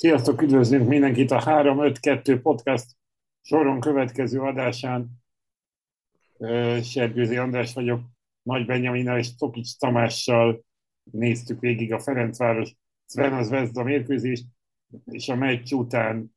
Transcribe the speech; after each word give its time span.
Sziasztok, 0.00 0.42
üdvözlünk 0.42 0.88
mindenkit 0.88 1.30
a 1.30 1.40
352 1.40 2.40
podcast 2.40 2.96
soron 3.40 3.80
következő 3.80 4.40
adásán. 4.40 5.10
Sergőzi 6.82 7.36
András 7.36 7.72
vagyok, 7.72 8.00
Nagy 8.42 8.66
Benyamina 8.66 9.18
és 9.18 9.34
Tokics 9.34 9.76
Tamással 9.76 10.64
néztük 11.10 11.60
végig 11.60 11.92
a 11.92 11.98
Ferencváros 11.98 12.74
Sven 13.06 13.48
Vezda 13.48 13.82
mérkőzést, 13.82 14.44
és 15.04 15.28
a 15.28 15.34
meccs 15.34 15.72
után 15.72 16.36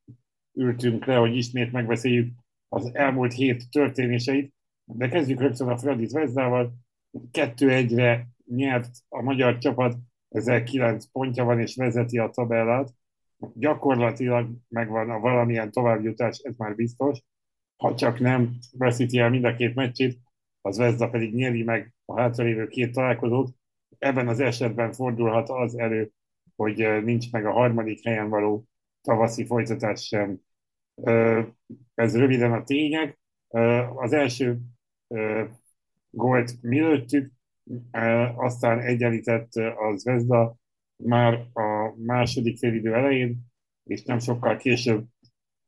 ültünk 0.54 1.06
le, 1.06 1.16
hogy 1.16 1.36
ismét 1.36 1.72
megbeszéljük 1.72 2.34
az 2.68 2.96
elmúlt 2.96 3.34
hét 3.34 3.70
történéseit. 3.70 4.54
De 4.84 5.10
kezdjük 5.10 5.40
rögtön 5.40 5.68
a 5.68 5.78
Fradi 5.78 6.06
Zvezdával. 6.06 6.74
Kettő 7.32 7.72
egyre 7.72 8.28
nyert 8.46 8.90
a 9.10 9.22
magyar 9.22 9.58
csapat, 9.58 9.98
ezzel 10.30 10.64
kilenc 10.64 11.06
pontja 11.06 11.44
van 11.44 11.60
és 11.60 11.76
vezeti 11.76 12.18
a 12.18 12.30
tabellát 12.30 12.94
gyakorlatilag 13.54 14.50
megvan 14.70 15.10
a 15.10 15.20
valamilyen 15.20 15.72
továbbjutás, 15.72 16.40
ez 16.40 16.56
már 16.58 16.76
biztos. 16.76 17.20
Ha 17.78 17.96
csak 17.96 18.20
nem 18.20 18.58
veszíti 18.78 19.20
el 19.20 19.30
mind 19.30 19.44
a 19.44 19.56
két 19.56 19.76
meccsét, 19.76 20.20
az 20.62 20.78
Vezda 20.78 21.10
pedig 21.10 21.34
nyeri 21.34 21.64
meg 21.64 21.94
a 22.06 22.20
hátralévő 22.20 22.68
két 22.68 22.94
találkozót. 22.94 23.56
Ebben 23.98 24.28
az 24.28 24.40
esetben 24.40 24.92
fordulhat 24.92 25.50
az 25.50 25.78
elő, 25.78 26.12
hogy 26.56 27.04
nincs 27.04 27.32
meg 27.32 27.46
a 27.46 27.52
harmadik 27.52 28.04
helyen 28.04 28.30
való 28.30 28.66
tavaszi 29.02 29.46
folytatás 29.46 30.06
sem. 30.06 30.40
Ez 31.94 32.18
röviden 32.18 32.54
a 32.54 32.64
tények. 32.64 33.20
Az 33.96 34.14
első 34.14 34.60
gólt 36.10 36.62
mi 36.62 36.80
lőttük, 36.80 37.32
aztán 38.36 38.80
egyenlített 38.80 39.54
az 39.76 40.04
Vezda, 40.04 40.56
már 40.96 41.34
a 41.54 41.73
második 41.98 42.58
félidő 42.58 42.94
elején, 42.94 43.40
és 43.84 44.04
nem 44.04 44.20
sokkal 44.20 44.58
később 44.58 45.06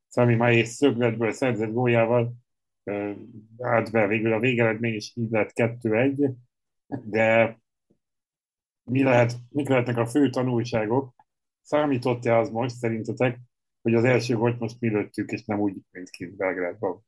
Szami 0.07 0.35
Májés 0.35 0.67
szögletből 0.67 1.31
szerzett 1.31 1.71
góljával 1.71 2.33
állt 3.57 3.91
be 3.91 4.07
végül 4.07 4.33
a 4.33 4.39
végeredmény, 4.39 4.93
és 4.93 5.11
így 5.15 5.31
lett 5.31 5.51
2-1, 5.53 6.31
de 6.87 7.59
mi 8.83 9.03
lehet, 9.03 9.35
mik 9.49 9.67
lehetnek 9.67 9.97
a 9.97 10.05
fő 10.05 10.29
tanulságok? 10.29 11.13
Számított-e 11.61 12.37
az 12.37 12.49
most 12.49 12.75
szerintetek, 12.75 13.39
hogy 13.81 13.93
az 13.93 14.03
első 14.03 14.35
volt 14.35 14.59
most 14.59 14.79
mi 14.79 14.89
lőttük, 14.89 15.31
és 15.31 15.45
nem 15.45 15.59
úgy, 15.59 15.75
mint 15.91 16.09
kint 16.09 16.35
Belgrádban? 16.35 17.05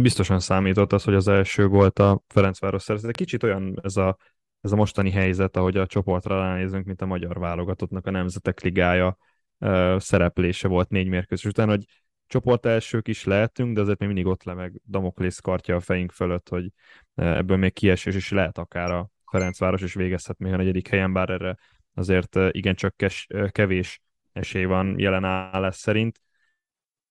Biztosan 0.00 0.40
számított 0.40 0.92
az, 0.92 1.04
hogy 1.04 1.14
az 1.14 1.28
első 1.28 1.66
volt 1.66 1.98
a 1.98 2.22
Ferencváros 2.26 2.82
szerzett. 2.82 3.16
Kicsit 3.16 3.42
olyan 3.42 3.80
ez 3.82 3.96
a 3.96 4.16
ez 4.64 4.72
a 4.72 4.76
mostani 4.76 5.10
helyzet, 5.10 5.56
ahogy 5.56 5.76
a 5.76 5.86
csoportra 5.86 6.38
ránézünk, 6.38 6.84
mint 6.84 7.02
a 7.02 7.06
magyar 7.06 7.38
válogatottnak 7.38 8.06
a 8.06 8.10
Nemzetek 8.10 8.60
Ligája 8.60 9.16
szereplése 9.96 10.68
volt 10.68 10.88
négy 10.88 11.08
mérkőzés 11.08 11.44
után, 11.44 11.68
hogy 11.68 11.84
csoport 12.26 12.66
elsők 12.66 13.08
is 13.08 13.24
lehetünk, 13.24 13.74
de 13.74 13.80
azért 13.80 13.98
még 13.98 14.08
mindig 14.08 14.26
ott 14.26 14.42
le 14.42 14.54
meg 14.54 14.80
Damoklész 14.84 15.38
kartja 15.38 15.76
a 15.76 15.80
fejünk 15.80 16.12
fölött, 16.12 16.48
hogy 16.48 16.72
ebből 17.14 17.56
még 17.56 17.72
kiesés 17.72 18.14
is 18.14 18.30
lehet 18.30 18.58
akár 18.58 18.90
a 18.90 19.10
Ferencváros, 19.30 19.82
és 19.82 19.94
végezhet 19.94 20.38
még 20.38 20.52
a 20.52 20.56
negyedik 20.56 20.88
helyen, 20.88 21.12
bár 21.12 21.30
erre 21.30 21.56
azért 21.94 22.36
igencsak 22.50 22.96
kes, 22.96 23.26
kevés 23.48 24.02
esély 24.32 24.64
van 24.64 24.98
jelen 24.98 25.24
állás 25.24 25.76
szerint. 25.76 26.20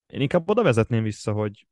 Én 0.06 0.20
inkább 0.20 0.48
oda 0.48 0.62
vezetném 0.62 1.02
vissza, 1.02 1.32
hogy, 1.32 1.66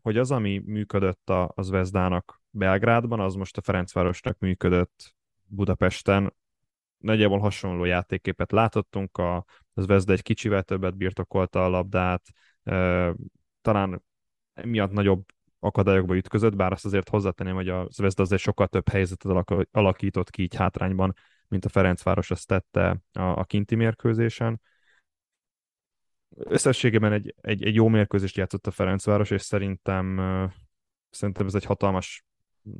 hogy 0.00 0.16
az, 0.16 0.30
ami 0.30 0.62
működött 0.64 1.30
a, 1.30 1.52
az 1.54 1.70
Vezdának 1.70 2.41
Belgrádban, 2.54 3.20
az 3.20 3.34
most 3.34 3.56
a 3.56 3.62
Ferencvárosnak 3.62 4.38
működött 4.38 5.14
Budapesten. 5.44 6.34
Nagyjából 6.98 7.38
hasonló 7.38 7.84
játékképet 7.84 8.52
látottunk, 8.52 9.16
a, 9.16 9.44
az 9.74 9.86
Vezda 9.86 10.12
egy 10.12 10.22
kicsivel 10.22 10.62
többet 10.62 10.96
birtokolta 10.96 11.64
a 11.64 11.68
labdát, 11.68 12.22
e, 12.62 13.14
talán 13.60 14.02
emiatt 14.54 14.90
nagyobb 14.90 15.24
akadályokba 15.58 16.16
ütközött, 16.16 16.56
bár 16.56 16.72
azt 16.72 16.84
azért 16.84 17.08
hozzátenném, 17.08 17.54
hogy 17.54 17.68
a 17.68 17.86
Zvezda 17.90 18.22
azért 18.22 18.42
sokkal 18.42 18.66
több 18.66 18.88
helyzetet 18.88 19.66
alakított 19.70 20.30
ki 20.30 20.42
így 20.42 20.54
hátrányban, 20.54 21.14
mint 21.48 21.64
a 21.64 21.68
Ferencváros 21.68 22.30
azt 22.30 22.46
tette 22.46 23.02
a, 23.12 23.22
a 23.22 23.44
kinti 23.44 23.74
mérkőzésen. 23.74 24.60
Összességében 26.36 27.12
egy, 27.12 27.34
egy, 27.40 27.64
egy 27.64 27.74
jó 27.74 27.88
mérkőzést 27.88 28.36
játszott 28.36 28.66
a 28.66 28.70
Ferencváros, 28.70 29.30
és 29.30 29.42
szerintem, 29.42 30.16
szerintem 31.10 31.46
ez 31.46 31.54
egy 31.54 31.64
hatalmas 31.64 32.24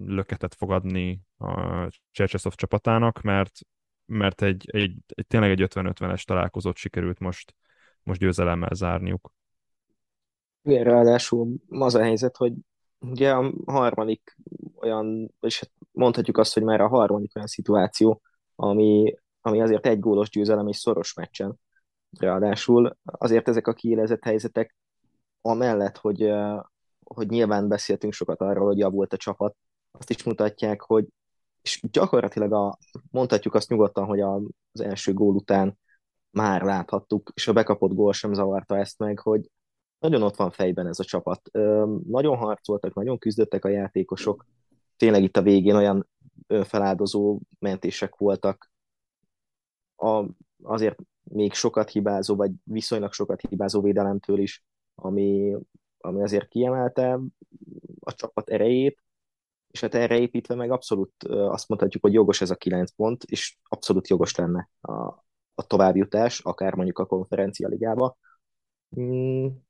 löketet 0.07 0.55
fogadni 0.55 1.21
a 1.39 1.89
Csercseszov 2.11 2.55
csapatának, 2.55 3.21
mert, 3.21 3.59
mert 4.05 4.43
egy, 4.43 4.65
egy, 4.73 4.97
egy, 5.07 5.27
tényleg 5.27 5.51
egy 5.51 5.63
50-50-es 5.75 6.23
találkozót 6.23 6.77
sikerült 6.77 7.19
most, 7.19 7.55
most 8.03 8.21
győzelemmel 8.21 8.75
zárniuk. 8.75 9.33
Igen, 10.63 10.85
ráadásul 10.85 11.57
az 11.69 11.95
a 11.95 12.03
helyzet, 12.03 12.37
hogy 12.37 12.53
ugye 12.99 13.31
a 13.31 13.53
harmadik 13.67 14.37
olyan, 14.75 15.35
és 15.41 15.61
hát 15.61 15.71
mondhatjuk 15.91 16.39
azt, 16.39 16.55
hogy 16.55 16.63
már 16.63 16.81
a 16.81 16.89
harmadik 16.89 17.37
olyan 17.37 17.49
szituáció, 17.49 18.23
ami, 18.55 19.15
ami 19.41 19.61
azért 19.61 19.87
egy 19.87 19.99
gólos 19.99 20.31
győzelem 20.31 20.69
és 20.69 20.77
szoros 20.77 21.15
meccsen. 21.15 21.61
Ráadásul 22.19 22.97
azért 23.03 23.49
ezek 23.49 23.67
a 23.67 23.73
kiélezett 23.73 24.25
helyzetek, 24.25 24.77
amellett, 25.41 25.97
hogy, 25.97 26.33
hogy 27.05 27.29
nyilván 27.29 27.69
beszéltünk 27.69 28.13
sokat 28.13 28.41
arról, 28.41 28.67
hogy 28.67 28.79
javult 28.79 29.13
a 29.13 29.17
csapat, 29.17 29.57
azt 29.93 30.11
is 30.11 30.23
mutatják, 30.23 30.81
hogy 30.81 31.07
és 31.63 31.81
gyakorlatilag 31.91 32.53
a, 32.53 32.79
mondhatjuk 33.11 33.55
azt 33.55 33.69
nyugodtan, 33.69 34.05
hogy 34.05 34.21
az 34.21 34.81
első 34.81 35.13
gól 35.13 35.35
után 35.35 35.79
már 36.31 36.63
láthattuk, 36.63 37.31
és 37.35 37.49
a 37.49 37.53
bekapott 37.53 37.93
gól 37.93 38.13
sem 38.13 38.33
zavarta 38.33 38.79
ezt 38.79 38.99
meg, 38.99 39.19
hogy 39.19 39.51
nagyon 39.99 40.23
ott 40.23 40.37
van 40.37 40.51
fejben 40.51 40.87
ez 40.87 40.99
a 40.99 41.05
csapat. 41.05 41.51
Nagyon 42.07 42.37
harcoltak, 42.37 42.95
nagyon 42.95 43.19
küzdöttek 43.19 43.65
a 43.65 43.69
játékosok. 43.69 44.47
Tényleg 44.97 45.23
itt 45.23 45.37
a 45.37 45.43
végén 45.43 45.75
olyan 45.75 46.09
önfeláldozó 46.47 47.39
mentések 47.59 48.17
voltak. 48.17 48.71
A, 49.97 50.25
azért 50.63 50.99
még 51.23 51.53
sokat 51.53 51.91
hibázó, 51.91 52.37
vagy 52.37 52.51
viszonylag 52.65 53.13
sokat 53.13 53.41
hibázó 53.49 53.81
védelemtől 53.81 54.39
is, 54.39 54.65
ami, 54.95 55.57
ami 55.99 56.23
azért 56.23 56.49
kiemelte 56.49 57.21
a 58.01 58.15
csapat 58.15 58.51
erejét, 58.51 59.03
és 59.73 59.81
hát 59.81 59.95
erre 59.95 60.19
építve 60.19 60.55
meg 60.55 60.71
abszolút 60.71 61.25
azt 61.25 61.69
mondhatjuk, 61.69 62.03
hogy 62.03 62.13
jogos 62.13 62.41
ez 62.41 62.51
a 62.51 62.57
kilenc 62.57 62.91
pont, 62.91 63.23
és 63.25 63.57
abszolút 63.63 64.09
jogos 64.09 64.35
lenne 64.35 64.69
a, 64.81 64.93
a 65.55 65.67
továbbjutás, 65.67 66.41
akár 66.41 66.75
mondjuk 66.75 66.99
a 66.99 67.07
konferencia 67.07 67.69
ligába. 67.69 68.17
Hmm. 68.89 69.65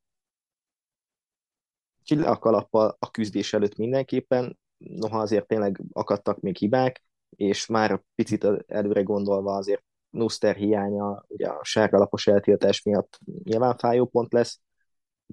le 2.08 2.30
a 2.30 2.38
kalappal 2.38 2.96
a 2.98 3.10
küzdés 3.10 3.52
előtt 3.52 3.76
mindenképpen, 3.76 4.58
noha 4.78 5.20
azért 5.20 5.46
tényleg 5.46 5.80
akadtak 5.92 6.40
még 6.40 6.56
hibák, 6.56 7.02
és 7.30 7.66
már 7.66 8.02
picit 8.14 8.46
előre 8.66 9.02
gondolva 9.02 9.54
azért 9.54 9.84
Nuster 10.10 10.56
hiánya, 10.56 11.24
ugye 11.28 11.46
a 11.48 11.64
sárga 11.64 11.98
lapos 11.98 12.26
eltiltás 12.26 12.82
miatt 12.82 13.18
nyilván 13.42 13.76
fájó 13.76 14.06
pont 14.06 14.32
lesz, 14.32 14.60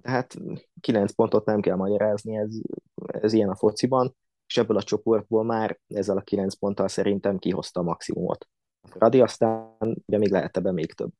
tehát 0.02 0.36
kilenc 0.80 1.12
pontot 1.12 1.46
nem 1.46 1.62
kell 1.62 1.76
magyarázni, 1.76 2.38
ez, 2.38 2.52
ez 2.96 3.34
ilyen 3.34 3.50
a 3.50 3.56
fociban, 3.56 4.16
és 4.50 4.58
ebből 4.58 4.78
a 4.78 4.84
csoportból 4.84 5.44
már 5.44 5.80
ezzel 5.88 6.18
a 6.18 6.22
kilenc 6.22 6.56
ponttal 6.56 6.88
szerintem 6.88 7.38
kihozta 7.38 7.80
a 7.80 7.84
maximumot. 7.84 8.48
Radi 8.94 9.22
aztán 9.22 9.78
ugye 9.80 10.18
még 10.18 10.30
lehet 10.30 10.58
ebben 10.58 10.74
még 10.74 10.94
több. 10.94 11.12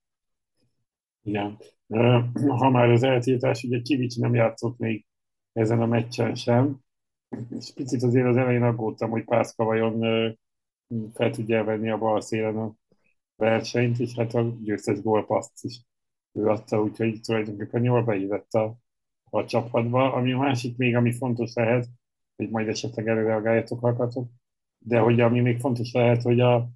Igen. 1.24 1.58
Ha 2.48 2.70
már 2.70 2.90
az 2.90 3.04
eltiltás, 3.04 3.64
ugye 3.64 3.82
Kivics 3.82 4.18
nem 4.18 4.34
játszott 4.34 4.78
még 4.78 5.06
ezen 5.54 5.82
a 5.82 5.86
meccsen 5.86 6.36
sem, 6.36 6.80
és 7.50 7.74
picit 7.74 8.04
azért 8.04 8.28
az 8.28 8.38
elején 8.38 8.64
aggódtam, 8.64 9.10
hogy 9.10 9.24
Pászka 9.24 9.64
vajon 9.64 10.00
fel 11.14 11.32
tudja 11.32 11.64
venni 11.64 11.90
a 11.90 11.98
bal 11.98 12.22
szélen 12.22 12.58
a 12.58 12.74
versenyt, 13.36 14.00
és 14.00 14.16
hát 14.16 14.34
a 14.34 14.58
győztes 14.62 15.02
gólpaszt 15.02 15.64
is 15.64 15.82
ő 16.32 16.48
adta, 16.48 16.82
úgyhogy 16.82 17.22
tulajdonképpen 17.22 17.84
jól 17.84 18.04
beívett 18.04 18.54
a, 18.54 18.78
a 19.24 19.46
csapatba. 19.46 20.14
Ami 20.14 20.32
a 20.32 20.38
másik 20.38 20.78
még, 20.78 20.96
ami 20.96 21.14
fontos 21.14 21.54
lehet, 21.54 21.88
hogy 22.40 22.50
majd 22.50 22.68
esetleg 22.68 23.08
előreagáljatok, 23.08 23.84
akartok. 23.84 24.30
De 24.78 25.00
hogy 25.00 25.20
ami 25.20 25.40
még 25.40 25.60
fontos 25.60 25.92
lehet, 25.92 26.22
hogy 26.22 26.40
a 26.40 26.70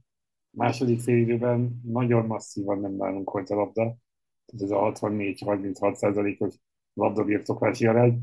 második 0.50 1.00
fél 1.00 1.18
időben 1.18 1.82
nagyon 1.84 2.26
masszívan 2.26 2.80
nem 2.80 2.96
nálunk 2.96 3.32
volt 3.32 3.50
a 3.50 3.56
labda. 3.56 3.98
Tehát 4.46 4.64
ez 4.64 4.72
a 4.72 4.92
64-36 4.92 5.94
százalékos 5.94 6.56
labdabirtoklási 6.94 7.88
arány. 7.88 8.22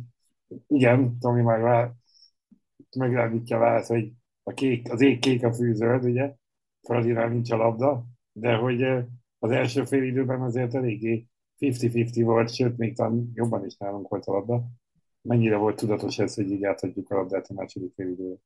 Igen, 0.67 1.19
Tomi 1.19 1.43
már 1.43 1.61
vár, 1.61 1.93
megállítja 2.97 3.57
a 3.57 3.61
válasz, 3.61 3.89
hogy 3.89 4.13
a 4.43 4.53
kék, 4.53 4.93
az 4.93 5.01
ég 5.01 5.19
kék 5.19 5.45
a 5.45 5.53
fűzöld, 5.53 6.05
ugye? 6.05 6.35
Fradinál 6.83 7.29
nincs 7.29 7.51
a 7.51 7.57
labda, 7.57 8.05
de 8.33 8.55
hogy 8.55 8.83
az 9.39 9.51
első 9.51 9.85
fél 9.85 10.03
időben 10.03 10.43
azért 10.43 10.75
eléggé 10.75 11.27
50-50 11.59 12.21
volt, 12.25 12.55
sőt, 12.55 12.77
még 12.77 12.97
talán 12.97 13.31
jobban 13.35 13.65
is 13.65 13.77
nálunk 13.77 14.09
volt 14.09 14.25
a 14.25 14.33
labda 14.33 14.80
mennyire 15.23 15.57
volt 15.57 15.77
tudatos 15.77 16.19
ez, 16.19 16.35
hogy 16.35 16.51
így 16.51 16.65
átadjuk 16.65 17.11
a 17.11 17.15
labdát 17.15 17.47
a 17.49 17.55
második 17.55 17.93
fél 17.95 18.09
időre? 18.09 18.37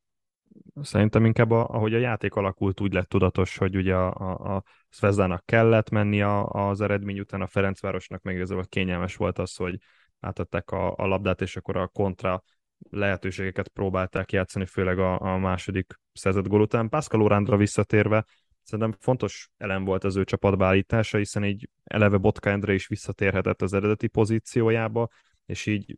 Szerintem 0.82 1.24
inkább, 1.24 1.50
a, 1.50 1.66
ahogy 1.68 1.94
a 1.94 1.98
játék 1.98 2.34
alakult, 2.34 2.80
úgy 2.80 2.92
lett 2.92 3.08
tudatos, 3.08 3.56
hogy 3.56 3.76
ugye 3.76 3.94
a, 3.94 4.14
a, 4.14 4.56
a 4.56 4.62
Szvezdának 4.88 5.46
kellett 5.46 5.90
menni 5.90 6.22
a, 6.22 6.46
az 6.46 6.80
eredmény 6.80 7.20
után, 7.20 7.40
a 7.40 7.46
Ferencvárosnak 7.46 8.22
meg 8.22 8.34
igazából 8.34 8.64
kényelmes 8.68 9.16
volt 9.16 9.38
az, 9.38 9.56
hogy 9.56 9.78
átadták 10.20 10.70
a, 10.70 10.94
a 10.96 11.06
labdát, 11.06 11.40
és 11.40 11.56
akkor 11.56 11.76
a 11.76 11.88
kontra 11.88 12.42
lehetőségeket 12.90 13.68
próbálták 13.68 14.32
játszani, 14.32 14.66
főleg 14.66 14.98
a, 14.98 15.20
a 15.20 15.38
második 15.38 16.00
szerzett 16.12 16.48
gól 16.48 16.60
után. 16.60 16.88
Pascal 16.88 17.22
Orándra 17.22 17.56
visszatérve, 17.56 18.24
szerintem 18.62 18.94
fontos 19.00 19.50
elem 19.56 19.84
volt 19.84 20.04
az 20.04 20.16
ő 20.16 20.24
csapatbeállítása, 20.24 21.18
hiszen 21.18 21.44
így 21.44 21.68
eleve 21.84 22.16
Botka 22.16 22.50
Endre 22.50 22.74
is 22.74 22.86
visszatérhetett 22.86 23.62
az 23.62 23.72
eredeti 23.72 24.06
pozíciójába, 24.06 25.08
és 25.46 25.66
így 25.66 25.96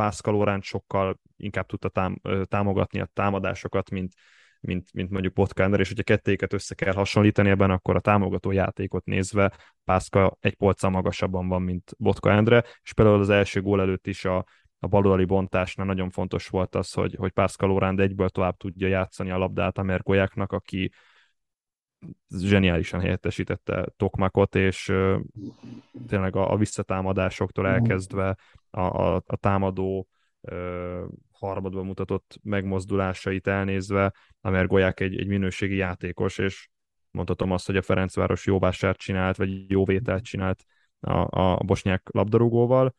Pascal 0.00 0.60
sokkal 0.60 1.20
inkább 1.36 1.66
tudta 1.66 1.88
tám- 1.88 2.20
támogatni 2.48 3.00
a 3.00 3.10
támadásokat, 3.12 3.90
mint, 3.90 4.12
mint, 4.60 4.92
mint 4.92 5.10
mondjuk 5.10 5.32
Botka 5.32 5.62
Endre, 5.62 5.80
és 5.80 5.88
hogyha 5.88 6.02
kettéket 6.02 6.52
össze 6.52 6.74
kell 6.74 6.92
hasonlítani 6.92 7.50
ebben, 7.50 7.70
akkor 7.70 7.96
a 7.96 8.00
támogató 8.00 8.50
játékot 8.50 9.04
nézve 9.04 9.52
Pászka 9.84 10.36
egy 10.40 10.54
polccal 10.54 10.90
magasabban 10.90 11.48
van, 11.48 11.62
mint 11.62 11.94
Botka 11.98 12.30
Endre, 12.30 12.64
és 12.82 12.92
például 12.92 13.20
az 13.20 13.30
első 13.30 13.62
gól 13.62 13.80
előtt 13.80 14.06
is 14.06 14.24
a, 14.24 14.44
a 14.78 14.86
baloldali 14.86 15.24
bontásnál 15.24 15.86
nagyon 15.86 16.10
fontos 16.10 16.48
volt 16.48 16.74
az, 16.74 16.92
hogy, 16.92 17.14
hogy 17.18 17.30
Pascal 17.30 17.70
Oránd 17.70 18.00
egyből 18.00 18.28
tovább 18.28 18.56
tudja 18.56 18.88
játszani 18.88 19.30
a 19.30 19.38
labdát 19.38 19.78
a 19.78 19.82
Mergolyáknak, 19.82 20.52
aki 20.52 20.92
zseniálisan 22.28 23.00
helyettesítette 23.00 23.86
Tokmakot, 23.96 24.54
és 24.54 24.92
tényleg 26.06 26.36
a, 26.36 26.52
a 26.52 26.56
visszatámadásoktól 26.56 27.66
elkezdve 27.66 28.36
a, 28.70 28.80
a, 28.80 29.22
a 29.26 29.36
támadó 29.36 30.08
uh, 30.40 31.02
harmadban 31.32 31.84
mutatott 31.84 32.38
megmozdulásait 32.42 33.46
elnézve, 33.46 34.14
a 34.40 34.50
Mergolyák 34.50 35.00
egy, 35.00 35.18
egy 35.18 35.26
minőségi 35.26 35.76
játékos, 35.76 36.38
és 36.38 36.68
mondhatom 37.10 37.50
azt, 37.50 37.66
hogy 37.66 37.76
a 37.76 37.82
Ferencváros 37.82 38.46
jó 38.46 38.58
vásárt 38.58 38.98
csinált, 38.98 39.36
vagy 39.36 39.70
jó 39.70 39.84
vételt 39.84 40.24
csinált 40.24 40.64
a, 41.00 41.40
a 41.40 41.56
bosnyák 41.64 42.08
labdarúgóval. 42.12 42.94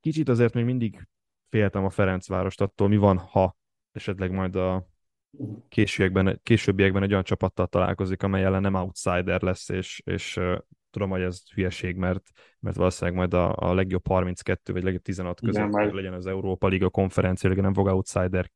Kicsit 0.00 0.28
azért 0.28 0.54
még 0.54 0.64
mindig 0.64 1.08
féltem 1.48 1.84
a 1.84 1.90
Ferencvárost 1.90 2.60
attól, 2.60 2.88
mi 2.88 2.96
van, 2.96 3.18
ha 3.18 3.56
esetleg 3.92 4.30
majd 4.30 4.56
a 4.56 4.86
későbbiekben, 5.68 6.40
későbbiekben 6.42 7.02
egy 7.02 7.10
olyan 7.10 7.24
csapattal 7.24 7.66
találkozik, 7.66 8.22
amely 8.22 8.44
ellen 8.44 8.60
nem 8.60 8.74
outsider 8.74 9.42
lesz, 9.42 9.68
és, 9.68 10.02
és 10.04 10.36
uh, 10.36 10.58
tudom, 10.90 11.10
hogy 11.10 11.22
ez 11.22 11.50
hülyeség, 11.54 11.96
mert, 11.96 12.30
mert 12.60 12.76
valószínűleg 12.76 13.18
majd 13.18 13.34
a, 13.34 13.54
a 13.56 13.74
legjobb 13.74 14.06
32 14.06 14.72
vagy 14.72 14.82
legjobb 14.82 15.02
16 15.02 15.40
között 15.40 15.68
Igen, 15.68 15.94
legyen 15.94 16.12
az 16.12 16.26
Európa 16.26 16.66
Liga 16.66 16.90
konferencia, 16.90 17.54
nem 17.54 17.74
fog 17.74 17.86
outsider 17.86 18.50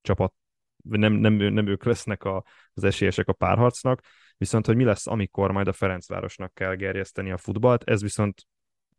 csapat, 0.00 0.34
nem, 0.82 1.12
nem, 1.12 1.32
nem 1.32 1.66
ők 1.66 1.84
lesznek 1.84 2.24
a, 2.24 2.44
az 2.74 2.84
esélyesek 2.84 3.28
a 3.28 3.32
párharcnak, 3.32 4.00
viszont 4.36 4.66
hogy 4.66 4.76
mi 4.76 4.84
lesz, 4.84 5.06
amikor 5.06 5.50
majd 5.50 5.68
a 5.68 5.72
Ferencvárosnak 5.72 6.54
kell 6.54 6.74
gerjeszteni 6.74 7.30
a 7.30 7.36
futballt, 7.36 7.82
ez 7.84 8.02
viszont 8.02 8.46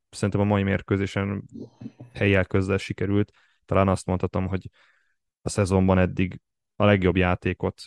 szerintem 0.09 0.41
a 0.41 0.43
mai 0.43 0.63
mérkőzésen 0.63 1.43
helyjel 2.13 2.45
közzel 2.45 2.77
sikerült. 2.77 3.31
Talán 3.65 3.87
azt 3.87 4.05
mondhatom, 4.05 4.47
hogy 4.47 4.69
a 5.41 5.49
szezonban 5.49 5.97
eddig 5.97 6.39
a 6.75 6.85
legjobb 6.85 7.15
játékot 7.15 7.83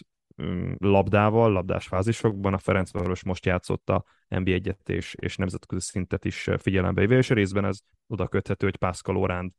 labdával, 0.79 1.53
labdás 1.53 1.87
fázisokban. 1.87 2.55
A 2.55 2.59
Ferencváros 2.59 3.25
most 3.25 3.47
játszotta 3.47 4.05
NB1-et 4.29 4.89
és, 4.89 5.15
és 5.19 5.37
nemzetközi 5.37 5.81
szintet 5.81 6.25
is 6.25 6.51
figyelembe 6.59 7.01
véve, 7.01 7.17
és 7.17 7.29
részben 7.29 7.65
ez 7.65 7.79
oda 8.07 8.29
köthető, 8.29 8.67
hogy 8.67 8.77
Pászkal 8.77 9.17
Oránd 9.17 9.51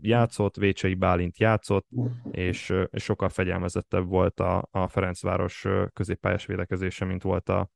játszott, 0.00 0.56
Vécsei 0.56 0.94
Bálint 0.94 1.38
játszott, 1.38 1.88
és, 2.30 2.74
és 2.90 3.02
sokkal 3.02 3.28
fegyelmezettebb 3.28 4.06
volt 4.06 4.40
a, 4.40 4.68
a 4.70 4.88
Ferencváros 4.88 5.66
középpályás 5.92 6.46
védekezése, 6.46 7.04
mint 7.04 7.22
volt 7.22 7.48
a, 7.48 7.70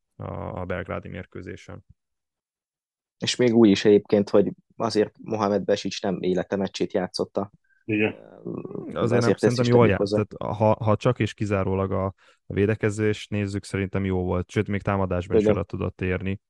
a 0.53 0.65
belgrádi 0.65 1.09
mérkőzésen. 1.09 1.85
És 3.19 3.37
még 3.37 3.55
úgy 3.55 3.69
is 3.69 3.85
egyébként, 3.85 4.31
hogy 4.31 4.53
azért 4.77 5.15
Mohamed 5.23 5.65
Besics 5.65 6.03
nem 6.03 6.19
élete 6.21 6.57
meccsét 6.57 6.93
játszotta 6.93 7.51
igen. 7.85 8.15
Azért 8.93 9.23
nem, 9.23 9.35
szerintem 9.35 9.65
jól 9.67 9.89
játszott. 9.89 10.33
Ha, 10.39 10.77
ha 10.85 10.97
csak 10.97 11.19
és 11.19 11.35
kizárólag 11.35 11.93
a, 11.93 12.05
a 12.47 12.55
védekezés 12.55 13.27
nézzük, 13.29 13.65
szerintem 13.65 14.05
jó 14.05 14.25
volt. 14.25 14.51
Sőt, 14.51 14.69
még 14.69 14.83
támadásban 14.83 15.39
is 15.39 15.47
oda 15.47 15.63
tudott 15.63 16.01
érni. 16.01 16.41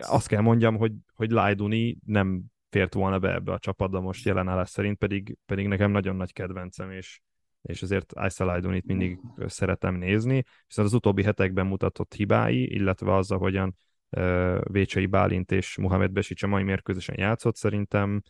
Azt 0.00 0.28
kell 0.28 0.40
mondjam, 0.40 0.76
hogy, 0.76 0.92
hogy 1.14 1.30
Lajduni 1.30 1.96
nem 2.06 2.42
fért 2.70 2.94
volna 2.94 3.18
be 3.18 3.34
ebbe 3.34 3.52
a 3.52 3.58
csapatba 3.58 4.00
most 4.00 4.24
jelenállás 4.24 4.68
szerint, 4.68 4.98
pedig, 4.98 5.36
pedig 5.46 5.66
nekem 5.66 5.90
nagyon 5.90 6.16
nagy 6.16 6.32
kedvencem, 6.32 6.90
és, 6.90 7.20
és 7.62 7.82
azért 7.82 8.12
Aisa 8.12 8.44
Lajdunit 8.44 8.86
mindig 8.86 9.18
szeretem 9.46 9.94
nézni, 9.94 10.44
viszont 10.66 10.88
az 10.88 10.94
utóbbi 10.94 11.22
hetekben 11.22 11.66
mutatott 11.66 12.14
hibái, 12.14 12.72
illetve 12.72 13.14
az, 13.14 13.30
ahogyan 13.30 13.76
uh, 14.10 14.58
Vécsei 14.70 15.06
Bálint 15.06 15.52
és 15.52 15.76
Mohamed 15.76 16.10
Besics 16.10 16.42
a 16.42 16.46
mai 16.46 16.62
mérkőzésen 16.62 17.18
játszott, 17.18 17.56
szerintem 17.56 18.22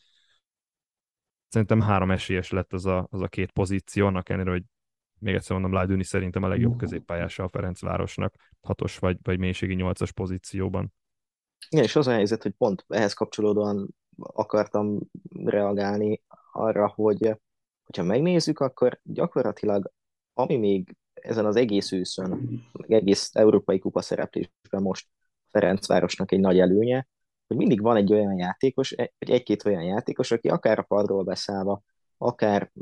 szerintem 1.53 1.81
három 1.81 2.11
esélyes 2.11 2.51
lett 2.51 2.73
az 2.73 2.87
a, 2.87 3.07
az 3.11 3.21
a 3.21 3.29
két 3.29 3.51
pozíció, 3.51 4.07
annak 4.07 4.29
ellenére, 4.29 4.51
hogy 4.51 4.63
még 5.19 5.35
egyszer 5.35 5.53
mondom, 5.53 5.73
Lajduni 5.73 6.05
szerintem 6.05 6.43
a 6.43 6.49
legjobb 6.49 6.77
középpályása 6.77 7.43
a 7.45 7.49
Ferencvárosnak, 7.49 8.35
hatos 8.61 8.99
vagy, 8.99 9.19
vagy 9.23 9.39
mélységi 9.39 9.75
nyolcas 9.75 10.13
pozícióban. 10.13 10.93
Igen, 11.69 11.85
és 11.85 11.97
az 11.97 12.07
a 12.07 12.13
helyzet, 12.13 12.43
hogy 12.43 12.53
pont 12.53 12.85
ehhez 12.89 13.13
kapcsolódóan 13.13 13.95
akartam 14.17 14.99
reagálni 15.45 16.23
arra, 16.53 16.89
hogy 16.89 17.37
hogyha 17.85 18.03
megnézzük, 18.03 18.59
akkor 18.59 19.01
gyakorlatilag 19.03 19.93
ami 20.35 20.57
még 20.57 20.97
ezen 21.15 21.47
az 21.47 21.57
egész 21.57 21.93
őszön, 21.93 22.61
egész 22.89 23.31
európai 23.33 23.79
kupa 23.79 24.01
szereplésben 24.01 24.83
most 24.83 25.09
Ferencvárosnak 25.51 26.33
egy 26.33 26.41
nagy 26.41 26.59
előnye, 26.59 27.07
hogy 27.53 27.67
mindig 27.67 27.83
van 27.83 27.97
egy 27.97 28.13
olyan 28.13 28.39
játékos, 28.39 28.95
vagy 28.97 29.31
egy-két 29.31 29.65
olyan 29.65 29.83
játékos, 29.83 30.31
aki 30.31 30.49
akár 30.49 30.79
a 30.79 30.83
padról 30.83 31.23
beszállva, 31.23 31.83
akár 32.19 32.73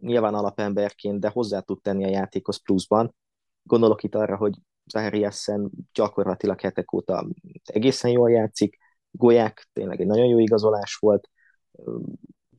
nyilván 0.00 0.34
alapemberként, 0.34 1.20
de 1.20 1.28
hozzá 1.28 1.60
tud 1.60 1.80
tenni 1.82 2.04
a 2.04 2.08
játékhoz 2.08 2.62
pluszban. 2.62 3.14
Gondolok 3.62 4.02
itt 4.02 4.14
arra, 4.14 4.36
hogy 4.36 4.54
Zahariassen 4.84 5.70
gyakorlatilag 5.92 6.60
hetek 6.60 6.92
óta 6.92 7.28
egészen 7.64 8.10
jól 8.10 8.30
játszik, 8.30 8.78
Golyák 9.10 9.68
tényleg 9.72 10.00
egy 10.00 10.06
nagyon 10.06 10.26
jó 10.26 10.38
igazolás 10.38 10.94
volt, 10.94 11.28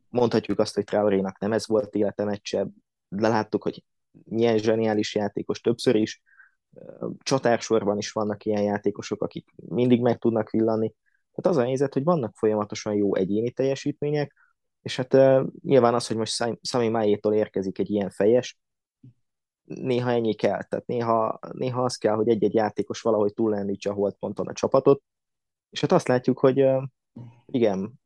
mondhatjuk 0.10 0.60
azt, 0.60 0.76
hogy 0.76 0.84
Traorénak 0.84 1.40
nem 1.40 1.52
ez 1.52 1.68
volt 1.68 1.96
élete 1.96 2.24
meccse, 2.24 2.68
de 3.08 3.28
láttuk, 3.28 3.64
hogy 3.64 3.84
milyen 4.24 4.58
zseniális 4.58 5.16
játékos 5.16 5.62
többször 5.62 5.96
is, 5.96 6.22
csatársorban 7.18 7.98
is 7.98 8.12
vannak 8.12 8.46
ilyen 8.46 8.62
játékosok, 8.62 9.24
akik 9.24 9.50
mindig 9.56 10.02
meg 10.02 10.18
tudnak 10.18 10.50
villani, 10.50 10.94
tehát 11.42 11.58
az 11.58 11.64
a 11.64 11.66
helyzet, 11.66 11.94
hogy 11.94 12.04
vannak 12.04 12.36
folyamatosan 12.36 12.94
jó 12.94 13.16
egyéni 13.16 13.52
teljesítmények, 13.52 14.34
és 14.82 14.96
hát 14.96 15.14
uh, 15.14 15.48
nyilván 15.62 15.94
az, 15.94 16.08
hogy 16.08 16.18
most 16.18 16.58
Sami 16.62 16.90
Májétól 16.90 17.34
érkezik 17.34 17.80
egy 17.80 17.90
ilyen 17.90 18.10
fejes, 18.10 18.60
néha 19.64 20.12
ennyi 20.12 20.34
kell. 20.34 20.64
Tehát 20.64 20.86
néha, 20.86 21.40
néha 21.52 21.84
az 21.84 21.96
kell, 21.96 22.16
hogy 22.16 22.30
egy-egy 22.30 22.54
játékos 22.54 23.02
valahogy 23.02 23.34
túllendítse 23.34 23.90
a 23.90 23.94
holdponton 23.94 24.48
a 24.48 24.54
csapatot, 24.54 25.04
és 25.70 25.82
hát 25.82 25.92
azt 25.92 26.08
látjuk, 26.08 26.40
hogy 26.40 26.62
uh, 26.62 26.84
igen, 27.46 28.00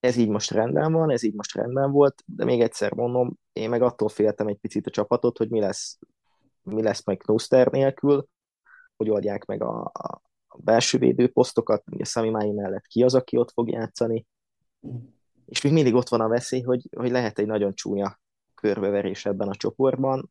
ez 0.00 0.16
így 0.16 0.28
most 0.28 0.50
rendben 0.50 0.92
van, 0.92 1.10
ez 1.10 1.22
így 1.22 1.34
most 1.34 1.54
rendben 1.54 1.90
volt, 1.90 2.22
de 2.26 2.44
még 2.44 2.60
egyszer 2.60 2.92
mondom, 2.92 3.38
én 3.52 3.68
meg 3.68 3.82
attól 3.82 4.08
féltem 4.08 4.46
egy 4.46 4.58
picit 4.58 4.86
a 4.86 4.90
csapatot, 4.90 5.38
hogy 5.38 5.50
mi 5.50 5.60
lesz, 5.60 5.98
mi 6.62 6.82
lesz 6.82 7.06
majd 7.06 7.18
Knuster 7.18 7.66
nélkül, 7.66 8.26
hogy 8.96 9.10
oldják 9.10 9.44
meg 9.44 9.62
a, 9.62 9.90
a 10.54 10.62
belső 10.62 10.98
védőposztokat, 10.98 11.82
ugye 11.90 12.04
Sami 12.04 12.30
Mai 12.30 12.50
mellett 12.50 12.86
ki 12.86 13.02
az, 13.02 13.14
aki 13.14 13.36
ott 13.36 13.52
fog 13.52 13.70
játszani, 13.70 14.26
és 15.46 15.60
még 15.60 15.72
mindig 15.72 15.94
ott 15.94 16.08
van 16.08 16.20
a 16.20 16.28
veszély, 16.28 16.60
hogy, 16.60 16.88
hogy 16.96 17.10
lehet 17.10 17.38
egy 17.38 17.46
nagyon 17.46 17.74
csúnya 17.74 18.18
körbeverés 18.54 19.26
ebben 19.26 19.48
a 19.48 19.54
csoportban, 19.54 20.30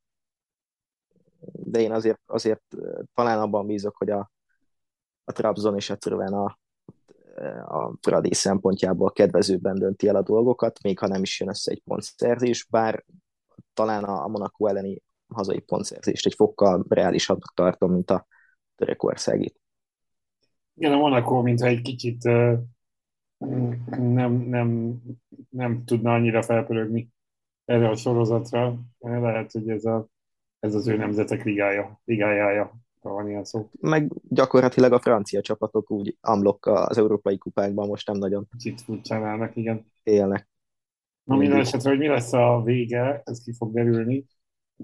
de 1.52 1.80
én 1.80 1.92
azért, 1.92 2.22
azért 2.26 2.64
talán 3.14 3.40
abban 3.40 3.66
bízok, 3.66 3.96
hogy 3.98 4.10
a, 4.10 4.32
a 5.24 5.32
Trabzon 5.32 5.76
és 5.76 5.90
egyszerűen 5.90 6.34
a, 6.34 6.60
a 7.66 7.94
Fradi 8.02 8.34
szempontjából 8.34 9.12
kedvezőbben 9.12 9.76
dönti 9.76 10.08
el 10.08 10.16
a 10.16 10.22
dolgokat, 10.22 10.82
még 10.84 11.00
ha 11.00 11.08
nem 11.08 11.22
is 11.22 11.40
jön 11.40 11.50
össze 11.50 11.72
egy 11.72 11.82
pontszerzés, 11.84 12.68
bár 12.70 13.06
talán 13.74 14.04
a 14.04 14.28
Monaco 14.28 14.68
elleni 14.68 15.02
hazai 15.28 15.60
pontszerzést 15.60 16.26
egy 16.26 16.34
fokkal 16.34 16.86
reálisabbnak 16.90 17.54
tartom, 17.54 17.92
mint 17.92 18.12
a 18.12 18.28
Törökországit. 18.76 19.63
Igen, 20.76 20.94
a 20.94 20.98
Monaco, 20.98 21.42
mintha 21.42 21.68
egy 21.68 21.82
kicsit 21.82 22.24
nem, 23.98 24.32
nem, 24.48 25.00
nem 25.50 25.84
tudna 25.86 26.14
annyira 26.14 26.42
felpörögni 26.42 27.12
erre 27.66 27.90
a 27.90 27.96
sorozatra. 27.96 28.80
Lehet, 29.00 29.52
hogy 29.52 29.70
ez, 29.70 29.86
a, 29.86 30.08
ez 30.60 30.76
az 30.76 30.88
ő 30.88 30.96
nemzetek 30.96 31.44
ligája, 31.44 32.02
ligájája, 32.06 32.74
ha 33.02 33.10
van 33.10 33.30
ilyen 33.30 33.44
szó. 33.44 33.70
Meg 33.80 34.12
gyakorlatilag 34.30 34.94
a 34.94 35.00
francia 35.00 35.42
csapatok 35.42 35.92
úgy 35.92 36.18
amlok 36.22 36.66
az 36.66 36.98
európai 36.98 37.38
kupákban 37.38 37.88
most 37.88 38.08
nem 38.08 38.18
nagyon 38.18 38.48
Kicsit 38.50 38.82
furcsán 38.82 39.24
állnak, 39.24 39.56
igen. 39.56 39.86
Élnek. 40.04 40.48
Na 41.24 41.36
minden 41.36 41.60
esetre, 41.60 41.90
hogy 41.90 42.00
mi 42.00 42.08
lesz 42.08 42.34
a 42.34 42.62
vége, 42.64 43.22
ez 43.26 43.44
ki 43.44 43.54
fog 43.54 43.74
derülni. 43.74 44.26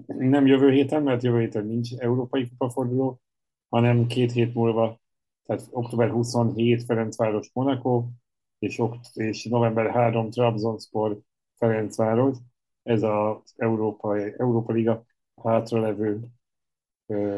Nem 0.06 0.46
jövő 0.46 0.70
héten, 0.70 1.02
mert 1.02 1.22
jövő 1.22 1.40
héten 1.40 1.66
nincs 1.66 1.92
európai 1.94 2.48
kupaforduló, 2.48 3.20
hanem 3.68 4.06
két 4.06 4.32
hét 4.32 4.54
múlva, 4.54 4.99
tehát 5.50 5.68
október 5.70 6.10
27 6.10 6.84
Ferencváros 6.84 7.50
Monaco, 7.52 8.04
és, 8.58 8.78
okt- 8.78 9.16
és 9.16 9.44
november 9.44 9.90
3 9.90 10.30
Trabzonspor 10.30 11.18
Ferencváros. 11.56 12.36
Ez 12.82 13.02
az 13.02 13.54
Európa, 13.56 14.18
Európa 14.18 14.72
Liga 14.72 15.04
hátralevő 15.42 16.20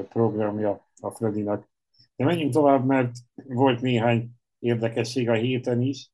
programja 0.09 0.87
a 1.01 1.11
Fredinak. 1.11 1.69
De 2.17 2.25
menjünk 2.25 2.53
tovább, 2.53 2.85
mert 2.87 3.17
volt 3.35 3.81
néhány 3.81 4.31
érdekesség 4.59 5.29
a 5.29 5.35
héten 5.35 5.81
is, 5.81 6.11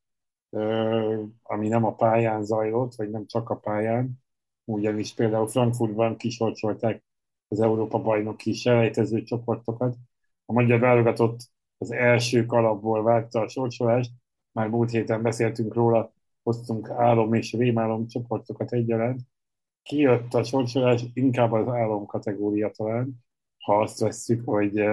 ami 1.43 1.69
nem 1.69 1.85
a 1.85 1.95
pályán 1.95 2.45
zajlott, 2.45 2.95
vagy 2.95 3.11
nem 3.11 3.27
csak 3.27 3.51
a 3.51 3.57
pályán, 3.57 4.23
ugyanis 4.65 5.15
például 5.15 5.49
Frankfurtban 5.49 6.17
kisorcsolták 6.17 7.05
az 7.49 7.61
Európa 7.61 8.03
bajnoki 8.03 8.53
selejtező 8.53 9.23
csoportokat. 9.23 9.97
A 10.45 10.53
magyar 10.53 10.81
válogatott 10.81 11.57
az 11.79 11.91
első 11.91 12.47
kalapból 12.47 13.03
vágta 13.03 13.41
a 13.41 13.49
sorsolást, 13.49 14.11
már 14.53 14.69
múlt 14.69 14.91
héten 14.91 15.23
beszéltünk 15.23 15.75
róla, 15.75 16.13
hoztunk 16.43 16.91
álom 16.91 17.35
és 17.35 17.53
rémálom 17.53 18.07
csoportokat 18.07 18.73
egyaránt. 18.73 19.21
Kijött 19.83 20.35
a 20.35 20.45
sorsolás, 20.45 21.05
inkább 21.15 21.53
az 21.53 21.69
álom 21.69 22.07
kategória 22.07 22.71
talán, 22.71 23.25
ha 23.59 23.81
azt 23.81 24.01
vesszük, 24.01 24.49
hogy, 24.49 24.85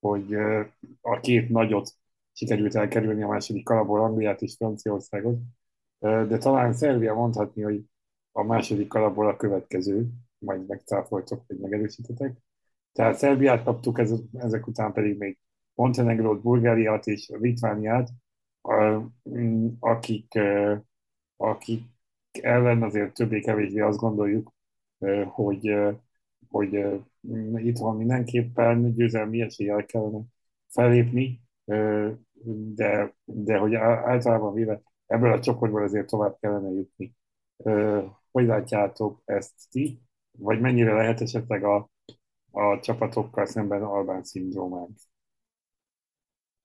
hogy 0.00 0.34
a 1.00 1.20
két 1.20 1.48
nagyot 1.48 1.90
sikerült 2.32 2.74
elkerülni 2.74 3.22
a 3.22 3.28
második 3.28 3.64
kalapból 3.64 4.00
Angliát 4.00 4.42
és 4.42 4.54
Franciaországot, 4.56 5.38
de 5.98 6.38
talán 6.38 6.72
Szerbia 6.72 7.14
mondhatni, 7.14 7.62
hogy 7.62 7.84
a 8.32 8.42
második 8.42 8.88
kalapból 8.88 9.28
a 9.28 9.36
következő, 9.36 10.08
majd 10.38 10.66
megcáfoltok, 10.66 11.42
vagy 11.46 11.58
megerősítetek. 11.58 12.36
Tehát 12.92 13.18
Szerbiát 13.18 13.64
kaptuk, 13.64 13.98
ezek 14.32 14.66
után 14.66 14.92
pedig 14.92 15.18
még 15.18 15.38
Montenegrót, 15.74 16.42
Bulgáriát 16.42 17.06
és 17.06 17.28
Litvániát, 17.28 18.08
akik, 19.80 20.38
akik 21.36 21.82
ellen 22.32 22.82
azért 22.82 23.14
többé-kevésbé 23.14 23.80
azt 23.80 23.98
gondoljuk, 23.98 24.52
hogy, 25.26 25.76
hogy 26.48 26.72
itt 27.54 27.78
van 27.78 27.96
mindenképpen 27.96 28.92
győzelmi 28.92 29.40
eséllyel 29.40 29.84
kellene 29.86 30.20
felépni, 30.68 31.40
de, 32.74 33.14
de 33.24 33.58
hogy 33.58 33.74
általában 33.74 34.54
véve 34.54 34.82
ebből 35.06 35.32
a 35.32 35.40
csoportból 35.40 35.82
azért 35.82 36.06
tovább 36.06 36.36
kellene 36.40 36.70
jutni. 36.70 37.16
Hogy 38.30 38.46
látjátok 38.46 39.22
ezt 39.24 39.70
ti? 39.70 40.00
Vagy 40.38 40.60
mennyire 40.60 40.92
lehet 40.92 41.20
esetleg 41.20 41.64
a, 41.64 41.90
a 42.50 42.80
csapatokkal 42.80 43.46
szemben 43.46 43.82
Albán 43.82 44.22
szindrómánk? 44.22 44.90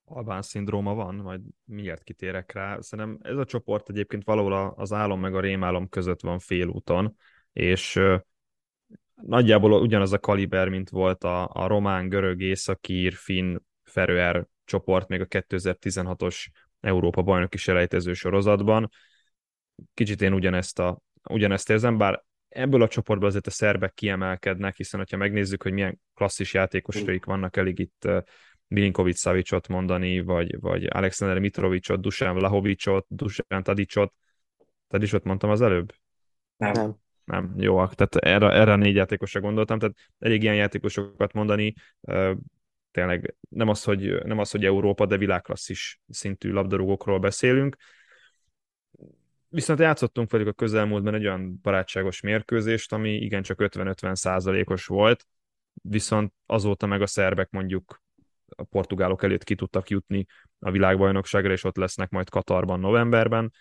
Albán 0.06 0.42
szindróma 0.42 0.94
van, 0.94 1.16
majd 1.16 1.42
miért 1.64 2.04
kitérek 2.04 2.52
rá. 2.52 2.80
Szerintem 2.82 3.20
ez 3.22 3.38
a 3.38 3.46
csoport 3.46 3.90
egyébként 3.90 4.24
valahol 4.24 4.74
az 4.78 4.94
álom 4.94 5.20
meg 5.20 5.36
a 5.36 5.40
rémálom 5.40 5.90
között 5.90 6.22
van 6.22 6.40
félúton, 6.40 7.16
és 7.54 8.00
nagyjából 9.16 9.82
ugyanaz 9.82 10.14
a 10.14 10.20
kaliber, 10.20 10.70
mint 10.70 10.90
volt 10.90 11.24
a, 11.24 11.50
a 11.54 11.68
román, 11.68 12.10
görög, 12.10 12.42
északír, 12.42 13.14
finn, 13.14 13.58
ferőer 13.84 14.46
csoport 14.66 15.08
még 15.08 15.22
a 15.22 15.26
2016-os 15.26 16.46
Európa 16.80 17.22
bajnoki 17.22 17.58
selejtező 17.58 18.14
sorozatban. 18.14 18.90
Kicsit 19.94 20.22
én 20.22 20.34
ugyanezt, 20.34 20.80
a, 20.80 21.02
ugyanezt 21.30 21.70
érzem, 21.70 21.98
bár 21.98 22.24
ebből 22.50 22.82
a 22.82 22.88
csoportból 22.88 23.28
azért 23.28 23.48
a 23.48 23.52
szerbek 23.52 23.94
kiemelkednek, 23.94 24.76
hiszen 24.76 25.06
ha 25.12 25.18
megnézzük, 25.18 25.64
hogy 25.64 25.72
milyen 25.72 26.02
klasszis 26.14 26.54
játékosaik 26.54 27.26
vannak, 27.26 27.58
elég 27.58 27.80
itt 27.80 28.08
Milinkovic 28.68 29.20
Savicot 29.20 29.68
mondani, 29.68 30.20
vagy, 30.22 30.60
vagy 30.60 30.86
Alexander 30.86 31.40
Mitrovicot, 31.40 32.02
Dusan 32.02 32.36
Vlahovicot, 32.36 33.06
Dusan 33.10 33.64
Tadicot. 33.64 34.14
Tadicot 34.88 35.24
mondtam 35.24 35.50
az 35.50 35.62
előbb? 35.62 35.94
Nem. 36.58 36.96
Nem, 37.26 37.54
jó, 37.58 37.88
tehát 37.88 38.16
erre, 38.16 38.52
erre 38.52 38.72
a 38.72 38.76
négy 38.76 38.96
játékosra 38.96 39.40
gondoltam, 39.40 39.80
tehát 39.80 39.96
elég 40.20 40.42
ilyen 40.42 40.56
játékosokat 40.56 41.34
mondani, 41.34 41.74
tényleg 42.92 43.36
nem 43.50 43.70
az, 43.70 43.84
hogy, 43.84 44.24
nem 44.24 44.40
az, 44.40 44.52
hogy 44.52 44.66
Európa, 44.66 45.06
de 45.06 45.18
világklasszis 45.18 46.00
szintű 46.10 46.52
labdarúgókról 46.52 47.20
beszélünk. 47.20 47.76
Viszont 49.48 49.80
játszottunk 49.80 50.32
velük 50.32 50.48
a 50.48 50.54
közelmúltban 50.54 51.14
egy 51.14 51.26
olyan 51.26 51.60
barátságos 51.62 52.22
mérkőzést, 52.22 52.94
ami 52.94 53.16
igencsak 53.16 53.60
50-50 53.62 54.16
százalékos 54.16 54.86
volt, 54.86 55.28
viszont 55.74 56.34
azóta 56.46 56.86
meg 56.86 57.02
a 57.02 57.08
szerbek 57.08 57.50
mondjuk 57.50 58.04
a 58.56 58.64
portugálok 58.64 59.24
előtt 59.24 59.44
ki 59.44 59.56
tudtak 59.56 59.90
jutni 59.90 60.26
a 60.60 60.72
világbajnokságra, 60.72 61.52
és 61.52 61.64
ott 61.64 61.78
lesznek 61.78 62.10
majd 62.10 62.30
Katarban 62.30 62.80
novemberben, 62.80 63.52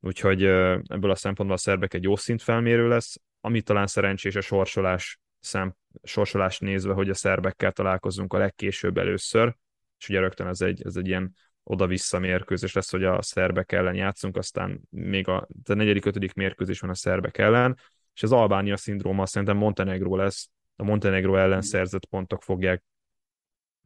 úgyhogy 0.00 0.44
ebből 0.44 1.10
a 1.10 1.14
szempontból 1.14 1.56
a 1.56 1.60
szerbek 1.60 1.94
egy 1.94 2.02
jó 2.02 2.16
szintfelmérő 2.16 2.88
lesz, 2.88 3.16
ami 3.40 3.62
talán 3.62 3.86
szerencsés 3.86 4.34
a 4.34 4.40
sorsolás 4.40 5.18
szem, 5.40 5.74
sorsolást 6.02 6.60
nézve, 6.60 6.92
hogy 6.92 7.10
a 7.10 7.14
szerbekkel 7.14 7.72
találkozunk 7.72 8.32
a 8.32 8.38
legkésőbb 8.38 8.98
először, 8.98 9.56
és 9.98 10.08
ugye 10.08 10.20
rögtön 10.20 10.46
ez 10.46 10.60
egy, 10.60 10.82
ez 10.84 10.96
egy 10.96 11.06
ilyen 11.06 11.34
oda-vissza 11.62 12.18
mérkőzés 12.18 12.72
lesz, 12.72 12.90
hogy 12.90 13.04
a 13.04 13.22
szerbek 13.22 13.72
ellen 13.72 13.94
játszunk, 13.94 14.36
aztán 14.36 14.80
még 14.90 15.28
a, 15.28 15.48
a 15.64 15.74
negyedik, 15.74 16.04
ötödik 16.04 16.32
mérkőzés 16.32 16.80
van 16.80 16.90
a 16.90 16.94
szerbek 16.94 17.38
ellen, 17.38 17.78
és 18.14 18.22
az 18.22 18.32
Albánia 18.32 18.76
szindróma 18.76 19.26
szerintem 19.26 19.56
Montenegro 19.56 20.16
lesz, 20.16 20.50
a 20.76 20.84
Montenegro 20.84 21.36
ellen 21.36 21.60
szerzett 21.60 22.06
pontok 22.06 22.42
fogják 22.42 22.84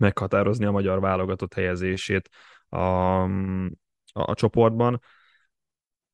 meghatározni 0.02 0.64
a 0.64 0.70
magyar 0.70 1.00
válogatott 1.00 1.54
helyezését 1.54 2.28
a, 2.68 2.76
a, 2.76 3.30
a 4.12 4.34
csoportban. 4.34 5.00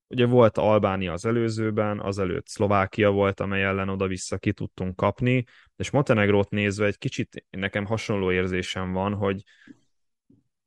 Ugye 0.07 0.27
volt 0.27 0.59
Albánia 0.59 1.13
az 1.13 1.27
előzőben, 1.27 2.01
azelőtt 2.01 2.47
Szlovákia 2.47 3.11
volt, 3.11 3.41
amely 3.41 3.63
ellen 3.63 3.89
oda-vissza 3.89 4.39
ki 4.39 4.53
tudtunk 4.53 4.97
kapni, 4.97 5.45
és 5.77 5.91
Montenegrót 5.91 6.51
nézve 6.51 6.87
egy 6.87 6.99
kicsit 6.99 7.45
nekem 7.51 7.85
hasonló 7.85 8.33
érzésem 8.33 8.93
van, 8.93 9.15
hogy 9.15 9.43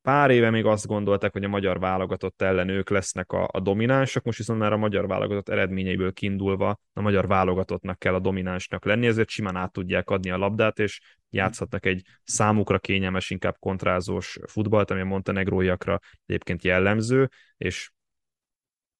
pár 0.01 0.31
éve 0.31 0.49
még 0.49 0.65
azt 0.65 0.87
gondolták, 0.87 1.31
hogy 1.31 1.43
a 1.43 1.47
magyar 1.47 1.79
válogatott 1.79 2.41
ellen 2.41 2.69
ők 2.69 2.89
lesznek 2.89 3.31
a, 3.31 3.49
a 3.51 3.59
dominánsok, 3.59 4.23
most 4.23 4.37
viszont 4.37 4.59
már 4.59 4.73
a 4.73 4.77
magyar 4.77 5.07
válogatott 5.07 5.49
eredményeiből 5.49 6.13
kiindulva 6.13 6.79
a 6.93 7.01
magyar 7.01 7.27
válogatottnak 7.27 7.99
kell 7.99 8.13
a 8.13 8.19
dominánsnak 8.19 8.85
lenni, 8.85 9.07
ezért 9.07 9.29
simán 9.29 9.55
át 9.55 9.71
tudják 9.71 10.09
adni 10.09 10.29
a 10.29 10.37
labdát, 10.37 10.79
és 10.79 11.01
játszhatnak 11.29 11.85
egy 11.85 12.05
számukra 12.23 12.79
kényelmes, 12.79 13.29
inkább 13.29 13.55
kontrázós 13.59 14.39
futballt, 14.47 14.91
ami 14.91 15.01
a 15.01 15.05
montenegróiakra 15.05 15.99
egyébként 16.25 16.63
jellemző, 16.63 17.29
és 17.57 17.91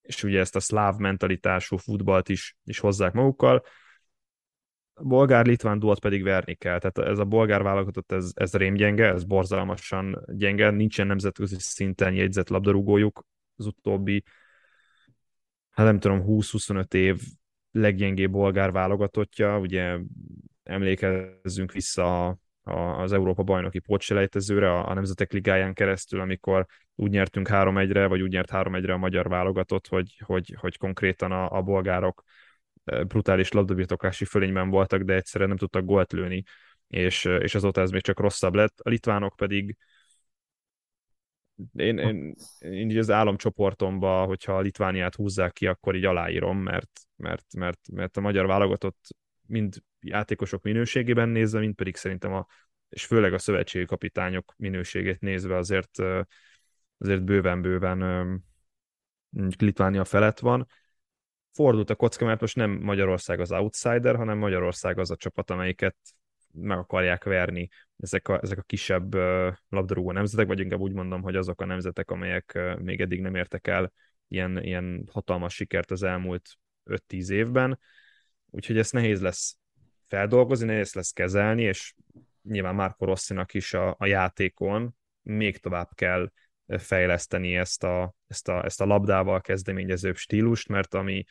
és 0.02 0.24
ugye 0.24 0.40
ezt 0.40 0.56
a 0.56 0.60
szláv 0.60 0.96
mentalitású 0.98 1.78
futballt 1.78 2.30
is, 2.30 2.56
is 2.64 2.80
hozzák 2.80 3.14
magukkal. 3.14 3.64
A 5.02 5.08
bolgár-litván 5.08 5.80
duót 5.80 6.00
pedig 6.00 6.24
verni 6.24 6.56
kell. 6.56 6.80
Tehát 6.80 7.12
ez 7.12 7.20
a 7.20 7.26
bolgár 7.26 7.64
válogatott, 7.64 8.12
ez, 8.12 8.32
ez 8.34 8.54
rémgyenge, 8.54 9.06
ez 9.06 9.24
borzalmasan 9.24 10.26
gyenge, 10.28 10.70
nincsen 10.70 11.08
nemzetközi 11.08 11.56
szinten 11.60 12.14
jegyzett 12.14 12.50
labdarúgójuk. 12.50 13.26
Az 13.56 13.66
utóbbi, 13.66 14.24
hát 15.70 15.86
nem 15.86 16.00
tudom, 16.00 16.24
20-25 16.28 16.94
év 16.94 17.22
leggyengébb 17.72 18.32
bolgár 18.32 18.72
válogatottja, 18.72 19.60
ugye 19.60 19.98
emlékezzünk 20.64 21.72
vissza 21.72 22.38
az 22.98 23.12
Európa 23.14 23.44
bajnoki 23.44 23.80
pótselejtezőre, 23.80 24.72
a, 24.72 24.90
a 24.90 24.94
Nemzetek 24.94 25.32
Ligáján 25.32 25.74
keresztül, 25.74 26.20
amikor 26.20 26.66
úgy 26.96 27.10
nyertünk 27.10 27.48
3-1-re, 27.52 28.08
vagy 28.08 28.22
úgy 28.22 28.32
nyert 28.32 28.50
3-1-re 28.54 28.94
a 28.94 28.98
magyar 28.98 29.30
válogatott, 29.30 29.88
hogy, 29.88 30.22
hogy, 30.26 30.56
hogy 30.60 30.78
konkrétan 30.78 31.32
a, 31.32 31.58
a 31.58 31.62
bolgárok 31.62 32.24
brutális 32.84 33.52
labdabirtoklási 33.52 34.26
fölényben 34.26 34.70
voltak, 34.70 35.02
de 35.02 35.14
egyszerűen 35.14 35.50
nem 35.50 35.58
tudtak 35.58 35.86
gólt 35.86 36.12
lőni, 36.12 36.44
és, 36.88 37.26
és 37.26 37.56
azóta 37.56 37.82
ez 37.82 37.92
még 37.92 38.02
csak 38.02 38.20
rosszabb 38.20 38.56
lett. 38.56 38.80
A 38.80 38.90
litvánok 38.90 39.36
pedig 39.36 39.78
én, 41.74 41.98
én, 41.98 42.36
én 42.60 42.90
így 42.90 42.98
az 42.98 43.10
álomcsoportomba, 43.10 44.26
hogyha 44.26 44.58
a 44.58 44.62
Litvániát 44.62 45.16
húzzák 45.16 45.54
ki, 45.54 45.68
akkor 45.68 45.96
így 45.96 46.06
aláírom, 46.06 46.58
mert, 46.58 46.92
mert, 47.16 47.46
mert, 47.58 47.80
mert 47.92 48.18
a 48.18 48.22
magyar 48.22 48.46
válogatott 48.46 49.16
mind 49.48 49.76
játékosok 50.00 50.64
minőségében 50.64 51.30
nézve, 51.30 51.60
mint 51.60 51.76
pedig 51.76 51.96
szerintem 51.96 52.34
a, 52.34 52.46
és 52.90 53.06
főleg 53.06 53.34
a 53.34 53.38
szövetségi 53.38 53.86
kapitányok 53.86 54.54
minőségét 54.58 55.20
nézve 55.20 55.56
azért, 55.56 56.00
azért 56.98 57.24
bőven-bőven 57.24 58.44
Litvánia 59.58 60.06
felett 60.06 60.40
van. 60.40 60.68
Fordult 61.54 61.90
a 61.90 61.96
kocka, 61.96 62.26
mert 62.26 62.42
most 62.42 62.56
nem 62.56 62.72
Magyarország 62.72 63.40
az 63.40 63.52
outsider, 63.52 64.16
hanem 64.16 64.38
Magyarország 64.38 65.00
az 65.00 65.12
a 65.12 65.16
csapat, 65.16 65.50
amelyiket 65.50 65.96
meg 66.54 66.78
akarják 66.78 67.24
verni 67.24 67.70
ezek 67.98 68.28
a, 68.28 68.40
ezek 68.42 68.58
a 68.58 68.62
kisebb 68.62 69.14
labdarúgó 69.70 70.12
nemzetek, 70.12 70.48
vagy 70.48 70.60
inkább 70.60 70.80
úgy 70.80 70.94
mondom, 70.94 71.22
hogy 71.22 71.36
azok 71.36 71.62
a 71.62 71.66
nemzetek, 71.66 72.12
amelyek 72.12 72.60
még 72.80 73.02
eddig 73.02 73.22
nem 73.22 73.36
értek 73.36 73.68
el 73.68 73.92
ilyen, 74.28 74.64
ilyen 74.64 75.08
hatalmas 75.12 75.54
sikert 75.54 75.92
az 75.92 76.04
elmúlt 76.04 76.50
5-10 76.86 77.30
évben, 77.30 77.80
úgyhogy 78.50 78.78
ezt 78.78 78.94
nehéz 78.94 79.22
lesz 79.22 79.58
feldolgozni, 80.08 80.66
nehéz 80.66 80.94
lesz 80.94 81.12
kezelni, 81.12 81.62
és 81.62 81.94
nyilván 82.44 82.76
Marco 82.76 83.06
Rossinak 83.06 83.54
is 83.54 83.74
a, 83.74 83.96
a 84.00 84.06
játékon 84.06 84.96
még 85.22 85.58
tovább 85.58 85.90
kell 85.96 86.32
fejleszteni 86.68 87.56
ezt 87.56 87.84
a, 87.84 88.16
ezt 88.32 88.48
a, 88.48 88.66
ezt 88.66 88.82
a 88.82 88.86
labdával 88.86 89.42
kezdeményezőbb 89.42 90.16
stílust, 90.16 90.68
mert 90.68 90.94
ami 90.94 91.24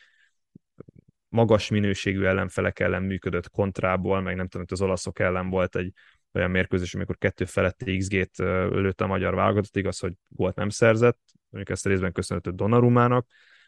magas 1.29 1.69
minőségű 1.69 2.23
ellenfelek 2.23 2.79
ellen 2.79 3.03
működött 3.03 3.49
kontrából, 3.49 4.21
meg 4.21 4.35
nem 4.35 4.47
tudom, 4.47 4.65
hogy 4.67 4.77
az 4.79 4.85
olaszok 4.85 5.19
ellen 5.19 5.49
volt 5.49 5.75
egy 5.75 5.93
olyan 6.33 6.51
mérkőzés, 6.51 6.95
amikor 6.95 7.17
kettő 7.17 7.45
feletti 7.45 7.97
XG-t 7.97 8.37
lőtt 8.37 9.01
a 9.01 9.07
magyar 9.07 9.35
válogatott, 9.35 9.75
igaz, 9.75 9.99
hogy 9.99 10.13
gólt 10.27 10.55
nem 10.55 10.69
szerzett, 10.69 11.19
mondjuk 11.49 11.75
ezt 11.77 11.85
részben 11.85 12.11
köszönhető 12.11 12.51
Donarumának, 12.51 13.27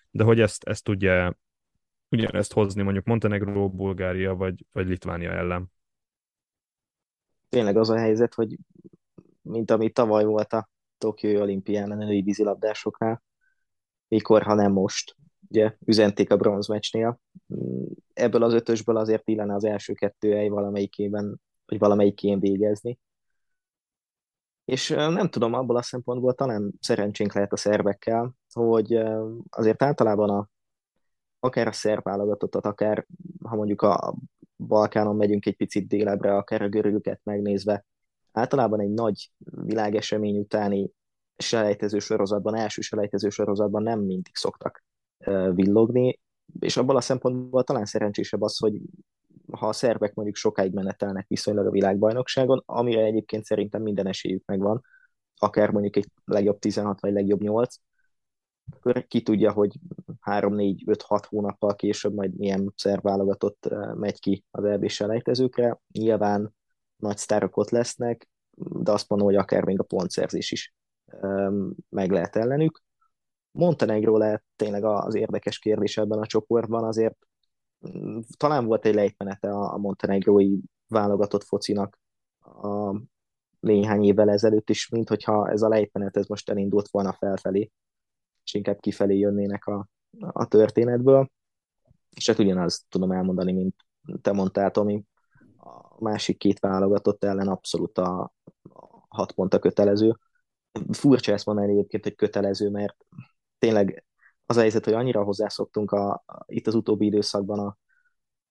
de 0.09 0.23
hogy 0.23 0.39
ezt, 0.39 0.63
ezt 0.63 0.83
tudja 0.83 1.37
ugyanezt 2.09 2.53
hozni 2.53 2.81
mondjuk 2.81 3.05
Montenegro, 3.05 3.69
Bulgária 3.69 4.35
vagy, 4.35 4.65
vagy 4.71 4.87
Litvánia 4.87 5.31
ellen. 5.31 5.71
Tényleg 7.49 7.77
az 7.77 7.89
a 7.89 7.97
helyzet, 7.97 8.33
hogy 8.33 8.57
mint 9.41 9.71
ami 9.71 9.89
tavaly 9.89 10.23
volt 10.23 10.53
a 10.53 10.69
Tokiói 11.03 11.37
olimpián 11.37 11.91
a 11.91 11.95
női 11.95 12.21
vízilabdásoknál, 12.21 13.23
mikor, 14.07 14.43
ha 14.43 14.53
nem 14.53 14.71
most, 14.71 15.15
ugye 15.49 15.75
üzenték 15.85 16.31
a 16.31 16.37
bronzmeccsnél. 16.37 17.19
Ebből 18.13 18.43
az 18.43 18.53
ötösből 18.53 18.97
azért 18.97 19.29
illene 19.29 19.53
az 19.53 19.63
első 19.63 19.93
kettő 19.93 20.31
hely 20.31 20.47
valamelyikében, 20.47 21.41
vagy 21.65 21.79
valamelyikén 21.79 22.39
végezni. 22.39 22.99
És 24.65 24.89
nem 24.89 25.29
tudom, 25.29 25.53
abból 25.53 25.75
a 25.75 25.81
szempontból 25.81 26.33
talán 26.33 26.73
szerencsénk 26.79 27.33
lehet 27.33 27.53
a 27.53 27.57
szervekkel, 27.57 28.35
hogy 28.53 28.93
azért 29.49 29.83
általában 29.83 30.29
a, 30.29 30.49
akár 31.39 31.67
a 31.67 31.71
szerb 31.71 32.03
válogatottat, 32.03 32.65
akár 32.65 33.05
ha 33.43 33.55
mondjuk 33.55 33.81
a 33.81 34.15
Balkánon 34.57 35.15
megyünk 35.15 35.45
egy 35.45 35.55
picit 35.55 35.87
délebre, 35.87 36.35
akár 36.35 36.61
a 36.61 36.69
görögöket 36.69 37.19
megnézve, 37.23 37.85
általában 38.33 38.79
egy 38.79 38.91
nagy 38.91 39.31
világesemény 39.41 40.37
utáni 40.37 40.91
selejtező 41.37 41.99
sorozatban, 41.99 42.55
első 42.55 42.81
selejtező 42.81 43.29
sorozatban 43.29 43.83
nem 43.83 43.99
mindig 43.99 44.35
szoktak 44.35 44.83
villogni, 45.53 46.19
és 46.59 46.77
abban 46.77 46.95
a 46.95 47.01
szempontból 47.01 47.63
talán 47.63 47.85
szerencsésebb 47.85 48.41
az, 48.41 48.57
hogy 48.57 48.81
ha 49.51 49.67
a 49.67 49.73
szervek 49.73 50.13
mondjuk 50.13 50.35
sokáig 50.35 50.73
menetelnek 50.73 51.27
viszonylag 51.27 51.65
a 51.65 51.71
világbajnokságon, 51.71 52.63
amire 52.65 53.03
egyébként 53.03 53.45
szerintem 53.45 53.81
minden 53.81 54.07
esélyük 54.07 54.45
megvan, 54.45 54.81
akár 55.37 55.69
mondjuk 55.69 55.95
egy 55.95 56.07
legjobb 56.25 56.59
16 56.59 56.99
vagy 56.99 57.13
legjobb 57.13 57.41
8, 57.41 57.75
akkor 58.71 59.07
ki 59.07 59.21
tudja, 59.21 59.51
hogy 59.51 59.79
3-4-5-6 60.25 61.23
hónappal 61.27 61.75
később 61.75 62.13
majd 62.13 62.37
milyen 62.37 62.73
szerv 62.75 63.03
válogatott 63.03 63.69
megy 63.95 64.19
ki 64.19 64.43
az 64.51 64.63
EB 64.63 64.87
selejtezőkre. 64.87 65.79
Nyilván 65.91 66.55
nagy 67.03 67.17
sztárok 67.17 67.57
ott 67.57 67.69
lesznek, 67.69 68.27
de 68.55 68.91
azt 68.91 69.09
mondom, 69.09 69.27
hogy 69.27 69.37
akár 69.37 69.63
még 69.63 69.79
a 69.79 69.83
pontszerzés 69.83 70.51
is 70.51 70.73
meg 71.89 72.11
lehet 72.11 72.35
ellenük. 72.35 72.81
Montenegro 73.51 74.17
lehet 74.17 74.43
tényleg 74.55 74.83
az 74.83 75.15
érdekes 75.15 75.59
kérdés 75.59 75.97
ebben 75.97 76.19
a 76.19 76.25
csoportban, 76.25 76.83
azért 76.83 77.17
mm, 77.89 78.19
talán 78.37 78.65
volt 78.65 78.85
egy 78.85 78.93
lejtmenete 78.93 79.49
a 79.49 79.77
montenegrói 79.77 80.57
válogatott 80.87 81.43
focinak 81.43 81.99
a 82.39 82.95
néhány 83.59 84.03
évvel 84.03 84.29
ezelőtt 84.29 84.69
is, 84.69 84.89
mint 84.89 85.09
hogyha 85.09 85.49
ez 85.49 85.61
a 85.61 85.67
lejtmenet 85.67 86.17
ez 86.17 86.27
most 86.27 86.49
elindult 86.49 86.87
volna 86.89 87.13
felfelé, 87.13 87.71
és 88.43 88.53
inkább 88.53 88.79
kifelé 88.79 89.17
jönnének 89.17 89.65
a, 89.65 89.87
a 90.19 90.47
történetből. 90.47 91.29
És 92.15 92.27
hát 92.27 92.39
ugyanazt 92.39 92.85
tudom 92.89 93.11
elmondani, 93.11 93.53
mint 93.53 93.75
te 94.21 94.31
mondtál, 94.31 94.71
Tomi, 94.71 95.03
a 95.63 95.95
másik 95.99 96.37
két 96.37 96.59
válogatott 96.59 97.23
ellen 97.23 97.47
abszolút 97.47 97.97
a, 97.97 98.33
a 98.63 99.05
hat 99.07 99.31
pont 99.31 99.53
a 99.53 99.59
kötelező. 99.59 100.17
Furcsa 100.91 101.31
ezt 101.31 101.45
mondani 101.45 101.71
egyébként, 101.71 102.03
hogy 102.03 102.15
kötelező, 102.15 102.69
mert 102.69 103.05
tényleg 103.57 104.05
az 104.45 104.57
a 104.57 104.59
helyzet, 104.59 104.85
hogy 104.85 104.93
annyira 104.93 105.23
hozzászoktunk 105.23 105.91
a, 105.91 106.11
a, 106.11 106.43
itt 106.45 106.67
az 106.67 106.75
utóbbi 106.75 107.05
időszakban 107.05 107.59
a, 107.59 107.77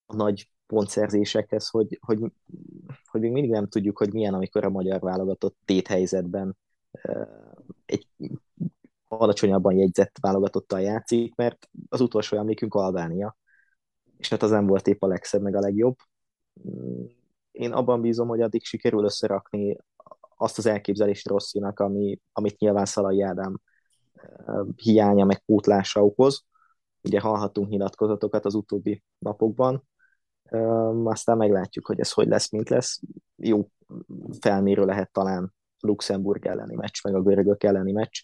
a 0.07 0.15
nagy 0.17 0.51
pontszerzésekhez, 0.67 1.69
hogy, 1.69 1.99
hogy, 2.01 2.19
hogy 3.11 3.21
még 3.21 3.33
mindig 3.33 3.51
nem 3.51 3.69
tudjuk, 3.69 3.99
hogy 3.99 4.13
milyen, 4.13 4.35
amikor 4.35 4.65
a 4.65 4.71
magyar 4.71 5.01
válogatott 5.01 5.57
téthelyzetben 5.65 6.57
egy 7.87 8.09
alacsonyabban 9.09 9.77
jegyzett 9.77 10.19
válogatottal 10.21 10.81
játszik, 10.81 11.35
mert 11.35 11.69
az 11.89 12.01
utolsó 12.01 12.37
emlékünk 12.37 12.75
Albánia, 12.75 13.37
és 14.19 14.29
hát 14.29 14.43
az 14.43 14.51
nem 14.51 14.67
volt 14.67 14.87
épp 14.87 15.03
a 15.03 15.07
legszebb, 15.07 15.43
meg 15.43 15.55
a 15.55 15.61
legjobb. 15.61 15.97
Én 17.51 17.73
abban 17.73 18.01
bízom, 18.01 18.29
hogy 18.29 18.41
addig 18.41 18.65
sikerül 18.65 19.05
összerakni 19.05 19.77
azt 20.37 20.59
az 20.59 20.67
elképzelést 20.67 21.29
Rosszinak, 21.29 21.81
ami, 21.81 22.21
amit 22.33 22.59
nyilván 22.59 22.85
Szalai 22.85 23.23
Ádám 23.23 23.61
hiánya 24.77 25.25
meg 25.25 25.45
pótlása 25.45 26.05
okoz. 26.05 26.45
Ugye 27.03 27.21
hallhatunk 27.21 27.69
nyilatkozatokat 27.69 28.45
az 28.45 28.55
utóbbi 28.55 29.03
napokban, 29.19 29.89
aztán 31.05 31.37
meglátjuk, 31.37 31.87
hogy 31.87 32.01
ez 32.01 32.13
hogy 32.13 32.29
lesz, 32.29 32.51
mint 32.51 32.69
lesz. 32.69 33.01
Jó 33.37 33.71
felmérő 34.41 34.85
lehet 34.85 35.13
talán 35.13 35.55
Luxemburg 35.81 36.47
elleni 36.47 36.75
meccs, 36.75 37.05
meg 37.05 37.15
a 37.15 37.23
görögök 37.23 37.65
elleni 37.65 37.93
meccs, 37.93 38.23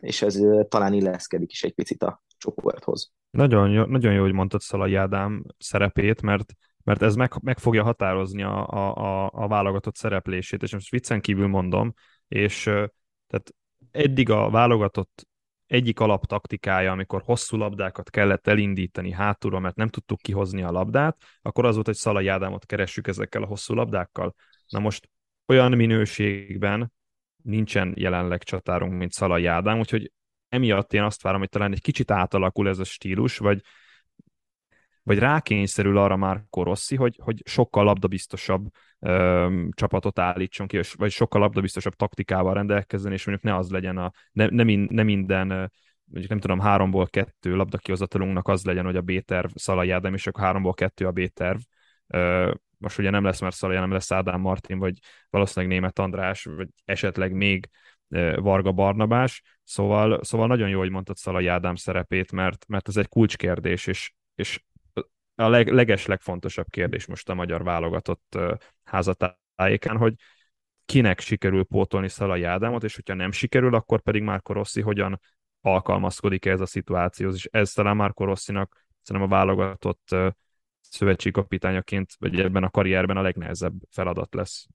és 0.00 0.22
ez 0.22 0.40
talán 0.68 0.92
illeszkedik 0.92 1.50
is 1.50 1.62
egy 1.62 1.74
picit 1.74 2.02
a 2.02 2.22
csoporthoz. 2.36 3.12
Nagyon 3.30 3.70
jó, 3.70 3.84
nagyon 3.84 4.12
jó 4.12 4.22
hogy 4.22 4.32
mondtad 4.32 4.60
Szalai 4.60 4.94
Ádám 4.94 5.44
szerepét, 5.58 6.22
mert 6.22 6.52
mert 6.84 7.02
ez 7.02 7.14
meg, 7.14 7.32
meg 7.42 7.58
fogja 7.58 7.82
határozni 7.82 8.42
a, 8.42 8.66
a, 8.66 9.30
a 9.32 9.48
válogatott 9.48 9.96
szereplését, 9.96 10.62
és 10.62 10.72
most 10.72 10.90
viccen 10.90 11.20
kívül 11.20 11.46
mondom, 11.46 11.92
és 12.28 12.62
tehát 13.26 13.54
eddig 13.90 14.30
a 14.30 14.50
válogatott 14.50 15.26
egyik 15.66 16.00
alaptaktikája, 16.00 16.92
amikor 16.92 17.22
hosszú 17.24 17.56
labdákat 17.56 18.10
kellett 18.10 18.46
elindítani 18.46 19.12
hátulról, 19.12 19.60
mert 19.60 19.76
nem 19.76 19.88
tudtuk 19.88 20.18
kihozni 20.18 20.62
a 20.62 20.70
labdát, 20.70 21.16
akkor 21.42 21.64
az 21.64 21.74
volt, 21.74 21.86
hogy 21.86 21.94
Szalai 21.94 22.28
Ádámot 22.28 22.66
keressük 22.66 23.06
ezekkel 23.06 23.42
a 23.42 23.46
hosszú 23.46 23.74
labdákkal. 23.74 24.34
Na 24.68 24.78
most 24.78 25.08
olyan 25.46 25.72
minőségben 25.72 26.92
nincsen 27.42 27.92
jelenleg 27.96 28.42
csatárunk, 28.42 28.92
mint 28.92 29.12
Szalai 29.12 29.46
Ádám, 29.46 29.78
úgyhogy 29.78 30.12
emiatt 30.48 30.92
én 30.92 31.02
azt 31.02 31.22
várom, 31.22 31.40
hogy 31.40 31.48
talán 31.48 31.72
egy 31.72 31.80
kicsit 31.80 32.10
átalakul 32.10 32.68
ez 32.68 32.78
a 32.78 32.84
stílus, 32.84 33.38
vagy 33.38 33.60
vagy 35.02 35.18
rákényszerül 35.18 35.98
arra 35.98 36.16
már 36.16 36.44
Korossi, 36.50 36.96
hogy, 36.96 37.18
hogy 37.22 37.42
sokkal 37.44 37.84
labdabiztosabb 37.84 38.66
ö, 38.98 39.64
csapatot 39.70 40.18
állítson 40.18 40.66
ki, 40.66 40.80
vagy 40.96 41.10
sokkal 41.10 41.40
labdabiztosabb 41.40 41.94
taktikával 41.94 42.54
rendelkezzen, 42.54 43.12
és 43.12 43.26
mondjuk 43.26 43.52
ne 43.52 43.58
az 43.58 43.70
legyen 43.70 43.98
a, 43.98 44.10
ne, 44.32 44.46
nem, 44.46 44.68
in, 44.68 44.86
nem 44.90 45.06
minden 45.06 45.70
mondjuk 46.04 46.30
nem 46.30 46.40
tudom, 46.40 46.60
háromból 46.60 47.06
kettő 47.06 47.56
labdakihozatalunknak 47.56 48.48
az 48.48 48.64
legyen, 48.64 48.84
hogy 48.84 48.96
a 48.96 49.00
B-terv 49.00 49.50
Szalai 49.54 49.90
Ádám, 49.90 50.14
és 50.14 50.26
akkor 50.26 50.42
háromból 50.42 50.74
kettő 50.74 51.06
a 51.06 51.12
B-terv. 51.12 51.58
Most 52.78 52.98
ugye 52.98 53.10
nem 53.10 53.24
lesz 53.24 53.40
már 53.40 53.52
Szalai, 53.52 53.76
nem 53.76 53.92
lesz 53.92 54.12
Ádám 54.12 54.40
Martin, 54.40 54.78
vagy 54.78 54.98
valószínűleg 55.30 55.74
Német 55.74 55.98
András, 55.98 56.44
vagy 56.44 56.68
esetleg 56.84 57.32
még 57.32 57.68
Varga 58.36 58.72
Barnabás, 58.72 59.42
szóval, 59.64 60.22
szóval 60.22 60.46
nagyon 60.46 60.68
jó, 60.68 60.78
hogy 60.78 60.90
mondtad 60.90 61.16
Szalai 61.16 61.46
Ádám 61.46 61.74
szerepét, 61.74 62.32
mert, 62.32 62.64
mert 62.68 62.88
ez 62.88 62.96
egy 62.96 63.08
kulcskérdés, 63.08 63.86
és, 63.86 64.12
és 64.34 64.60
a 65.42 65.48
leg, 65.48 65.68
leges 65.68 66.06
legfontosabb 66.06 66.66
kérdés 66.70 67.06
most 67.06 67.28
a 67.28 67.34
magyar 67.34 67.62
válogatott 67.62 68.38
házatájékán, 68.84 69.96
hogy 69.96 70.14
kinek 70.84 71.20
sikerül 71.20 71.64
pótolni 71.64 72.08
Szalai 72.08 72.42
Ádámot, 72.42 72.84
és 72.84 72.94
hogyha 72.94 73.14
nem 73.14 73.32
sikerül, 73.32 73.74
akkor 73.74 74.00
pedig 74.02 74.22
Márko 74.22 74.52
Rossi 74.52 74.80
hogyan 74.80 75.20
alkalmazkodik 75.60 76.44
ez 76.44 76.60
a 76.60 76.66
szituációhoz, 76.66 77.34
és 77.34 77.48
ez 77.50 77.72
talán 77.72 77.96
Márko 77.96 78.24
Rossinak 78.24 78.86
szerintem 79.02 79.32
a 79.32 79.34
válogatott 79.34 80.16
szövetségkapitányaként, 80.80 82.10
vagy 82.18 82.40
ebben 82.40 82.62
a 82.62 82.70
karrierben 82.70 83.16
a 83.16 83.22
legnehezebb 83.22 83.74
feladat 83.90 84.34
lesz. 84.34 84.66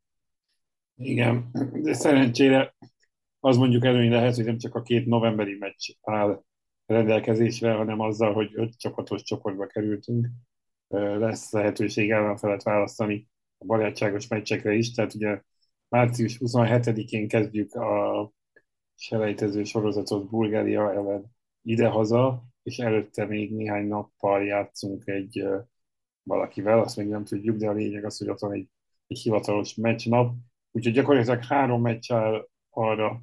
Igen, 0.96 1.50
de 1.82 1.94
szerencsére 1.94 2.76
az 3.40 3.58
mondjuk 3.58 3.86
előny 3.86 4.10
lehet, 4.10 4.36
hogy 4.36 4.46
nem 4.46 4.58
csak 4.58 4.76
a 4.76 4.82
két 4.82 5.06
novemberi 5.06 5.58
meccs 5.60 5.90
áll 6.02 6.44
rendelkezésre, 6.86 7.74
hanem 7.74 8.00
azzal, 8.00 8.34
hogy 8.34 8.50
öt 8.54 8.78
csapatos 8.78 9.24
csoportba 9.24 9.68
kerültünk, 9.68 10.28
lesz 10.90 11.52
lehetőség 11.52 12.12
ellenfelet 12.12 12.64
választani 12.64 13.28
a 13.58 13.66
barátságos 13.66 14.28
meccsekre 14.28 14.74
is, 14.74 14.92
tehát 14.94 15.14
ugye 15.14 15.42
március 15.90 16.38
27-én 16.40 17.28
kezdjük 17.28 17.74
a 17.76 18.32
selejtező 18.96 19.64
sorozatot 19.64 20.30
Bulgária 20.30 20.92
ellen 20.94 21.36
idehaza, 21.62 22.44
és 22.64 22.78
előtte 22.78 23.26
még 23.26 23.56
néhány 23.56 23.88
nappal 23.88 24.44
játszunk 24.46 25.08
egy 25.08 25.48
valakivel, 26.24 26.80
azt 26.80 26.98
még 26.98 27.08
nem 27.08 27.24
tudjuk, 27.24 27.58
de 27.58 27.68
a 27.68 27.74
lényeg 27.74 28.06
az, 28.06 28.18
hogy 28.18 28.30
ott 28.30 28.40
van 28.40 28.52
egy, 28.52 28.70
egy 29.08 29.18
hivatalos 29.18 29.76
meccsnap, 29.76 30.36
úgyhogy 30.72 30.94
gyakorlatilag 30.94 31.44
három 31.44 31.82
meccs 31.82 32.12
áll 32.12 32.48
arra 32.70 33.22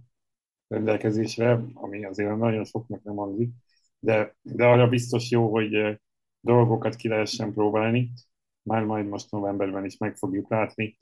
rendelkezésre, 0.69 1.65
ami 1.75 2.05
azért 2.05 2.37
nagyon 2.37 2.65
soknak 2.65 3.03
nem 3.03 3.17
hangzik, 3.17 3.51
de, 3.99 4.37
de 4.43 4.65
arra 4.67 4.89
biztos 4.89 5.31
jó, 5.31 5.51
hogy 5.51 6.01
dolgokat 6.45 6.95
ki 6.95 7.09
lehessen 7.09 7.53
próbálni. 7.53 8.13
Már 8.63 8.85
majd 8.85 9.07
most 9.07 9.31
novemberben 9.31 9.85
is 9.85 9.97
meg 9.97 10.17
fogjuk 10.17 10.51
látni. 10.51 10.97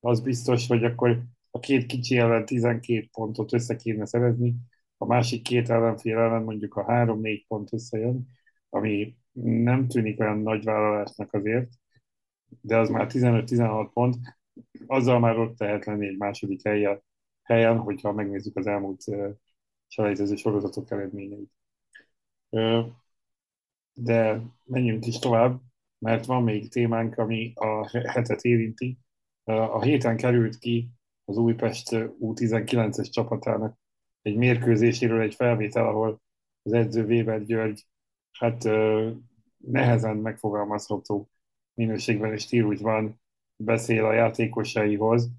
Az 0.00 0.20
biztos, 0.20 0.66
hogy 0.66 0.84
akkor 0.84 1.22
a 1.50 1.58
két 1.58 1.86
kicsi 1.86 2.18
ellen 2.18 2.44
12 2.44 3.08
pontot 3.12 3.52
össze 3.52 3.76
kéne 3.76 4.06
szerezni, 4.06 4.54
a 4.96 5.06
másik 5.06 5.42
két 5.42 5.70
ellenfél 5.70 6.18
ellen 6.18 6.42
mondjuk 6.42 6.74
a 6.74 6.84
3-4 6.84 7.44
pont 7.48 7.72
összejön, 7.72 8.28
ami 8.68 9.16
nem 9.42 9.86
tűnik 9.88 10.20
olyan 10.20 10.38
nagy 10.38 10.64
vállalásnak 10.64 11.32
azért, 11.32 11.72
de 12.60 12.78
az 12.78 12.88
már 12.88 13.06
15-16 13.12 13.90
pont, 13.92 14.16
azzal 14.86 15.18
már 15.18 15.38
ott 15.38 15.58
lehet 15.58 15.84
lenni 15.84 16.06
egy 16.06 16.16
második 16.16 16.66
helyen, 16.66 17.02
helyen 17.42 17.78
hogyha 17.78 18.12
megnézzük 18.12 18.56
az 18.56 18.66
elmúlt 18.66 19.04
selejtező 19.86 20.36
sorozatok 20.36 20.90
eredményeit. 20.90 21.50
De 23.94 24.40
menjünk 24.64 25.06
is 25.06 25.18
tovább, 25.18 25.60
mert 25.98 26.26
van 26.26 26.42
még 26.42 26.68
témánk, 26.70 27.18
ami 27.18 27.52
a 27.54 27.88
hetet 27.88 28.42
érinti. 28.42 28.98
A 29.44 29.82
héten 29.82 30.16
került 30.16 30.58
ki 30.58 30.90
az 31.24 31.36
Újpest 31.36 31.88
U19-es 32.20 33.10
csapatának 33.10 33.78
egy 34.22 34.36
mérkőzéséről 34.36 35.20
egy 35.20 35.34
felvétel, 35.34 35.86
ahol 35.86 36.20
az 36.62 36.72
edző 36.72 37.04
Weber 37.04 37.44
György 37.44 37.86
hát 38.32 38.68
nehezen 39.56 40.16
megfogalmazható 40.16 41.30
minőségben 41.74 42.32
és 42.32 42.42
stílusban 42.42 43.20
beszél 43.56 44.04
a 44.04 44.12
játékosaihoz. 44.12 45.30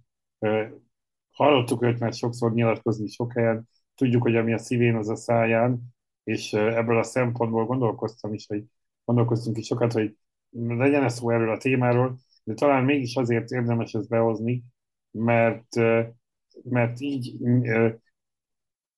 Hallottuk 1.31 1.83
őt 1.83 1.99
már 1.99 2.13
sokszor 2.13 2.53
nyilatkozni 2.53 3.07
sok 3.07 3.33
helyen, 3.33 3.69
tudjuk, 3.95 4.21
hogy 4.21 4.35
ami 4.35 4.53
a 4.53 4.57
szívén, 4.57 4.95
az 4.95 5.09
a 5.09 5.15
száján, 5.15 5.94
és 6.25 6.53
ebből 6.53 6.97
a 6.97 7.03
szempontból 7.03 7.65
gondolkoztam 7.65 8.33
is, 8.33 8.47
hogy 8.47 8.63
gondolkoztunk 9.03 9.57
is 9.57 9.65
sokat, 9.65 9.91
hogy 9.91 10.17
legyen 10.67 11.03
ez 11.03 11.13
szó 11.13 11.29
erről 11.29 11.49
a 11.49 11.57
témáról, 11.57 12.17
de 12.43 12.53
talán 12.53 12.83
mégis 12.83 13.15
azért 13.15 13.49
érdemes 13.49 13.93
ezt 13.93 14.09
behozni, 14.09 14.63
mert, 15.11 15.75
mert 16.63 16.99
így 16.99 17.37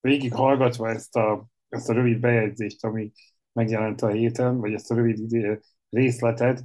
végig 0.00 0.34
hallgatva 0.34 0.88
ezt 0.88 1.16
a, 1.16 1.48
ezt 1.68 1.88
a 1.88 1.92
rövid 1.92 2.20
bejegyzést, 2.20 2.84
ami 2.84 3.12
megjelent 3.52 4.02
a 4.02 4.08
héten, 4.08 4.58
vagy 4.58 4.72
ezt 4.72 4.90
a 4.90 4.94
rövid 4.94 5.36
részletet, 5.90 6.64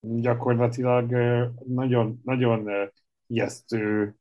gyakorlatilag 0.00 1.10
nagyon, 1.66 2.20
nagyon 2.24 2.90
ijesztő 3.26 4.14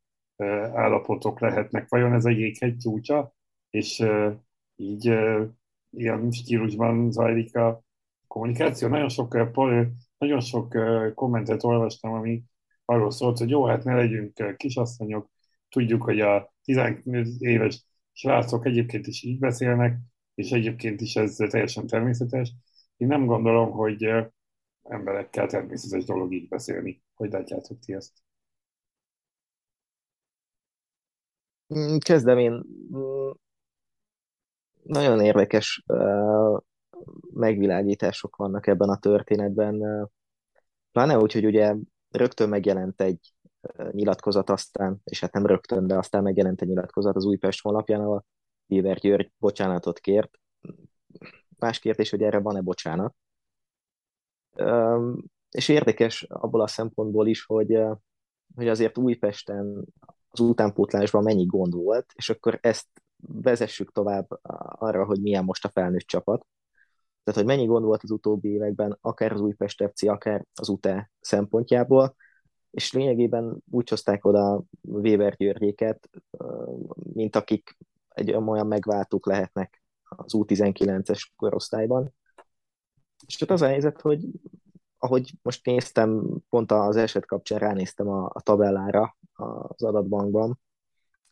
állapotok 0.73 1.39
lehetnek. 1.39 1.89
Vajon 1.89 2.13
ez 2.13 2.25
a 2.25 2.29
jéghegy 2.29 2.77
csúcsa, 2.77 3.33
és 3.69 4.03
így 4.75 5.13
ilyen 5.93 6.31
stílusban 6.31 7.11
zajlik 7.11 7.55
a 7.55 7.83
kommunikáció. 8.27 8.87
Nagyon 8.87 9.09
sok, 9.09 9.33
nagyon 10.17 10.39
sok 10.39 10.77
kommentet 11.15 11.63
olvastam, 11.63 12.13
ami 12.13 12.43
arról 12.85 13.11
szólt, 13.11 13.37
hogy 13.37 13.49
jó, 13.49 13.65
hát 13.65 13.83
ne 13.83 13.95
legyünk 13.95 14.55
kisasszonyok, 14.57 15.29
tudjuk, 15.69 16.03
hogy 16.03 16.19
a 16.19 16.53
15 16.63 17.27
éves 17.39 17.85
srácok 18.11 18.65
egyébként 18.65 19.07
is 19.07 19.23
így 19.23 19.39
beszélnek, 19.39 19.97
és 20.35 20.51
egyébként 20.51 21.01
is 21.01 21.15
ez 21.15 21.35
teljesen 21.35 21.87
természetes. 21.87 22.53
Én 22.97 23.07
nem 23.07 23.25
gondolom, 23.25 23.71
hogy 23.71 24.09
emberekkel 24.83 25.47
természetes 25.47 26.03
dolog 26.03 26.33
így 26.33 26.47
beszélni. 26.47 27.01
Hogy 27.13 27.31
látjátok 27.31 27.79
ti 27.79 27.93
ezt? 27.93 28.11
Mm, 31.75 31.97
kezdem 31.97 32.37
én. 32.37 32.63
Nagyon 34.83 35.19
érdekes 35.19 35.83
megvilágítások 37.33 38.35
vannak 38.35 38.67
ebben 38.67 38.89
a 38.89 38.97
történetben. 38.97 40.09
Pláne 40.91 41.17
úgy, 41.17 41.33
hogy 41.33 41.45
ugye 41.45 41.75
rögtön 42.09 42.49
megjelent 42.49 43.01
egy 43.01 43.33
nyilatkozat 43.91 44.49
aztán, 44.49 45.01
és 45.03 45.19
hát 45.19 45.33
nem 45.33 45.45
rögtön, 45.45 45.87
de 45.87 45.97
aztán 45.97 46.23
megjelent 46.23 46.61
egy 46.61 46.67
nyilatkozat 46.67 47.15
az 47.15 47.25
Újpest 47.25 47.61
honlapján, 47.61 48.01
ahol 48.01 48.25
Bieber 48.65 48.97
György 48.97 49.31
bocsánatot 49.37 49.99
kért. 49.99 50.39
Más 51.57 51.79
kérdés, 51.79 52.09
hogy 52.09 52.21
erre 52.21 52.39
van-e 52.39 52.61
bocsánat. 52.61 53.15
És 55.49 55.67
érdekes 55.69 56.23
abból 56.29 56.61
a 56.61 56.67
szempontból 56.67 57.27
is, 57.27 57.45
hogy, 57.45 57.79
hogy 58.55 58.67
azért 58.67 58.97
Újpesten 58.97 59.85
az 60.29 60.39
utánpótlásban 60.39 61.23
mennyi 61.23 61.45
gond 61.45 61.73
volt, 61.73 62.11
és 62.15 62.29
akkor 62.29 62.57
ezt 62.61 62.87
vezessük 63.27 63.91
tovább 63.91 64.27
arra, 64.79 65.05
hogy 65.05 65.21
milyen 65.21 65.43
most 65.43 65.65
a 65.65 65.69
felnőtt 65.69 66.07
csapat. 66.07 66.45
Tehát, 67.23 67.39
hogy 67.39 67.49
mennyi 67.49 67.65
gond 67.65 67.85
volt 67.85 68.03
az 68.03 68.11
utóbbi 68.11 68.49
években, 68.49 68.97
akár 69.01 69.31
az 69.31 69.41
Újpest 69.41 69.89
FC, 69.91 70.03
akár 70.03 70.45
az 70.53 70.69
UTE 70.69 71.11
szempontjából, 71.19 72.15
és 72.71 72.93
lényegében 72.93 73.63
úgy 73.71 73.89
hozták 73.89 74.25
oda 74.25 74.63
Weber 74.81 75.35
Györgyéket, 75.35 76.09
mint 77.13 77.35
akik 77.35 77.77
egy 78.09 78.31
olyan 78.31 78.67
megváltók 78.67 79.25
lehetnek 79.25 79.83
az 80.03 80.33
U19-es 80.37 81.21
korosztályban. 81.35 82.13
És 83.27 83.41
ott 83.41 83.49
az 83.49 83.61
a 83.61 83.67
helyzet, 83.67 84.01
hogy 84.01 84.25
ahogy 84.97 85.33
most 85.41 85.65
néztem, 85.65 86.37
pont 86.49 86.71
az 86.71 86.95
eset 86.95 87.25
kapcsán 87.25 87.59
ránéztem 87.59 88.07
a, 88.07 88.29
a 88.33 88.41
tabellára 88.41 89.17
az 89.33 89.83
adatbankban, 89.83 90.59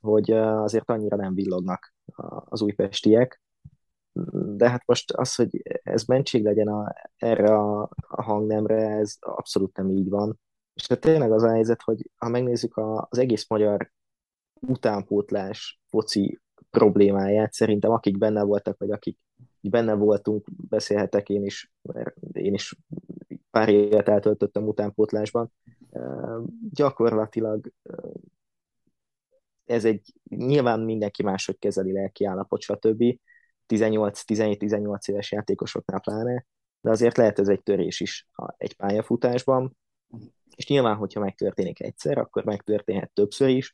hogy 0.02 0.32
azért 0.32 0.90
annyira 0.90 1.16
nem 1.16 1.34
villognak 1.34 1.94
az 2.46 2.62
újpestiek, 2.62 3.42
de 4.56 4.70
hát 4.70 4.86
most 4.86 5.12
az, 5.12 5.36
hogy 5.36 5.62
ez 5.84 6.04
mentség 6.04 6.44
legyen 6.44 6.68
a, 6.68 6.94
erre 7.18 7.56
a, 7.56 7.82
a 8.08 8.22
hangnemre, 8.22 8.90
ez 8.90 9.16
abszolút 9.20 9.78
nem 9.78 9.90
így 9.90 10.10
van. 10.10 10.40
És 10.74 10.88
hát 10.88 11.00
tényleg 11.00 11.32
az 11.32 11.44
a 11.44 11.50
helyzet, 11.50 11.82
hogy 11.82 12.10
ha 12.16 12.30
megnézzük 12.30 12.78
a, 12.78 13.08
az 13.10 13.18
egész 13.18 13.50
magyar 13.50 13.92
utánpótlás 14.60 15.80
foci 15.90 16.40
problémáját, 16.70 17.54
szerintem 17.54 17.92
akik 17.92 18.18
benne 18.18 18.44
voltak, 18.44 18.78
vagy 18.80 18.92
akik 18.92 19.18
benne 19.62 19.94
voltunk, 19.94 20.48
beszélhetek 20.70 21.30
én 21.30 21.44
is, 21.44 21.72
mert 21.82 22.16
én 22.32 22.54
is 22.54 22.76
pár 23.52 23.70
évet 23.70 24.10
eltöltöttem 24.10 24.68
utánpótlásban. 24.68 25.52
Gyakorlatilag 26.72 27.72
ez 29.72 29.86
egy, 29.86 30.14
nyilván 30.24 30.80
mindenki 30.80 31.24
máshogy 31.24 31.60
kezeli 31.60 31.92
lelki 31.92 32.26
állapot, 32.26 32.62
stb. 32.62 33.04
18-17-18 33.68 35.10
éves 35.10 35.32
játékosoknál 35.32 36.00
pláne, 36.00 36.46
de 36.82 36.90
azért 36.90 37.18
lehet 37.18 37.40
ez 37.40 37.48
egy 37.48 37.64
törés 37.64 38.00
is 38.00 38.28
egy 38.58 38.76
pályafutásban, 38.76 39.78
és 40.56 40.68
nyilván, 40.68 40.96
hogyha 40.96 41.20
megtörténik 41.20 41.82
egyszer, 41.82 42.18
akkor 42.18 42.44
megtörténhet 42.44 43.12
többször 43.14 43.50
is. 43.50 43.72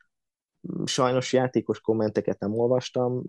Sajnos 0.86 1.34
játékos 1.34 1.80
kommenteket 1.80 2.40
nem 2.40 2.54
olvastam, 2.54 3.24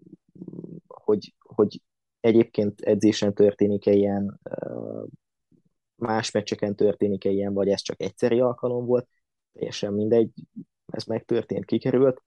hogy, 0.86 1.34
hogy 1.38 1.82
egyébként 2.20 2.80
edzésen 2.80 3.34
történik-e 3.34 3.92
ilyen, 3.92 4.40
más 5.94 6.30
meccseken 6.30 6.76
történik-e 6.76 7.30
ilyen, 7.30 7.54
vagy 7.54 7.68
ez 7.68 7.80
csak 7.80 8.02
egyszeri 8.02 8.40
alkalom 8.40 8.84
volt, 8.86 9.08
teljesen 9.52 9.92
mindegy, 9.92 10.30
ez 10.86 11.04
megtörtént, 11.04 11.64
kikerült. 11.64 12.22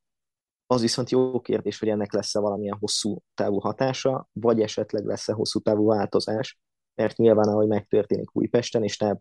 Az 0.72 0.82
viszont 0.82 1.10
jó 1.10 1.40
kérdés, 1.40 1.80
hogy 1.80 1.90
ennek 1.90 2.14
lesz-e 2.14 2.40
valamilyen 2.40 2.78
hosszú 2.80 3.18
távú 3.34 3.60
hatása, 3.60 4.30
vagy 4.34 4.62
esetleg 4.62 5.06
lesz-e 5.06 5.34
hosszú 5.34 5.60
távú 5.60 5.86
változás, 5.86 6.60
mert 6.96 7.18
nyilván, 7.18 7.48
ahogy 7.48 7.68
megtörténik 7.68 8.36
Újpesten, 8.36 8.84
és 8.84 8.98
ne 8.98 9.14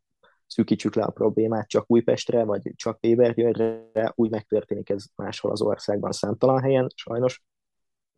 szűkítsük 0.47 0.95
le 0.95 1.03
a 1.03 1.11
problémát 1.11 1.69
csak 1.69 1.85
Újpestre, 1.87 2.45
vagy 2.45 2.73
csak 2.77 2.99
Ébergyőrre, 3.01 4.13
úgy 4.15 4.31
megtörténik 4.31 4.91
ez 4.91 5.05
máshol 5.15 5.51
az 5.51 5.61
országban 5.63 6.13
számtalan 6.13 6.63
helyen, 6.63 6.87
sajnos, 6.95 7.43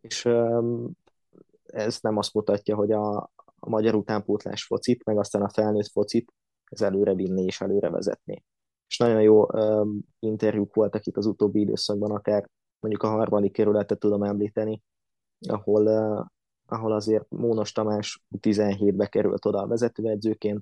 és 0.01 0.25
ez 1.63 1.97
nem 2.01 2.17
azt 2.17 2.33
mutatja, 2.33 2.75
hogy 2.75 2.91
a, 2.91 3.17
a 3.59 3.69
magyar 3.69 3.95
utánpótlás 3.95 4.63
focit, 4.65 5.03
meg 5.05 5.17
aztán 5.17 5.41
a 5.41 5.49
felnőtt 5.49 5.91
focit 5.91 6.33
ez 6.65 6.81
előre 6.81 7.13
vinni 7.13 7.43
és 7.43 7.61
előre 7.61 7.89
vezetni. 7.89 8.43
És 8.87 8.97
nagyon 8.97 9.21
jó 9.21 9.45
um, 9.51 9.99
interjúk 10.19 10.75
voltak 10.75 11.05
itt 11.05 11.17
az 11.17 11.25
utóbbi 11.25 11.59
időszakban, 11.59 12.11
akár 12.11 12.49
mondjuk 12.83 13.03
a 13.03 13.15
harmadik 13.15 13.51
kerületet 13.51 13.99
tudom 13.99 14.23
említeni, 14.23 14.81
ahol, 15.47 15.87
uh, 15.87 16.25
ahol 16.65 16.91
azért 16.91 17.25
Mónos 17.29 17.71
Tamás 17.71 18.23
17-be 18.41 19.07
került 19.07 19.45
oda 19.45 19.61
a 19.61 19.67
vezetőedzőként, 19.67 20.61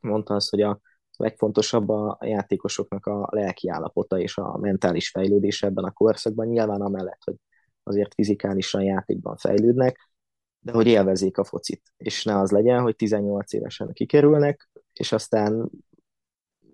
mondta 0.00 0.34
azt, 0.34 0.50
hogy 0.50 0.60
a 0.60 0.80
legfontosabb 1.16 1.88
a 1.88 2.18
játékosoknak 2.20 3.06
a 3.06 3.28
lelki 3.30 3.68
állapota 3.68 4.18
és 4.18 4.36
a 4.36 4.56
mentális 4.56 5.10
fejlődés 5.10 5.62
ebben 5.62 5.84
a 5.84 5.90
korszakban, 5.90 6.46
nyilván 6.46 6.80
amellett, 6.80 7.20
hogy 7.24 7.36
azért 7.82 8.14
fizikálisan 8.14 8.82
játékban 8.82 9.36
fejlődnek, 9.36 10.10
de 10.60 10.72
hogy 10.72 10.86
élvezik 10.86 11.38
a 11.38 11.44
focit, 11.44 11.82
és 11.96 12.24
ne 12.24 12.38
az 12.38 12.50
legyen, 12.50 12.82
hogy 12.82 12.96
18 12.96 13.52
évesen 13.52 13.92
kikerülnek, 13.92 14.68
és 14.92 15.12
aztán 15.12 15.70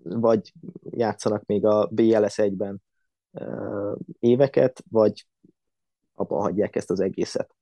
vagy 0.03 0.53
játszanak 0.89 1.45
még 1.45 1.65
a 1.65 1.87
BLS 1.91 2.35
1-ben 2.35 2.82
éveket, 4.19 4.83
vagy 4.89 5.25
abba 6.13 6.41
hagyják 6.41 6.75
ezt 6.75 6.89
az 6.89 6.99
egészet. 6.99 7.55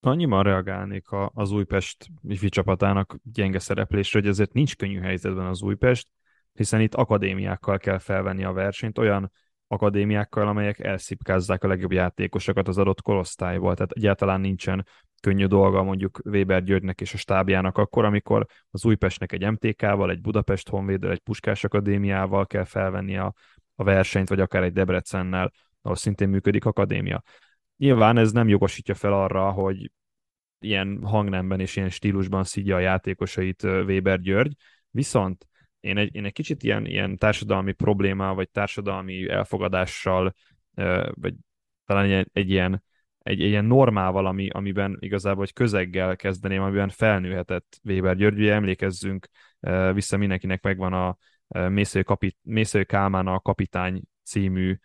Annyiban 0.00 0.42
reagálnék 0.42 1.10
a, 1.10 1.30
az 1.34 1.50
Újpest 1.50 2.06
wifi 2.22 2.48
csapatának 2.48 3.16
gyenge 3.22 3.58
szereplésre, 3.58 4.18
hogy 4.20 4.28
ezért 4.28 4.52
nincs 4.52 4.76
könnyű 4.76 5.00
helyzetben 5.00 5.46
az 5.46 5.62
Újpest, 5.62 6.08
hiszen 6.52 6.80
itt 6.80 6.94
akadémiákkal 6.94 7.78
kell 7.78 7.98
felvenni 7.98 8.44
a 8.44 8.52
versenyt, 8.52 8.98
olyan 8.98 9.32
akadémiákkal, 9.66 10.48
amelyek 10.48 10.78
elszipkázzák 10.78 11.64
a 11.64 11.68
legjobb 11.68 11.92
játékosokat 11.92 12.68
az 12.68 12.78
adott 12.78 13.02
korosztályból, 13.02 13.74
tehát 13.74 13.92
egyáltalán 13.92 14.40
nincsen 14.40 14.86
könnyű 15.20 15.46
dolga 15.46 15.82
mondjuk 15.82 16.20
Weber 16.24 16.62
Györgynek 16.62 17.00
és 17.00 17.14
a 17.14 17.16
stábjának 17.16 17.78
akkor, 17.78 18.04
amikor 18.04 18.46
az 18.70 18.84
Újpestnek 18.84 19.32
egy 19.32 19.50
MTK-val, 19.50 20.10
egy 20.10 20.20
Budapest 20.20 20.68
Honvédel, 20.68 21.10
egy 21.10 21.18
Puskás 21.18 21.64
Akadémiával 21.64 22.46
kell 22.46 22.64
felvenni 22.64 23.16
a, 23.16 23.34
a 23.74 23.84
versenyt, 23.84 24.28
vagy 24.28 24.40
akár 24.40 24.62
egy 24.62 24.72
Debrecennel, 24.72 25.52
ahol 25.82 25.96
szintén 25.96 26.28
működik 26.28 26.64
akadémia. 26.64 27.22
Nyilván 27.76 28.16
ez 28.16 28.32
nem 28.32 28.48
jogosítja 28.48 28.94
fel 28.94 29.12
arra, 29.12 29.50
hogy 29.50 29.90
ilyen 30.58 31.00
hangnemben 31.04 31.60
és 31.60 31.76
ilyen 31.76 31.90
stílusban 31.90 32.44
szidja 32.44 32.76
a 32.76 32.80
játékosait 32.80 33.62
Weber 33.62 34.20
György, 34.20 34.54
viszont 34.90 35.46
én 35.80 35.96
egy, 35.98 36.14
én 36.14 36.24
egy 36.24 36.32
kicsit 36.32 36.62
ilyen, 36.62 36.86
ilyen 36.86 37.18
társadalmi 37.18 37.72
problémá, 37.72 38.32
vagy 38.32 38.50
társadalmi 38.50 39.28
elfogadással, 39.28 40.32
vagy 41.10 41.34
talán 41.84 42.10
egy, 42.10 42.28
egy 42.32 42.50
ilyen 42.50 42.82
egy, 43.22 43.42
egy 43.42 43.48
ilyen 43.48 43.64
normával, 43.64 44.26
ami, 44.26 44.48
amiben 44.48 44.96
igazából 45.00 45.38
hogy 45.38 45.52
közeggel 45.52 46.16
kezdeném, 46.16 46.62
amiben 46.62 46.88
felnőhetett 46.88 47.80
Weber 47.84 48.16
György. 48.16 48.38
Ugye 48.38 48.52
emlékezzünk 48.52 49.28
vissza 49.92 50.16
mindenkinek 50.16 50.62
megvan 50.62 50.92
a 50.92 51.16
Mésző, 51.52 52.02
kapit, 52.02 52.36
Mésző 52.42 52.84
Kálmán 52.84 53.26
a 53.26 53.40
Kapitány 53.40 54.02
című 54.24 54.76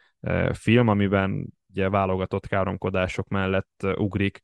film, 0.52 0.88
amiben 0.88 1.48
ugye 1.70 1.90
válogatott 1.90 2.48
káromkodások 2.48 3.28
mellett 3.28 3.84
ugrik 3.96 4.40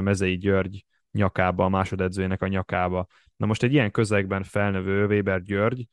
Mezei 0.00 0.36
György 0.36 0.84
nyakába, 1.10 1.64
a 1.64 1.68
másodedzőjének 1.68 2.42
a 2.42 2.46
nyakába. 2.46 3.06
Na 3.36 3.46
most 3.46 3.62
egy 3.62 3.72
ilyen 3.72 3.90
közegben 3.90 4.42
felnövő 4.42 5.06
Weber 5.06 5.42
György, 5.42 5.86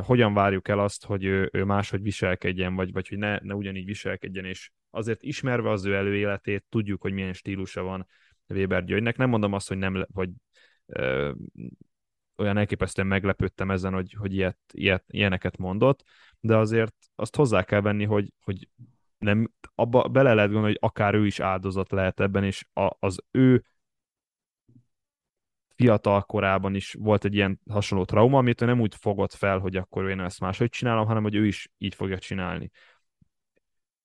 hogyan 0.00 0.34
várjuk 0.34 0.68
el 0.68 0.78
azt, 0.78 1.04
hogy 1.04 1.24
ő, 1.24 1.48
ő 1.52 1.64
máshogy 1.64 2.02
viselkedjen, 2.02 2.74
vagy, 2.74 2.92
vagy 2.92 3.08
hogy 3.08 3.18
ne, 3.18 3.38
ne 3.38 3.54
ugyanígy 3.54 3.84
viselkedjen, 3.84 4.44
és 4.44 4.70
azért 4.90 5.22
ismerve 5.22 5.70
az 5.70 5.84
ő 5.84 5.94
előéletét, 5.94 6.64
tudjuk, 6.68 7.02
hogy 7.02 7.12
milyen 7.12 7.32
stílusa 7.32 7.82
van 7.82 8.06
Weber 8.46 8.84
Györgynek. 8.84 9.16
Nem 9.16 9.28
mondom 9.28 9.52
azt, 9.52 9.68
hogy 9.68 9.78
nem, 9.78 10.06
vagy 10.12 10.30
olyan 12.40 12.56
elképesztően 12.56 13.08
meglepődtem 13.08 13.70
ezen, 13.70 13.92
hogy, 13.92 14.12
hogy 14.18 14.34
ilyet, 14.34 14.58
ilyet, 14.72 15.04
ilyeneket 15.06 15.56
mondott, 15.56 16.04
de 16.40 16.56
azért 16.56 16.94
azt 17.14 17.36
hozzá 17.36 17.62
kell 17.62 17.80
venni, 17.80 18.04
hogy, 18.04 18.32
hogy 18.40 18.68
nem, 19.18 19.52
abba 19.74 20.08
bele 20.08 20.34
lehet 20.34 20.50
gondolni, 20.50 20.76
hogy 20.80 20.90
akár 20.90 21.14
ő 21.14 21.26
is 21.26 21.40
áldozat 21.40 21.90
lehet 21.90 22.20
ebben, 22.20 22.44
és 22.44 22.64
a, 22.72 22.96
az 22.98 23.22
ő 23.30 23.64
fiatal 25.80 26.22
korában 26.22 26.74
is 26.74 26.92
volt 26.98 27.24
egy 27.24 27.34
ilyen 27.34 27.60
hasonló 27.70 28.04
trauma, 28.04 28.38
amit 28.38 28.60
ő 28.60 28.64
nem 28.66 28.80
úgy 28.80 28.94
fogott 28.94 29.34
fel, 29.34 29.58
hogy 29.58 29.76
akkor 29.76 30.08
én 30.08 30.20
ezt 30.20 30.40
máshogy 30.40 30.68
csinálom, 30.68 31.06
hanem 31.06 31.22
hogy 31.22 31.34
ő 31.34 31.46
is 31.46 31.70
így 31.78 31.94
fogja 31.94 32.18
csinálni. 32.18 32.70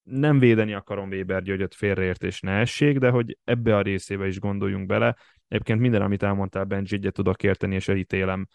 Nem 0.02 0.38
védeni 0.38 0.74
akarom 0.74 1.08
Weber 1.08 1.42
Györgyöt 1.42 1.74
félreértés 1.74 2.40
ne 2.40 2.52
essék, 2.52 2.98
de 2.98 3.10
hogy 3.10 3.38
ebbe 3.44 3.76
a 3.76 3.82
részébe 3.82 4.26
is 4.26 4.38
gondoljunk 4.38 4.86
bele. 4.86 5.16
Egyébként 5.48 5.80
minden, 5.80 6.02
amit 6.02 6.22
elmondtál, 6.22 6.64
Benji, 6.64 6.94
egyet 6.94 7.12
tudok 7.12 7.42
érteni, 7.42 7.74
és 7.74 7.88
elítélem 7.88 8.46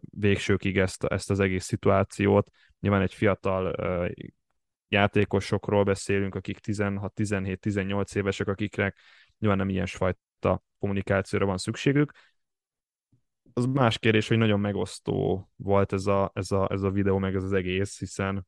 végsőkig 0.00 0.78
ezt, 0.78 1.04
ezt 1.04 1.30
az 1.30 1.40
egész 1.40 1.64
szituációt. 1.64 2.50
Nyilván 2.80 3.02
egy 3.02 3.14
fiatal 3.14 3.76
játékosokról 4.88 5.84
beszélünk, 5.84 6.34
akik 6.34 6.58
16, 6.58 7.14
17, 7.14 7.60
18 7.60 8.14
évesek, 8.14 8.48
akiknek 8.48 8.98
nyilván 9.38 9.58
nem 9.58 9.68
ilyen 9.68 9.86
fajta 9.86 10.62
kommunikációra 10.78 11.46
van 11.46 11.58
szükségük. 11.58 12.12
Az 13.52 13.64
más 13.64 13.98
kérdés, 13.98 14.28
hogy 14.28 14.38
nagyon 14.38 14.60
megosztó 14.60 15.48
volt 15.56 15.92
ez 15.92 16.06
a, 16.06 16.30
ez 16.34 16.50
a, 16.50 16.68
ez 16.70 16.82
a 16.82 16.90
videó, 16.90 17.18
meg 17.18 17.34
ez 17.34 17.44
az 17.44 17.52
egész, 17.52 17.98
hiszen 17.98 18.46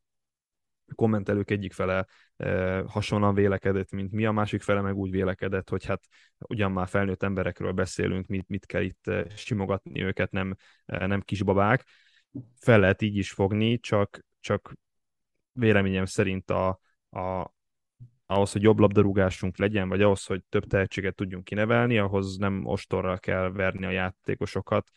kommentelők 0.95 1.51
egyik 1.51 1.73
fele 1.73 2.07
e, 2.37 2.81
hasonlóan 2.81 3.35
vélekedett, 3.35 3.90
mint 3.90 4.12
mi, 4.12 4.27
a 4.27 4.33
másik 4.33 4.62
fele 4.62 4.81
meg 4.81 4.97
úgy 4.97 5.11
vélekedett, 5.11 5.68
hogy 5.68 5.85
hát 5.85 6.03
ugyan 6.38 6.73
már 6.73 6.88
felnőtt 6.88 7.23
emberekről 7.23 7.73
beszélünk, 7.73 8.27
mit, 8.27 8.49
mit 8.49 8.66
kell 8.66 8.83
itt 8.83 9.07
e, 9.07 9.27
simogatni 9.37 10.03
őket, 10.03 10.31
nem, 10.31 10.57
e, 10.85 11.07
nem 11.07 11.21
kisbabák. 11.21 11.85
Fel 12.61 12.81
lehet 12.81 13.03
így 13.03 13.16
is 13.16 13.31
fogni, 13.31 13.79
csak, 13.79 14.21
csak 14.40 14.73
véleményem 15.53 16.05
szerint 16.05 16.51
a, 16.51 16.81
a, 17.11 17.53
ahhoz, 18.27 18.53
hogy 18.53 18.62
jobb 18.62 18.79
labdarúgásunk 18.79 19.57
legyen, 19.59 19.88
vagy 19.88 20.03
ahhoz, 20.03 20.25
hogy 20.25 20.42
több 20.49 20.66
tehetséget 20.66 21.14
tudjunk 21.14 21.45
kinevelni, 21.45 21.99
ahhoz 21.99 22.37
nem 22.37 22.66
ostorral 22.66 23.18
kell 23.18 23.51
verni 23.51 23.85
a 23.85 23.90
játékosokat, 23.90 24.90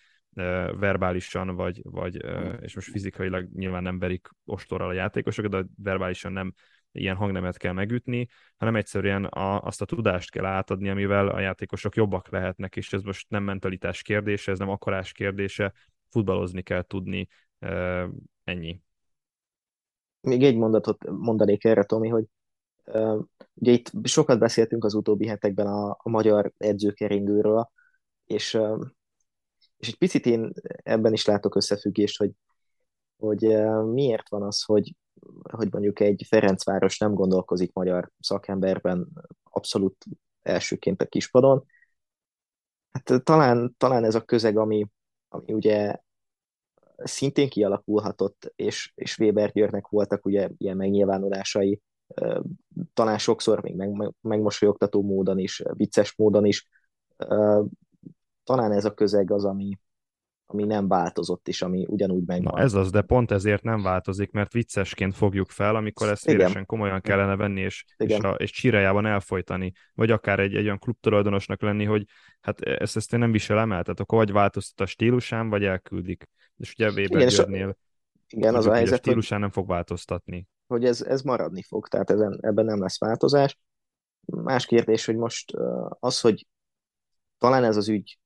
verbálisan, 0.80 1.56
vagy, 1.56 1.82
vagy 1.84 2.16
és 2.62 2.76
most 2.76 2.92
fizikailag 2.92 3.48
nyilván 3.54 3.84
nem 3.84 4.00
verik 4.00 4.30
ostorral 4.46 4.90
a 4.90 4.94
játékosokat, 4.94 5.52
de 5.52 5.66
verbálisan 5.78 6.32
nem 6.32 6.54
ilyen 6.92 7.16
hangnemet 7.16 7.58
kell 7.58 7.72
megütni, 7.72 8.28
hanem 8.58 8.76
egyszerűen 8.76 9.26
a, 9.26 9.62
azt 9.62 9.82
a 9.82 9.86
tudást 9.86 10.32
kell 10.32 10.46
átadni, 10.46 10.90
amivel 10.90 11.28
a 11.28 11.40
játékosok 11.40 11.96
jobbak 11.96 12.30
lehetnek, 12.30 12.76
és 12.76 12.94
ez 12.94 13.02
most 13.02 13.30
nem 13.30 13.44
mentalitás 13.44 14.02
kérdése, 14.02 14.52
ez 14.52 14.60
nem 14.60 14.70
akarás 14.70 15.12
kérdése, 15.12 15.74
futballozni 16.10 16.62
kell 16.62 16.82
tudni, 16.82 17.28
ennyi. 18.44 18.82
Még 20.22 20.44
egy 20.44 20.56
mondatot 20.56 21.10
mondanék 21.10 21.64
erre, 21.64 21.84
Tomi, 21.84 22.10
hogy 22.10 22.26
Ugye 23.54 23.72
itt 23.72 23.92
sokat 24.04 24.40
beszéltünk 24.40 24.84
az 24.84 24.94
utóbbi 24.94 25.28
hetekben 25.28 25.68
a, 25.68 25.90
a 25.90 26.10
magyar 26.10 26.52
edzőkeringőről, 26.58 27.70
és, 28.26 28.60
és 29.86 29.92
egy 29.92 29.98
picit 29.98 30.26
én 30.26 30.54
ebben 30.84 31.14
is 31.14 31.26
látok 31.26 31.56
összefüggést, 31.56 32.18
hogy, 32.18 32.32
hogy 33.18 33.42
miért 33.86 34.30
van 34.30 34.44
az, 34.44 34.64
hogy, 34.64 34.96
hogy 35.52 35.72
mondjuk 35.72 36.00
egy 36.00 36.26
Ferencváros 36.28 36.98
nem 36.98 37.14
gondolkozik 37.14 37.74
magyar 37.74 38.12
szakemberben 38.20 39.08
abszolút 39.44 40.06
elsőként 40.42 41.02
a 41.02 41.06
kispadon. 41.06 41.66
Hát 42.92 43.24
talán, 43.24 43.76
talán 43.78 44.04
ez 44.04 44.16
a 44.16 44.22
közeg, 44.22 44.58
ami, 44.58 44.88
ami 45.30 45.54
ugye 45.54 45.96
szintén 46.98 47.50
kialakulhatott, 47.50 48.54
és, 48.56 48.92
és 48.96 49.18
Weber 49.18 49.52
Györnek 49.52 49.88
voltak 49.88 50.26
ugye 50.26 50.50
ilyen 50.58 50.78
megnyilvánulásai 50.78 51.82
talán 52.94 53.18
sokszor 53.18 53.62
még 53.62 53.76
meg, 53.76 54.14
megmosolyogtató 54.22 55.02
módon 55.02 55.40
is, 55.40 55.64
vicces 55.74 56.16
módon 56.16 56.46
is. 56.46 56.68
Talán 58.46 58.72
ez 58.72 58.86
a 58.86 58.94
közeg 58.94 59.32
az, 59.32 59.46
ami, 59.46 59.80
ami 60.46 60.64
nem 60.64 60.88
változott, 60.88 61.48
és 61.48 61.62
ami 61.62 61.86
ugyanúgy 61.90 62.24
megvan. 62.26 62.54
Na 62.54 62.62
ez 62.62 62.74
az, 62.74 62.92
de 62.92 63.02
pont 63.02 63.32
ezért 63.32 63.64
nem 63.64 63.82
változik, 63.82 64.32
mert 64.32 64.54
viccesként 64.54 65.16
fogjuk 65.16 65.50
fel, 65.50 65.76
amikor 65.76 66.10
ezt 66.10 66.26
tényleg 66.26 66.66
komolyan 66.66 67.02
kellene 67.02 67.36
venni, 67.36 67.62
és, 67.62 67.86
és, 67.98 68.18
a, 68.18 68.30
és 68.30 68.52
csírájában 68.52 69.06
elfolytani, 69.06 69.72
vagy 69.94 70.12
akár 70.12 70.40
egy, 70.40 70.56
egy 70.56 70.66
olyan 70.66 70.80
klubtulajdonosnak 70.80 71.62
lenni, 71.62 71.84
hogy 71.84 72.06
hát 72.40 72.62
ezt, 72.62 72.96
ezt 72.96 73.14
én 73.14 73.20
nem 73.20 73.32
viselem 73.32 73.72
el, 73.72 73.84
tehát 73.84 74.00
akkor 74.00 74.18
vagy 74.18 74.32
változtat 74.32 74.88
a 74.88 74.90
stílusán, 74.90 75.50
vagy 75.50 75.64
elküldik. 75.64 76.30
És 76.58 76.74
ugye 76.78 76.90
Weber 76.90 77.22
igen, 77.22 77.78
igen, 78.28 78.56
az 78.56 78.66
a 78.66 78.74
helyzet, 78.74 79.00
a 79.00 79.02
stílusán 79.02 79.40
nem 79.40 79.52
fog 79.52 79.68
változtatni 79.68 80.48
hogy 80.68 80.86
ez, 80.86 81.02
ez 81.02 81.22
maradni 81.22 81.62
fog, 81.62 81.88
tehát 81.88 82.10
ezen, 82.10 82.38
ebben 82.42 82.66
nem 82.66 82.82
lesz 82.82 83.00
változás. 83.00 83.60
Más 84.26 84.66
kérdés, 84.66 85.06
hogy 85.06 85.16
most 85.16 85.52
az, 86.00 86.22
hogy 86.22 86.48
talán 87.38 87.64
ez 87.64 87.78
az 87.78 87.90
ügy 87.90 88.20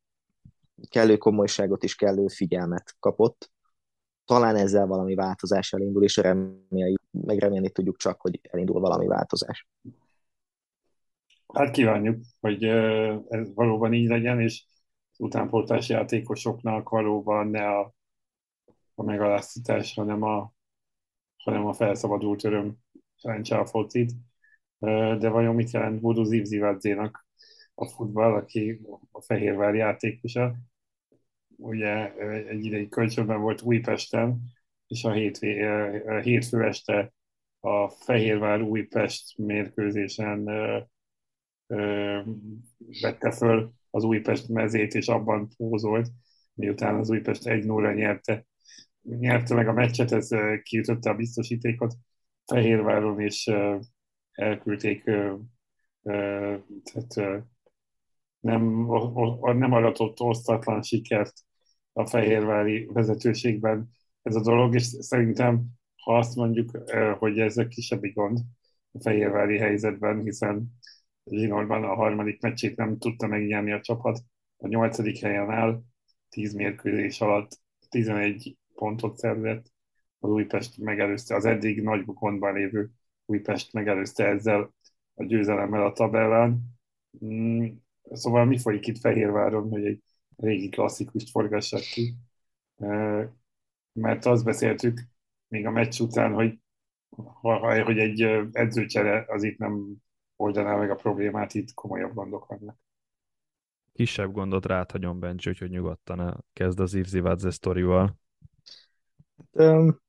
kellő 0.89 1.17
komolyságot 1.17 1.83
és 1.83 1.95
kellő 1.95 2.27
figyelmet 2.27 2.95
kapott, 2.99 3.51
talán 4.25 4.55
ezzel 4.55 4.87
valami 4.87 5.15
változás 5.15 5.73
elindul, 5.73 6.03
és 6.03 6.17
reméljük, 6.17 7.01
megremélni 7.11 7.69
tudjuk 7.69 7.97
csak, 7.97 8.21
hogy 8.21 8.39
elindul 8.43 8.79
valami 8.79 9.07
változás. 9.07 9.67
Hát 11.53 11.71
kívánjuk, 11.71 12.21
hogy 12.39 12.63
ez 13.29 13.53
valóban 13.53 13.93
így 13.93 14.07
legyen, 14.07 14.39
és 14.39 14.65
az 15.11 15.19
utánpótlás 15.19 15.89
játékosoknak 15.89 16.89
valóban 16.89 17.47
ne 17.47 17.67
a, 17.67 17.93
a 18.95 19.03
megaláztatás, 19.03 19.93
hanem 19.93 20.23
a 20.23 20.53
hanem 21.43 21.65
a 21.65 21.73
felszabadult 21.73 22.43
öröm 22.43 22.77
szerencse 23.15 23.57
a 23.57 23.65
focit. 23.65 24.11
De 25.19 25.29
vajon 25.29 25.55
mit 25.55 25.71
jelent 25.71 26.01
Bodo 26.01 26.23
Zivzivadzénak 26.23 27.27
a 27.73 27.85
futball, 27.85 28.33
aki 28.33 28.81
a 29.11 29.21
Fehérvár 29.21 29.75
játékosa? 29.75 30.55
Ugye 31.61 32.13
egy 32.47 32.65
ideig 32.65 32.89
kölcsönben 32.89 33.41
volt 33.41 33.61
Újpesten, 33.61 34.41
és 34.87 35.03
a 35.03 35.11
hétvé, 35.11 35.65
hétfő 36.21 36.63
este 36.63 37.13
a 37.59 37.89
Fehérvár 37.89 38.61
Újpest 38.61 39.37
mérkőzésen 39.37 40.43
vette 43.01 43.31
föl 43.31 43.71
az 43.89 44.03
Újpest 44.03 44.47
mezét, 44.47 44.93
és 44.93 45.07
abban 45.07 45.49
pózolt, 45.57 46.07
miután 46.53 46.95
az 46.95 47.09
Újpest 47.09 47.41
1-0 47.45 47.95
nyerte. 47.95 48.45
Nyerte 49.01 49.53
meg 49.53 49.67
a 49.67 49.73
meccset, 49.73 50.11
ez 50.11 50.29
kiütötte 50.61 51.09
a 51.09 51.15
biztosítékot 51.15 51.93
Fehérváron, 52.45 53.19
és 53.19 53.51
elküldték 54.31 55.03
tehát 56.83 57.41
nem, 58.39 58.87
nem 59.41 59.73
aratott 59.73 60.19
osztatlan 60.19 60.81
sikert 60.81 61.33
a 61.93 62.05
fehérvári 62.05 62.89
vezetőségben 62.93 63.89
ez 64.21 64.35
a 64.35 64.41
dolog, 64.41 64.75
és 64.75 64.83
szerintem, 64.83 65.65
ha 65.95 66.17
azt 66.17 66.35
mondjuk, 66.35 66.89
hogy 67.17 67.39
ez 67.39 67.57
a 67.57 67.67
kisebbi 67.67 68.09
gond 68.09 68.39
a 68.91 68.99
fehérvári 69.01 69.57
helyzetben, 69.57 70.23
hiszen 70.23 70.77
Zsinórban 71.25 71.83
a 71.83 71.95
harmadik 71.95 72.41
meccsét 72.41 72.75
nem 72.75 72.97
tudta 72.97 73.27
megnyerni 73.27 73.71
a 73.71 73.81
csapat, 73.81 74.19
a 74.57 74.67
nyolcadik 74.67 75.19
helyen 75.19 75.49
áll, 75.49 75.81
10 76.29 76.53
mérkőzés 76.53 77.21
alatt 77.21 77.59
11 77.89 78.57
pontot 78.75 79.17
szerzett, 79.17 79.71
az 80.19 80.29
Újpest 80.29 80.77
megelőzte, 80.77 81.35
az 81.35 81.45
eddig 81.45 81.81
nagy 81.81 82.05
gondban 82.05 82.53
lévő 82.53 82.89
Újpest 83.25 83.73
megelőzte 83.73 84.25
ezzel 84.25 84.73
a 85.15 85.23
győzelemmel 85.23 85.85
a 85.85 85.91
tabellán. 85.91 86.61
Mm, 87.25 87.65
szóval 88.11 88.45
mi 88.45 88.57
folyik 88.57 88.87
itt 88.87 88.99
Fehérváron, 88.99 89.69
hogy 89.69 89.85
egy 89.85 90.03
régi 90.39 90.69
klasszikust 90.69 91.29
forgassák 91.29 91.81
ki. 91.81 92.15
Mert 93.93 94.25
azt 94.25 94.43
beszéltük 94.43 95.01
még 95.47 95.65
a 95.65 95.71
meccs 95.71 95.99
után, 95.99 96.33
hogy, 96.33 96.59
hogy 97.83 97.97
egy 97.97 98.21
edzőcsere 98.51 99.25
az 99.27 99.43
itt 99.43 99.57
nem 99.57 99.95
oldaná 100.35 100.75
meg 100.75 100.91
a 100.91 100.95
problémát, 100.95 101.53
itt 101.53 101.73
komolyabb 101.73 102.13
gondok 102.13 102.45
vannak. 102.45 102.77
Kisebb 103.93 104.31
gondot 104.31 104.65
ráthagyom 104.65 105.19
Bencs, 105.19 105.47
úgyhogy 105.47 105.69
nyugodtan 105.69 106.45
kezd 106.53 106.79
az 106.79 106.93
Ivzivadze 106.93 107.51
sztorival. 107.51 108.17
Um, 109.51 110.01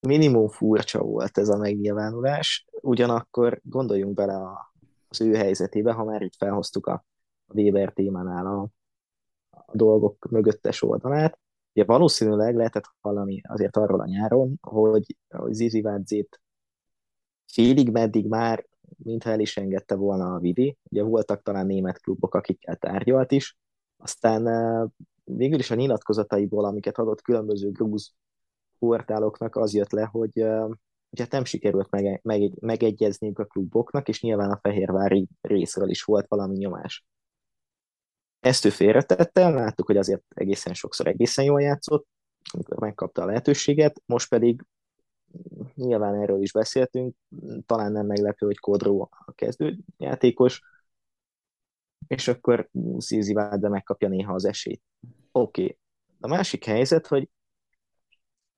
minimum 0.00 0.48
furcsa 0.48 1.02
volt 1.02 1.38
ez 1.38 1.48
a 1.48 1.56
megnyilvánulás, 1.56 2.66
ugyanakkor 2.80 3.60
gondoljunk 3.62 4.14
bele 4.14 4.36
a, 4.36 4.74
az 5.08 5.20
ő 5.20 5.34
helyzetébe, 5.34 5.92
ha 5.92 6.04
már 6.04 6.22
itt 6.22 6.34
felhoztuk 6.36 6.86
a 6.86 7.04
Weber 7.46 7.92
témánál 7.92 8.46
a, 8.46 8.68
a 9.50 9.76
dolgok 9.76 10.28
mögöttes 10.30 10.82
oldalát. 10.82 11.38
Ugye 11.72 11.84
valószínűleg 11.84 12.56
lehetett 12.56 12.90
hallani 13.00 13.40
azért 13.48 13.76
arról 13.76 14.00
a 14.00 14.06
nyáron, 14.06 14.58
hogy, 14.60 15.16
hogy 15.28 15.52
Zizi 15.52 15.80
Vádzét 15.80 16.40
félig 17.46 17.90
meddig 17.90 18.26
már 18.28 18.66
mintha 18.96 19.30
el 19.30 19.40
is 19.40 19.56
engedte 19.56 19.94
volna 19.94 20.34
a 20.34 20.38
Vidi. 20.38 20.76
Ugye 20.90 21.02
voltak 21.02 21.42
talán 21.42 21.66
német 21.66 22.00
klubok, 22.00 22.34
akikkel 22.34 22.76
tárgyalt 22.76 23.32
is. 23.32 23.58
Aztán 23.96 24.46
eh, 24.46 24.84
végül 25.24 25.58
is 25.58 25.70
a 25.70 25.74
nyilatkozataiból, 25.74 26.64
amiket 26.64 26.98
adott 26.98 27.22
különböző 27.22 27.70
grúz 27.70 28.12
portáloknak 28.78 29.56
az 29.56 29.74
jött 29.74 29.90
le, 29.90 30.04
hogy, 30.04 30.32
hogy 31.10 31.18
hát 31.18 31.30
nem 31.30 31.44
sikerült 31.44 31.90
meg, 31.90 32.20
meg, 32.22 32.52
megegyezniük 32.60 33.38
a 33.38 33.44
kluboknak, 33.44 34.08
és 34.08 34.22
nyilván 34.22 34.50
a 34.50 34.58
Fehérvári 34.62 35.28
részről 35.40 35.88
is 35.88 36.02
volt 36.02 36.28
valami 36.28 36.56
nyomás. 36.56 37.04
Ezt 38.44 38.64
ő 38.64 38.70
félretette, 38.70 39.48
láttuk, 39.48 39.86
hogy 39.86 39.96
azért 39.96 40.22
egészen 40.28 40.74
sokszor 40.74 41.06
egészen 41.06 41.44
jól 41.44 41.62
játszott, 41.62 42.06
amikor 42.52 42.78
megkapta 42.78 43.22
a 43.22 43.26
lehetőséget, 43.26 44.02
most 44.06 44.28
pedig 44.28 44.64
nyilván 45.74 46.14
erről 46.14 46.42
is 46.42 46.52
beszéltünk, 46.52 47.14
talán 47.66 47.92
nem 47.92 48.06
meglepő, 48.06 48.46
hogy 48.46 48.58
Kodró 48.58 49.08
a 49.26 49.32
kezdőjátékos, 49.32 50.62
és 52.06 52.28
akkor 52.28 52.70
Szízi 52.98 53.32
Válde 53.32 53.68
megkapja 53.68 54.08
néha 54.08 54.34
az 54.34 54.44
esélyt. 54.44 54.82
Oké. 55.32 55.62
Okay. 55.62 55.78
A 56.20 56.28
másik 56.28 56.64
helyzet, 56.64 57.06
hogy 57.06 57.28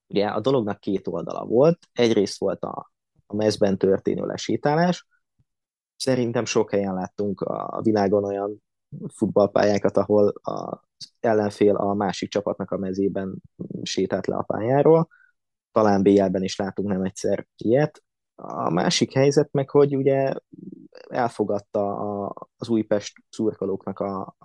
Ugye 0.07 0.27
a 0.27 0.39
dolognak 0.39 0.79
két 0.79 1.07
oldala 1.07 1.45
volt. 1.45 1.79
Egyrészt 1.93 2.39
volt 2.39 2.63
a, 2.63 2.91
a 3.25 3.35
mezben 3.35 3.77
történő 3.77 4.25
lesétálás. 4.25 5.07
Szerintem 5.95 6.45
sok 6.45 6.71
helyen 6.71 6.93
láttunk 6.93 7.41
a 7.41 7.79
világon 7.83 8.23
olyan 8.23 8.63
futballpályákat, 9.15 9.97
ahol 9.97 10.33
az 10.41 11.13
ellenfél 11.19 11.75
a 11.75 11.93
másik 11.93 12.29
csapatnak 12.29 12.71
a 12.71 12.77
mezében 12.77 13.35
sétált 13.83 14.27
le 14.27 14.35
a 14.35 14.43
pályáról. 14.43 15.07
Talán 15.71 16.03
BL-ben 16.03 16.43
is 16.43 16.55
látunk 16.55 16.89
nem 16.89 17.03
egyszer 17.03 17.47
ilyet. 17.57 18.03
A 18.35 18.69
másik 18.69 19.13
helyzet 19.13 19.51
meg, 19.51 19.69
hogy 19.69 19.95
ugye 19.95 20.33
elfogadta 21.09 21.97
a, 21.97 22.33
az 22.57 22.69
Újpest 22.69 23.13
szurkolóknak 23.29 23.99
a, 23.99 24.35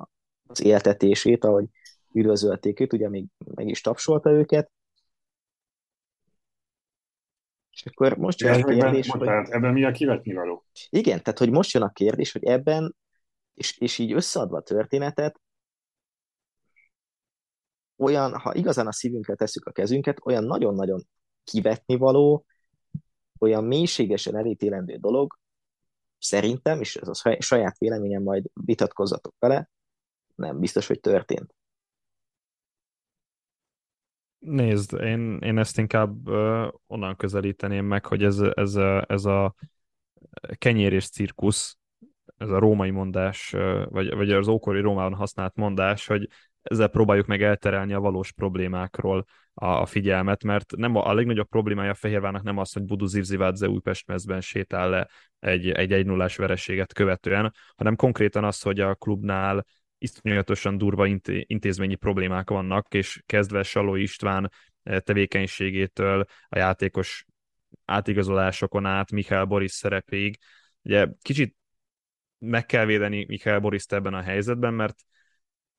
az 0.46 0.62
éltetését, 0.62 1.44
ahogy 1.44 1.66
üdvözölték 2.14 2.81
őt, 2.81 2.92
ugye 2.92 3.09
még 3.09 3.26
meg 3.55 3.68
is 3.68 3.81
tapsolta 3.81 4.31
őket, 4.31 4.70
és 7.72 7.87
akkor 7.87 8.16
most 8.16 8.40
jön 8.40 8.62
a 8.62 8.64
kérdés, 8.64 9.09
hogy... 9.09 9.28
ebben 9.28 9.72
mi 9.72 9.85
a 9.85 9.90
kivetni 9.90 10.33
való? 10.33 10.64
Igen, 10.90 11.22
tehát 11.22 11.38
hogy 11.38 11.50
most 11.50 11.72
jön 11.72 11.83
a 11.83 11.92
kérdés, 11.92 12.33
hogy 12.33 12.44
ebben, 12.44 12.96
és, 13.55 13.79
és 13.79 13.99
így 13.99 14.12
összeadva 14.12 14.57
a 14.57 14.62
történetet, 14.62 15.41
olyan, 17.97 18.38
ha 18.38 18.55
igazán 18.55 18.87
a 18.87 18.93
szívünkre 18.93 19.35
tesszük 19.35 19.67
a 19.67 19.73
kezünket, 19.73 20.21
olyan 20.25 20.45
nagyon-nagyon 20.45 21.07
kivetni 21.45 21.97
való, 21.97 22.45
olyan 23.38 23.65
mélységesen 23.65 24.37
elítélendő 24.37 24.97
dolog, 24.97 25.38
szerintem, 26.19 26.81
és 26.81 26.97
ez 26.97 27.09
a 27.09 27.37
saját 27.38 27.79
véleményem, 27.79 28.23
majd 28.23 28.45
vitatkozzatok 28.53 29.35
vele, 29.38 29.71
nem 30.35 30.59
biztos, 30.59 30.87
hogy 30.87 31.01
történt. 31.01 31.55
Nézd, 34.38 34.93
én, 34.93 35.38
én 35.38 35.59
ezt 35.59 35.79
inkább 35.79 36.29
uh, 36.29 36.69
onnan 36.87 37.17
közelíteném 37.17 37.85
meg, 37.85 38.07
hogy 38.07 38.23
ez, 38.23 38.38
ez, 38.38 38.75
ez 39.07 39.25
a 39.25 39.55
kenyér 40.59 40.93
és 40.93 41.09
cirkusz, 41.09 41.79
ez 42.42 42.50
a 42.50 42.59
római 42.59 42.90
mondás, 42.90 43.50
vagy, 43.85 44.14
vagy 44.14 44.33
az 44.33 44.48
ókori 44.48 44.81
Rómában 44.81 45.14
használt 45.14 45.55
mondás, 45.57 46.07
hogy 46.07 46.28
ezzel 46.62 46.88
próbáljuk 46.88 47.26
meg 47.26 47.42
elterelni 47.42 47.92
a 47.92 48.00
valós 48.00 48.33
problémákról 48.33 49.24
a, 49.55 49.66
a 49.66 49.87
figyelmet, 49.87 50.44
mert 50.44 50.76
nem 50.76 50.96
a, 50.96 51.07
a 51.07 51.14
legnagyobb 51.14 51.48
problémája 51.48 51.90
a 51.90 51.94
Fehérvárnak 51.94 52.42
nem 52.42 52.59
az, 52.59 52.72
hogy 52.72 52.83
Budu 52.83 53.07
Zivzivádze 53.07 53.68
Újpest 53.68 54.07
mezben 54.07 54.40
sétál 54.40 54.90
le 54.90 55.09
egy, 55.38 55.70
egy 55.70 55.92
1 55.92 56.07
0 56.07 56.28
vereséget 56.37 56.92
követően, 56.92 57.55
hanem 57.76 57.96
konkrétan 57.96 58.44
az, 58.44 58.62
hogy 58.62 58.81
a 58.81 58.94
klubnál 58.94 59.66
iszonyatosan 59.98 60.78
durva 60.78 61.07
intézményi 61.46 61.94
problémák 61.94 62.50
vannak, 62.50 62.94
és 62.94 63.22
kezdve 63.26 63.62
Saló 63.62 63.94
István 63.94 64.50
eh, 64.83 64.98
tevékenységétől 65.00 66.24
a 66.48 66.59
játékos 66.59 67.24
átigazolásokon 67.85 68.87
át 68.87 69.11
Michael 69.11 69.44
Boris 69.44 69.72
szerepéig. 69.72 70.38
Ugye 70.83 71.09
kicsit 71.22 71.57
meg 72.44 72.66
kell 72.66 72.85
védeni 72.85 73.24
Michael 73.28 73.61
boris 73.61 73.85
ebben 73.88 74.14
a 74.14 74.20
helyzetben, 74.20 74.74
mert 74.74 74.96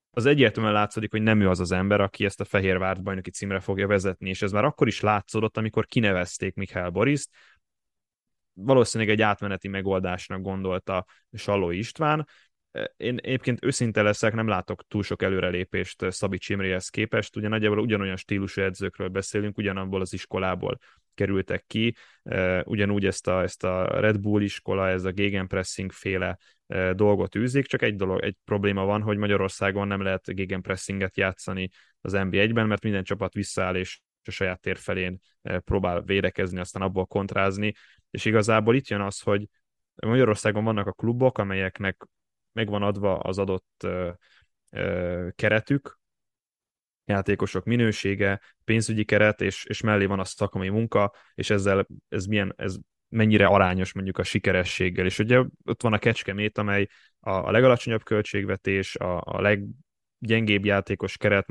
az 0.10 0.26
egyértelműen 0.26 0.73
látszik, 0.73 1.12
hogy 1.12 1.21
nem 1.21 1.41
ő 1.41 1.49
az 1.49 1.60
az 1.60 1.71
ember, 1.71 2.02
aki 2.02 2.26
ezt 2.26 2.41
a 2.41 2.45
Fehérvárt 2.45 3.04
bajnoki 3.04 3.30
címre 3.30 3.60
fogja 3.60 3.88
vezetni, 3.88 4.30
és 4.30 4.41
ez 4.41 4.52
már 4.52 4.63
akkor 4.63 4.88
is 4.88 4.99
látszódott, 4.99 5.58
amikor 5.58 5.86
kinevezték 5.86 6.56
Michael 6.56 6.89
Boriszt. 6.89 7.30
Valószínűleg 8.54 9.13
egy 9.13 9.21
átmeneti 9.21 9.67
megoldásnak 9.67 10.41
gondolta 10.41 11.06
Saló 11.32 11.69
István, 11.69 12.28
én 12.97 13.17
egyébként 13.17 13.63
őszinte 13.63 14.02
leszek, 14.02 14.34
nem 14.34 14.47
látok 14.47 14.88
túl 14.88 15.04
sok 15.04 15.21
előrelépést 15.21 16.12
Szabi 16.12 16.38
Csimréhez 16.38 16.89
képest, 16.89 17.36
ugye 17.36 17.47
nagyjából 17.47 17.80
ugyanolyan 17.80 18.15
stílusú 18.15 18.62
edzőkről 18.62 19.08
beszélünk, 19.08 19.58
ugyanabból 19.58 20.02
az 20.02 20.13
iskolából 20.13 20.80
kerültek 21.13 21.63
ki, 21.67 21.95
ugyanúgy 22.63 23.06
ezt 23.06 23.28
a, 23.28 23.41
ezt 23.41 23.63
a 23.63 23.99
Red 23.99 24.19
Bull 24.19 24.41
iskola, 24.41 24.88
ez 24.89 25.04
a 25.04 25.12
gegenpressing 25.12 25.91
féle 25.91 26.38
dolgot 26.93 27.36
űzik, 27.36 27.65
csak 27.65 27.82
egy 27.82 27.95
dolog, 27.95 28.23
egy 28.23 28.36
probléma 28.45 28.86
van, 28.86 29.02
hogy 29.02 29.17
Magyarországon 29.17 29.88
nem 29.88 30.02
lehet 30.02 30.36
gegenpressinget 30.36 31.17
játszani 31.17 31.69
az 32.02 32.13
NB1-ben, 32.15 32.67
mert 32.67 32.84
minden 32.84 33.04
csapat 33.04 33.34
visszaáll 33.34 33.76
és 33.76 33.99
a 34.23 34.32
saját 34.32 34.60
tér 34.60 34.78
felén 34.78 35.19
próbál 35.41 36.02
védekezni, 36.02 36.60
aztán 36.60 36.82
abból 36.82 37.06
kontrázni, 37.06 37.73
és 38.12 38.26
igazából 38.26 38.76
itt 38.76 38.88
jön 38.88 39.02
az, 39.02 39.19
hogy 39.19 39.47
Magyarországon 39.95 40.63
vannak 40.63 40.88
a 40.88 40.91
klubok, 40.91 41.38
amelyeknek 41.38 42.08
megvan 42.52 42.84
adva 42.84 43.17
az 43.17 43.38
adott 43.38 43.88
keretük, 45.36 45.99
játékosok 47.06 47.66
minősége, 47.66 48.41
pénzügyi 48.64 49.04
keret, 49.04 49.41
és, 49.41 49.66
és 49.66 49.82
mellé 49.82 50.06
van 50.06 50.20
a 50.20 50.24
szakmai 50.24 50.70
munka, 50.70 51.14
és 51.36 51.49
ezzel 51.49 51.88
ez 52.10 52.26
milyen, 52.26 52.54
ez 52.58 52.76
mennyire 53.10 53.45
arányos 53.45 53.93
mondjuk 53.93 54.18
a 54.18 54.24
sikerességgel. 54.24 55.06
És 55.06 55.20
ugye 55.20 55.43
ott 55.66 55.82
van 55.82 55.93
a 55.93 55.97
Kecskemét, 55.97 56.58
amely 56.58 56.88
a, 57.20 57.30
a 57.30 57.51
legalacsonyabb 57.51 58.04
költségvetés, 58.04 58.95
a, 58.95 59.22
a 59.26 59.41
leggyengébb 59.41 60.66
játékos 60.66 61.18
keret, 61.18 61.47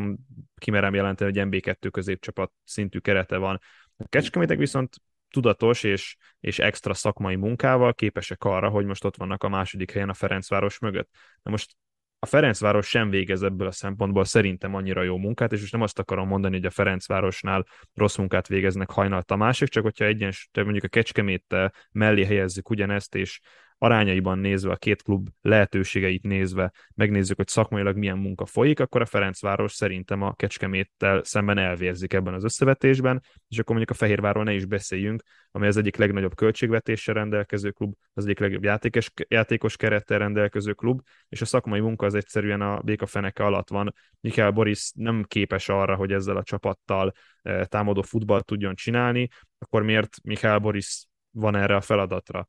kimerem 0.55 0.95
jelenteni, 0.95 1.39
hogy 1.39 1.49
MB2 1.51 1.89
középcsapat 1.91 2.53
szintű 2.65 2.99
kerete 2.99 3.37
van. 3.37 3.61
A 3.97 4.09
Kecskemétek 4.09 4.59
viszont 4.59 4.97
tudatos 5.31 5.83
és, 5.83 6.17
és 6.41 6.59
extra 6.59 6.95
szakmai 6.95 7.37
munkával 7.37 7.95
képesek 7.95 8.45
arra, 8.45 8.69
hogy 8.69 8.85
most 8.85 9.05
ott 9.05 9.17
vannak 9.17 9.43
a 9.43 9.49
második 9.49 9.91
helyen 9.91 10.09
a 10.09 10.15
Ferencváros 10.15 10.79
mögött. 10.79 11.11
Na 11.43 11.51
most 11.51 11.77
a 12.25 12.27
Ferencváros 12.27 12.89
sem 12.89 13.11
végez 13.11 13.43
ebből 13.43 13.67
a 13.67 13.73
szempontból 13.73 14.25
szerintem 14.25 14.75
annyira 14.75 15.03
jó 15.03 15.17
munkát, 15.17 15.53
és 15.53 15.61
most 15.61 15.73
nem 15.73 15.83
azt 15.83 15.99
akarom 15.99 16.29
mondani, 16.29 16.55
hogy 16.55 16.67
a 16.67 16.71
Ferencvárosnál 16.71 17.67
rossz 17.95 18.17
munkát 18.17 18.49
végeznek 18.49 18.91
hajnal 18.91 19.23
Tamások, 19.23 19.69
csak 19.69 19.83
hogyha 19.83 20.05
egyens, 20.05 20.49
mondjuk 20.55 20.85
a 20.85 20.89
Kecskemét 20.89 21.57
mellé 21.93 22.25
helyezzük 22.25 22.71
ugyanezt, 22.71 23.15
és 23.15 23.41
arányaiban 23.83 24.39
nézve, 24.39 24.71
a 24.71 24.77
két 24.77 25.03
klub 25.03 25.29
lehetőségeit 25.41 26.23
nézve, 26.23 26.73
megnézzük, 26.95 27.37
hogy 27.37 27.49
szakmailag 27.49 27.97
milyen 27.97 28.19
munka 28.19 28.47
folyik, 28.47 28.81
akkor 28.81 29.01
a 29.01 29.07
Ferencváros 29.07 29.73
szerintem 29.73 30.23
a 30.23 30.35
Kecskeméttel 30.35 31.23
szemben 31.25 31.59
elvérzik 31.59 32.13
ebben 32.13 32.35
az 32.35 32.45
összevetésben, 32.45 33.23
és 33.49 33.59
akkor 33.59 33.77
mondjuk 33.77 33.91
a 33.91 34.01
Fehérvárról 34.05 34.45
ne 34.45 34.53
is 34.53 34.65
beszéljünk, 34.65 35.23
amely 35.51 35.69
az 35.69 35.77
egyik 35.77 35.97
legnagyobb 35.97 36.35
költségvetéssel 36.35 37.15
rendelkező 37.15 37.71
klub, 37.71 37.95
az 38.15 38.25
egyik 38.25 38.39
legjobb 38.39 38.65
játékos, 38.65 39.11
játékos 39.29 39.77
kerettel 39.77 40.19
rendelkező 40.19 40.73
klub, 40.73 41.01
és 41.29 41.41
a 41.41 41.45
szakmai 41.45 41.81
munka 41.81 42.07
az 42.07 42.15
egyszerűen 42.15 42.61
a 42.61 42.81
béka 42.81 43.07
feneke 43.07 43.45
alatt 43.45 43.69
van. 43.69 43.95
Mikael 44.21 44.51
Boris 44.51 44.93
nem 44.95 45.25
képes 45.29 45.69
arra, 45.69 45.95
hogy 45.95 46.13
ezzel 46.13 46.37
a 46.37 46.43
csapattal 46.43 47.13
eh, 47.43 47.65
támadó 47.65 48.03
futballt 48.03 48.45
tudjon 48.45 48.75
csinálni, 48.75 49.29
akkor 49.59 49.83
miért 49.83 50.17
Mikael 50.23 50.59
Boris 50.59 51.07
van 51.31 51.57
erre 51.57 51.77
a 51.77 51.81
feladatra? 51.81 52.49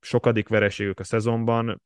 Sokadik 0.00 0.48
vereségük 0.48 1.00
a 1.00 1.04
szezonban, 1.04 1.82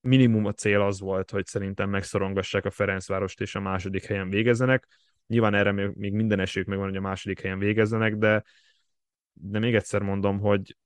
minimum 0.00 0.44
a 0.44 0.52
cél 0.52 0.80
az 0.80 1.00
volt, 1.00 1.30
hogy 1.30 1.46
szerintem 1.46 1.90
megszorongassák 1.90 2.64
a 2.64 2.70
Ferencvárost 2.70 3.40
és 3.40 3.54
a 3.54 3.60
második 3.60 4.04
helyen 4.04 4.28
végezzenek. 4.28 4.88
Nyilván 5.26 5.54
erre 5.54 5.72
még 5.72 6.12
minden 6.12 6.40
esélyük 6.40 6.68
megvan, 6.68 6.88
hogy 6.88 6.96
a 6.96 7.00
második 7.00 7.40
helyen 7.40 7.58
végezzenek, 7.58 8.16
de 8.16 8.42
de 9.32 9.58
még 9.58 9.74
egyszer 9.74 10.02
mondom, 10.02 10.38
hogy 10.38 10.76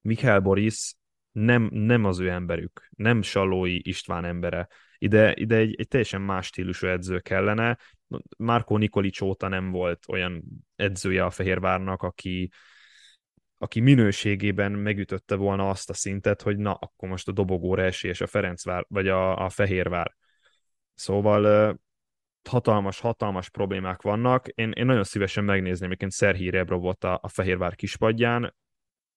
Mikhail 0.00 0.40
Boris 0.40 0.94
nem, 1.32 1.68
nem 1.72 2.04
az 2.04 2.18
ő 2.18 2.28
emberük, 2.28 2.88
nem 2.96 3.22
Salói 3.22 3.88
István 3.88 4.24
embere. 4.24 4.68
Ide, 4.98 5.34
ide 5.34 5.56
egy, 5.56 5.74
egy 5.80 5.88
teljesen 5.88 6.20
más 6.20 6.46
stílusú 6.46 6.86
edző 6.86 7.20
kellene. 7.20 7.78
Márkó 8.38 8.76
Nikolics 8.76 9.20
óta 9.20 9.48
nem 9.48 9.70
volt 9.70 10.04
olyan 10.08 10.42
edzője 10.76 11.24
a 11.24 11.30
Fehérvárnak, 11.30 12.02
aki, 12.02 12.50
aki 13.58 13.80
minőségében 13.80 14.72
megütötte 14.72 15.34
volna 15.34 15.68
azt 15.68 15.90
a 15.90 15.94
szintet, 15.94 16.42
hogy 16.42 16.56
na, 16.56 16.74
akkor 16.74 17.08
most 17.08 17.28
a 17.28 17.32
dobogóra 17.32 17.82
esélyes 17.82 18.20
a 18.20 18.26
Ferencvár, 18.26 18.84
vagy 18.88 19.08
a, 19.08 19.44
a 19.44 19.48
Fehérvár. 19.48 20.16
Szóval 20.94 21.76
hatalmas, 22.48 23.00
hatalmas 23.00 23.50
problémák 23.50 24.02
vannak. 24.02 24.48
Én, 24.48 24.70
én 24.70 24.86
nagyon 24.86 25.04
szívesen 25.04 25.44
megnézném, 25.44 25.88
miként 25.88 26.12
Szerhí 26.12 26.50
Rebrovot 26.50 27.04
a, 27.04 27.18
a 27.22 27.28
Fehérvár 27.28 27.74
kispadján. 27.74 28.54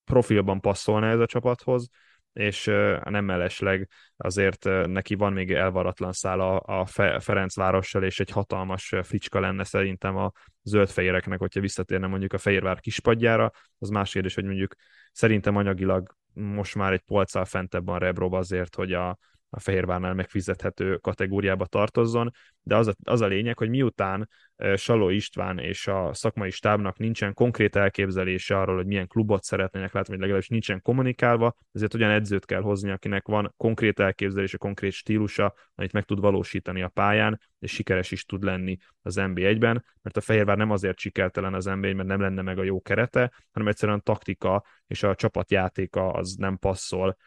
Profilban 0.04 0.60
passzolna 0.60 1.08
ez 1.08 1.20
a 1.20 1.26
csapathoz, 1.26 1.89
és 2.34 2.66
nem 3.04 3.26
mellesleg 3.26 3.90
azért 4.18 4.64
neki 4.86 5.16
van 5.16 5.34
még 5.34 5.54
elvaratlan 5.54 6.12
szála 6.12 6.58
a 6.58 6.86
Ferencvárossal, 7.20 8.04
és 8.04 8.20
egy 8.20 8.30
hatalmas 8.30 8.96
fricska 9.04 9.40
lenne 9.40 9.64
szerintem 9.64 10.16
a 10.16 10.32
zöldfehéreknek, 10.64 11.40
hogyha 11.40 11.60
visszatérne 11.60 12.08
mondjuk 12.08 12.34
a 12.34 12.38
Fehérvár 12.38 12.80
kispadjára. 12.80 13.52
Az 13.80 13.90
más 13.90 14.12
kérdés, 14.12 14.36
hogy 14.36 14.46
mondjuk 14.46 14.76
szerintem 15.12 15.56
anyagilag 15.56 16.16
most 16.34 16.76
már 16.76 16.94
egy 16.94 17.02
polccal 17.02 17.46
fentebb 17.46 17.86
van 17.86 18.00
Rebrov 18.00 18.34
azért, 18.34 18.76
hogy 18.76 18.94
a, 18.94 19.18
a 19.54 19.60
Fehérvárnál 19.60 20.14
megfizethető 20.14 20.97
kategóriába 20.97 21.66
tartozzon, 21.66 22.32
de 22.62 22.76
az 22.76 22.88
a, 22.88 22.93
az 23.04 23.22
a 23.22 23.28
lényeg, 23.28 23.58
hogy 23.58 23.70
miután 23.70 24.30
Saló 24.76 25.10
István 25.10 25.60
és 25.60 25.88
a 25.88 26.14
szakmai 26.14 26.49
stábnak 26.49 26.97
nincsen 26.97 27.34
konkrét 27.34 27.76
elképzelése 27.76 28.60
arról, 28.60 28.76
hogy 28.76 28.86
milyen 28.86 29.08
klubot 29.08 29.43
szeretnének 29.43 29.93
látni, 29.93 30.10
vagy 30.10 30.20
legalábbis 30.20 30.47
nincsen 30.47 30.82
kommunikálva, 30.82 31.56
ezért 31.72 31.93
olyan 31.93 32.12
edzőt 32.12 32.45
kell 32.45 32.62
hozni, 32.62 32.91
akinek 32.91 33.28
van 33.28 33.54
konkrét 33.58 33.99
elképzelése, 33.99 34.58
konkrét 34.58 34.91
stílusa, 34.91 35.54
amit 35.76 35.91
meg 35.91 36.04
tud 36.04 36.20
valósítani 36.20 36.82
a 36.82 36.88
pályán, 36.88 37.39
és 37.60 37.72
sikeres 37.72 38.12
is 38.12 38.26
tud 38.26 38.43
lenni 38.43 38.78
az 39.02 39.16
NB1-ben, 39.20 39.86
mert 40.02 40.18
a 40.18 40.22
Fehérvár 40.22 40.58
nem 40.58 40.72
azért 40.72 40.99
sikertelen 40.99 41.54
az 41.54 41.66
nb 41.66 41.86
mert 41.86 42.08
nem 42.08 42.22
lenne 42.22 42.41
meg 42.41 42.58
a 42.60 42.64
jó 42.64 42.82
kerete, 42.82 43.32
hanem 43.52 43.68
egyszerűen 43.68 43.97
a 43.97 44.02
taktika 44.02 44.64
és 44.88 45.04
a 45.04 45.16
csapatjátéka 45.16 46.12
az 46.12 46.36
nem 46.36 46.58
passzol 46.58 47.18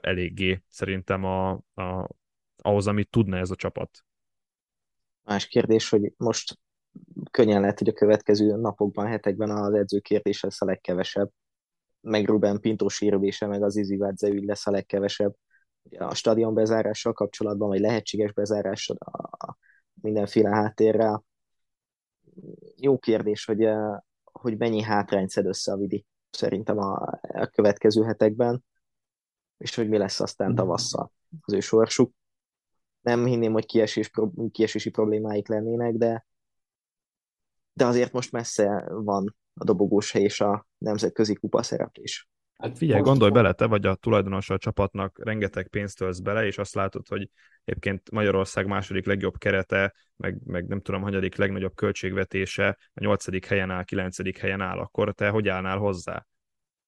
eléggé 0.00 0.62
szerintem 0.68 1.24
a, 1.24 1.50
a, 1.74 2.08
ahhoz, 2.56 2.86
amit 2.86 3.10
tudna 3.10 3.36
ez 3.36 3.50
a 3.50 3.56
csapat. 3.56 4.04
Más 5.22 5.46
kérdés, 5.46 5.88
hogy 5.88 6.12
most 6.16 6.58
könnyen 7.30 7.60
lehet, 7.60 7.78
hogy 7.78 7.88
a 7.88 7.92
következő 7.92 8.56
napokban, 8.56 9.06
hetekben 9.06 9.50
az 9.50 9.74
edző 9.74 9.98
kérdés 9.98 10.42
lesz 10.42 10.62
a 10.62 10.64
legkevesebb, 10.64 11.30
meg 12.00 12.26
Ruben 12.26 12.60
Pinto 12.60 12.88
sérülése, 12.88 13.46
meg 13.46 13.62
az 13.62 13.76
Izivádze 13.76 14.28
ügy 14.28 14.44
lesz 14.44 14.66
a 14.66 14.70
legkevesebb. 14.70 15.34
A 15.98 16.14
stadion 16.14 16.54
bezárással 16.54 17.12
kapcsolatban, 17.12 17.68
vagy 17.68 17.80
lehetséges 17.80 18.32
bezárással 18.32 18.96
a 18.96 19.56
mindenféle 19.94 20.48
háttérrel. 20.48 21.24
Jó 22.76 22.98
kérdés, 22.98 23.44
hogy, 23.44 23.68
hogy 24.24 24.56
mennyi 24.58 24.82
hátrányt 24.82 25.30
szed 25.30 25.46
össze 25.46 25.72
a 25.72 25.76
Vidi 25.76 26.06
szerintem 26.30 26.78
a, 26.78 27.20
a 27.20 27.46
következő 27.46 28.02
hetekben 28.02 28.64
és 29.62 29.74
hogy 29.74 29.88
mi 29.88 29.96
lesz 29.96 30.20
aztán 30.20 30.48
mhm. 30.48 30.56
tavasszal 30.56 31.12
az 31.40 31.52
ő 31.52 31.60
sorsuk. 31.60 32.12
Nem 33.00 33.24
hinném, 33.24 33.52
hogy 33.52 33.66
kiesés, 33.66 34.10
kiesési 34.50 34.90
problémáik 34.90 35.48
lennének, 35.48 35.94
de, 35.94 36.26
de 37.72 37.86
azért 37.86 38.12
most 38.12 38.32
messze 38.32 38.84
van 38.88 39.36
a 39.54 39.64
dobogós 39.64 40.12
hely 40.12 40.22
és 40.22 40.40
a 40.40 40.66
nemzetközi 40.78 41.34
kupa 41.34 41.62
szereplés. 41.62 42.28
Hát 42.58 42.78
figyelj, 42.78 42.98
most 42.98 43.10
gondolj 43.10 43.30
bele, 43.30 43.52
te 43.52 43.66
vagy 43.66 43.86
a 43.86 43.94
tulajdonos 43.94 44.50
a 44.50 44.58
csapatnak, 44.58 45.24
rengeteg 45.24 45.68
pénzt 45.68 45.98
tölsz 45.98 46.18
bele, 46.18 46.46
és 46.46 46.58
azt 46.58 46.74
látod, 46.74 47.08
hogy 47.08 47.30
egyébként 47.64 48.10
Magyarország 48.10 48.66
második 48.66 49.06
legjobb 49.06 49.38
kerete, 49.38 49.94
meg, 50.16 50.38
meg 50.44 50.66
nem 50.66 50.80
tudom, 50.80 51.02
hanyadik 51.02 51.36
legnagyobb 51.36 51.74
költségvetése, 51.74 52.78
a 52.94 53.00
nyolcadik 53.00 53.46
helyen 53.46 53.70
áll, 53.70 53.84
kilencedik 53.84 54.38
helyen 54.38 54.60
áll, 54.60 54.78
akkor 54.78 55.12
te 55.12 55.28
hogy 55.28 55.48
állnál 55.48 55.78
hozzá? 55.78 56.26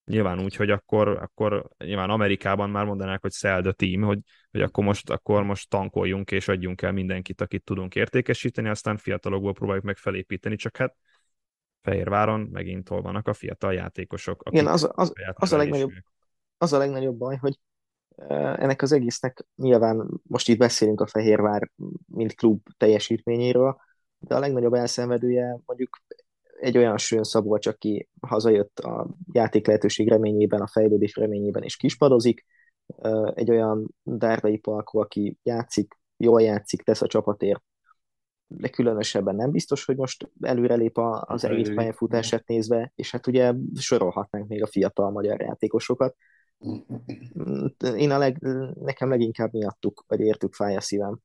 Nyilván 0.05 0.39
úgy, 0.39 0.55
hogy 0.55 0.69
akkor, 0.69 1.07
akkor 1.07 1.67
nyilván 1.77 2.09
Amerikában 2.09 2.69
már 2.69 2.85
mondanák, 2.85 3.21
hogy 3.21 3.31
sell 3.31 3.61
the 3.61 3.71
team, 3.71 4.01
hogy, 4.01 4.19
hogy 4.51 4.61
akkor, 4.61 4.83
most, 4.83 5.09
akkor 5.09 5.43
most 5.43 5.69
tankoljunk 5.69 6.31
és 6.31 6.47
adjunk 6.47 6.81
el 6.81 6.91
mindenkit, 6.91 7.41
akit 7.41 7.63
tudunk 7.63 7.95
értékesíteni, 7.95 8.69
aztán 8.69 8.97
fiatalokból 8.97 9.53
próbáljuk 9.53 9.85
meg 9.85 9.97
felépíteni, 9.97 10.55
csak 10.55 10.77
hát 10.77 10.95
Fehérváron 11.81 12.39
megint 12.51 12.87
hol 12.87 13.01
vannak 13.01 13.27
a 13.27 13.33
fiatal 13.33 13.73
játékosok. 13.73 14.43
Igen, 14.49 14.67
az, 14.67 14.89
az, 14.93 15.13
az, 15.33 15.53
a 15.53 15.57
legnagyobb, 15.57 15.91
az 16.57 16.73
a 16.73 16.77
legnagyobb 16.77 17.17
baj, 17.17 17.35
hogy 17.35 17.59
ennek 18.57 18.81
az 18.81 18.91
egésznek 18.91 19.45
nyilván 19.55 20.07
most 20.23 20.49
itt 20.49 20.57
beszélünk 20.57 21.01
a 21.01 21.07
Fehérvár 21.07 21.71
mint 22.05 22.33
klub 22.33 22.67
teljesítményéről, 22.77 23.77
de 24.19 24.35
a 24.35 24.39
legnagyobb 24.39 24.73
elszenvedője 24.73 25.59
mondjuk 25.65 25.97
egy 26.65 26.77
olyan 26.77 26.97
Sőn 26.97 27.23
Szabolcs, 27.23 27.67
aki 27.67 28.09
hazajött 28.21 28.79
a 28.79 29.07
játék 29.31 29.67
lehetőség 29.67 30.07
reményében, 30.07 30.61
a 30.61 30.67
fejlődés 30.67 31.15
reményében 31.15 31.63
és 31.63 31.77
kispadozik, 31.77 32.45
egy 33.33 33.49
olyan 33.49 33.95
Dárdai 34.03 34.57
Palkó, 34.57 34.99
aki 34.99 35.37
játszik, 35.43 35.97
jól 36.17 36.41
játszik, 36.41 36.81
tesz 36.81 37.01
a 37.01 37.07
csapatért, 37.07 37.63
de 38.47 38.69
különösebben 38.69 39.35
nem 39.35 39.51
biztos, 39.51 39.85
hogy 39.85 39.97
most 39.97 40.31
előrelép 40.41 40.97
az 41.19 41.45
egész 41.45 41.69
pályafutását 41.75 42.47
nézve, 42.47 42.91
és 42.95 43.11
hát 43.11 43.27
ugye 43.27 43.53
sorolhatnánk 43.75 44.47
még 44.47 44.63
a 44.63 44.67
fiatal 44.67 45.11
magyar 45.11 45.41
játékosokat. 45.41 46.15
Én 47.95 48.11
a 48.11 48.17
leg, 48.17 48.37
nekem 48.73 49.09
leginkább 49.09 49.53
miattuk, 49.53 50.03
vagy 50.07 50.19
értük 50.19 50.53
fáj 50.53 50.75
a 50.75 50.81
szívem. 50.81 51.19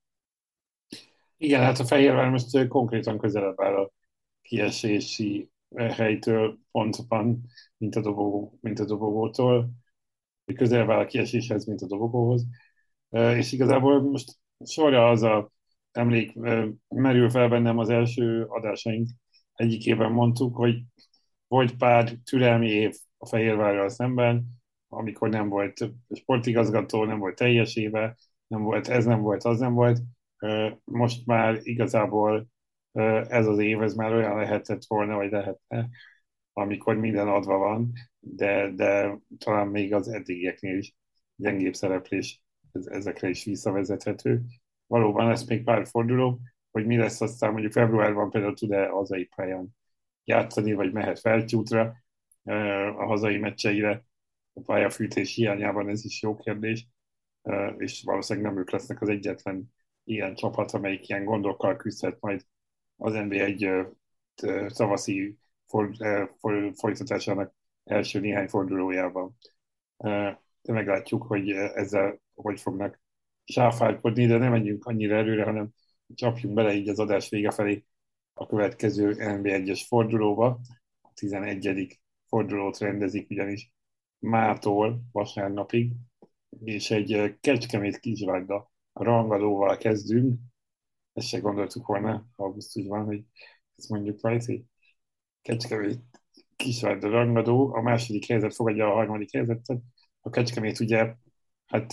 Igen, 1.37 1.61
hát 1.61 1.79
a 1.79 1.85
Fehérvár 1.85 2.31
most 2.31 2.69
konkrétan 2.69 3.19
közelebb 3.19 3.61
áll 3.61 3.75
a 3.75 3.91
kiesési 4.51 5.51
helytől 5.77 6.59
pontban, 6.71 7.43
mint 7.77 7.97
a, 7.97 8.01
dobogó, 8.01 8.59
mint 8.61 8.79
a 8.79 8.85
dobogótól, 8.85 9.71
közelebb 10.55 10.91
áll 10.91 10.99
a 10.99 11.07
kieséshez, 11.07 11.65
mint 11.65 11.81
a 11.81 11.87
dobogóhoz. 11.87 12.47
És 13.11 13.53
igazából 13.53 14.03
most 14.03 14.39
sorja 14.65 15.09
az 15.09 15.23
a 15.23 15.53
emlék 15.93 16.35
merül 16.89 17.31
fel 17.31 17.49
bennem 17.49 17.79
az 17.79 17.89
első 17.89 18.45
adásaink 18.45 19.09
egyikében 19.55 20.13
mondtuk, 20.13 20.57
hogy 20.57 20.83
volt 21.49 21.77
pár 21.77 22.13
türelmi 22.25 22.69
év 22.69 22.97
a 23.19 23.27
Fehérvárral 23.27 23.89
szemben, 23.89 24.47
amikor 24.89 25.29
nem 25.29 25.49
volt 25.49 25.91
sportigazgató, 26.13 27.05
nem 27.05 27.19
volt 27.19 27.37
teljes 27.37 27.77
éve, 27.77 28.17
nem 28.47 28.63
volt, 28.63 28.89
ez 28.89 29.05
nem 29.05 29.21
volt, 29.21 29.45
az 29.45 29.59
nem 29.59 29.75
volt. 29.75 30.01
Most 30.85 31.27
már 31.27 31.59
igazából 31.63 32.49
ez 33.29 33.47
az 33.47 33.59
év, 33.59 33.83
ez 33.83 33.95
már 33.95 34.13
olyan 34.13 34.37
lehetett 34.37 34.85
volna, 34.87 35.17
vagy 35.17 35.31
lehetne, 35.31 35.89
amikor 36.53 36.97
minden 36.97 37.29
adva 37.29 37.57
van, 37.57 37.93
de, 38.19 38.71
de 38.71 39.19
talán 39.39 39.69
még 39.69 39.95
az 39.95 40.09
eddigieknél 40.09 40.79
is 40.79 40.95
gyengébb 41.37 41.75
szereplés 41.75 42.43
ez, 42.73 42.87
ezekre 42.87 43.29
is 43.29 43.45
visszavezethető. 43.45 44.43
Valóban 44.87 45.27
lesz 45.27 45.47
még 45.47 45.65
pár 45.65 45.87
forduló, 45.87 46.41
hogy 46.71 46.87
mi 46.87 46.97
lesz 46.97 47.21
aztán 47.21 47.53
mondjuk 47.53 47.73
februárban 47.73 48.31
például 48.31 48.55
tud-e 48.55 48.89
hazai 48.89 49.25
pályán 49.25 49.77
játszani, 50.25 50.73
vagy 50.73 50.93
mehet 50.93 51.21
feltyútra 51.21 51.97
a 52.97 53.05
hazai 53.05 53.39
meccseire, 53.39 54.05
a 54.53 54.61
pályafűtés 54.61 55.35
hiányában 55.35 55.89
ez 55.89 56.05
is 56.05 56.23
jó 56.23 56.37
kérdés, 56.37 56.89
és 57.77 58.03
valószínűleg 58.05 58.51
nem 58.51 58.61
ők 58.61 58.71
lesznek 58.71 59.01
az 59.01 59.09
egyetlen 59.09 59.73
ilyen 60.05 60.35
csapat, 60.35 60.71
amelyik 60.71 61.09
ilyen 61.09 61.25
gondokkal 61.25 61.77
küzdhet 61.77 62.17
majd 62.21 62.45
az 63.01 63.13
NBA 63.13 63.35
egy 63.35 63.69
szavaszi 64.67 65.39
for, 65.67 65.91
folytatásának 66.75 67.55
első 67.85 68.21
néhány 68.21 68.49
fordulójában. 68.49 69.37
de 70.63 70.73
meglátjuk, 70.73 71.23
hogy 71.23 71.51
ezzel 71.51 72.21
hogy 72.35 72.61
fognak 72.61 73.01
sáfálkodni, 73.45 74.27
de 74.27 74.37
nem 74.37 74.51
menjünk 74.51 74.85
annyira 74.85 75.17
előre, 75.17 75.45
hanem 75.45 75.71
csapjunk 76.15 76.55
bele 76.55 76.73
így 76.73 76.89
az 76.89 76.99
adás 76.99 77.29
vége 77.29 77.51
felé 77.51 77.85
a 78.35 78.47
következő 78.47 79.15
NB1-es 79.19 79.85
fordulóba. 79.87 80.61
A 81.01 81.11
11. 81.15 82.01
fordulót 82.27 82.79
rendezik 82.79 83.31
ugyanis 83.31 83.73
mától 84.19 85.03
vasárnapig, 85.13 85.93
és 86.65 86.91
egy 86.91 87.39
kecskemét 87.41 87.99
kisvárda 87.99 88.71
rangadóval 88.93 89.77
kezdünk. 89.77 90.41
Ezt 91.21 91.29
se 91.29 91.39
gondoltuk 91.39 91.87
volna 91.87 92.27
augusztusban, 92.37 93.05
hogy 93.05 93.25
ezt 93.77 93.89
mondjuk 93.89 94.23
rajta, 94.23 94.53
Kecskemét 95.43 96.01
kisvárda 96.57 97.09
rangadó, 97.09 97.75
a 97.75 97.81
második 97.81 98.27
helyzet 98.27 98.55
fogadja 98.55 98.87
a 98.87 98.95
harmadik 98.95 99.33
helyzetet. 99.33 99.81
A 100.21 100.31
Kecskemét 100.31 100.81
ugye, 100.81 101.15
hát 101.67 101.93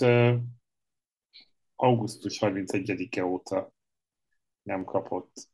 augusztus 1.75 2.37
31-e 2.41 3.25
óta 3.25 3.73
nem 4.61 4.83
kapott 4.83 5.49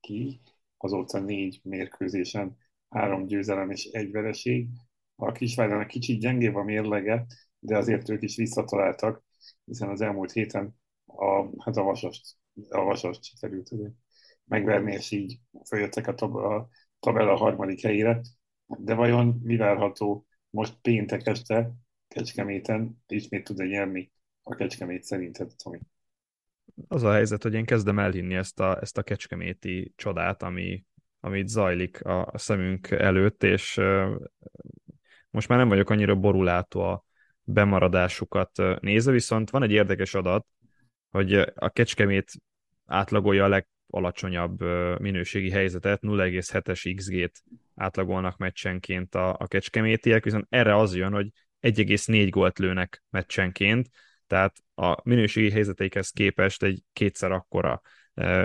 ki, 0.00 0.40
azóta 0.76 1.18
négy 1.18 1.60
mérkőzésen 1.62 2.56
három 2.88 3.26
győzelem 3.26 3.70
és 3.70 3.84
egy 3.84 4.10
vereség. 4.10 4.68
A 5.14 5.32
Kisvárdának 5.32 5.86
kicsit 5.86 6.20
gyengébb 6.20 6.54
a 6.54 6.62
mérlege, 6.62 7.26
de 7.58 7.76
azért 7.76 8.08
ők 8.08 8.22
is 8.22 8.36
visszataláltak, 8.36 9.24
hiszen 9.64 9.88
az 9.88 10.00
elmúlt 10.00 10.32
héten 10.32 10.76
a, 11.06 11.62
hát 11.62 11.76
a 11.76 11.82
vasast, 11.82 12.36
a 12.68 12.80
vasast 12.80 13.24
sikerült 13.24 13.70
megverni, 14.44 14.92
és 14.92 15.10
így 15.10 15.38
följöttek 15.66 16.06
a, 16.06 16.14
tab- 16.14 16.44
a 16.44 16.68
tabella 17.00 17.36
harmadik 17.36 17.80
helyére. 17.80 18.20
De 18.66 18.94
vajon 18.94 19.40
mi 19.42 19.56
várható 19.56 20.26
most 20.50 20.78
péntek 20.82 21.26
este 21.26 21.72
Kecskeméten 22.08 23.02
ismét 23.06 23.44
tud-e 23.44 23.64
nyerni 23.64 24.12
a 24.42 24.54
Kecskemét 24.54 25.02
szerinted, 25.02 25.50
Tomi? 25.62 25.78
Az 26.88 27.02
a 27.02 27.12
helyzet, 27.12 27.42
hogy 27.42 27.54
én 27.54 27.64
kezdem 27.64 27.98
elhinni 27.98 28.34
ezt 28.34 28.60
a, 28.60 28.80
ezt 28.80 28.98
a 28.98 29.02
kecskeméti 29.02 29.92
csodát, 29.96 30.42
ami, 30.42 30.84
amit 31.20 31.48
zajlik 31.48 32.04
a 32.04 32.32
szemünk 32.34 32.90
előtt, 32.90 33.42
és 33.42 33.80
most 35.30 35.48
már 35.48 35.58
nem 35.58 35.68
vagyok 35.68 35.90
annyira 35.90 36.14
borulátó 36.14 36.80
a 36.80 37.04
bemaradásukat 37.42 38.80
nézve, 38.80 39.12
viszont 39.12 39.50
van 39.50 39.62
egy 39.62 39.72
érdekes 39.72 40.14
adat, 40.14 40.46
hogy 41.10 41.34
a 41.54 41.68
Kecskemét 41.68 42.32
átlagolja 42.86 43.44
a 43.44 43.48
legalacsonyabb 43.88 44.60
minőségi 45.00 45.50
helyzetet, 45.50 46.00
0,7-es 46.02 46.92
XG-t 46.96 47.42
átlagolnak 47.74 48.36
meccsenként 48.36 49.14
a, 49.14 49.36
a 49.38 49.46
kecskemétiek, 49.46 50.24
viszont 50.24 50.46
erre 50.48 50.76
az 50.76 50.94
jön, 50.94 51.12
hogy 51.12 51.28
1,4 51.60 52.26
gólt 52.30 52.58
lőnek 52.58 53.02
meccsenként, 53.10 53.88
tehát 54.26 54.56
a 54.74 55.08
minőségi 55.08 55.50
helyzeteikhez 55.50 56.10
képest 56.10 56.62
egy 56.62 56.82
kétszer 56.92 57.32
akkora 57.32 57.80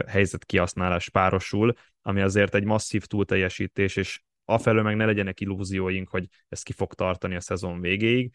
helyzet 0.07 0.45
kihasználás 0.45 1.09
párosul, 1.09 1.73
ami 2.01 2.21
azért 2.21 2.55
egy 2.55 2.63
masszív 2.63 3.05
túlteljesítés, 3.05 3.95
és 3.95 4.21
afelől 4.45 4.83
meg 4.83 4.95
ne 4.95 5.05
legyenek 5.05 5.39
illúzióink, 5.39 6.09
hogy 6.09 6.27
ez 6.49 6.63
ki 6.63 6.73
fog 6.73 6.93
tartani 6.93 7.35
a 7.35 7.39
szezon 7.39 7.81
végéig. 7.81 8.33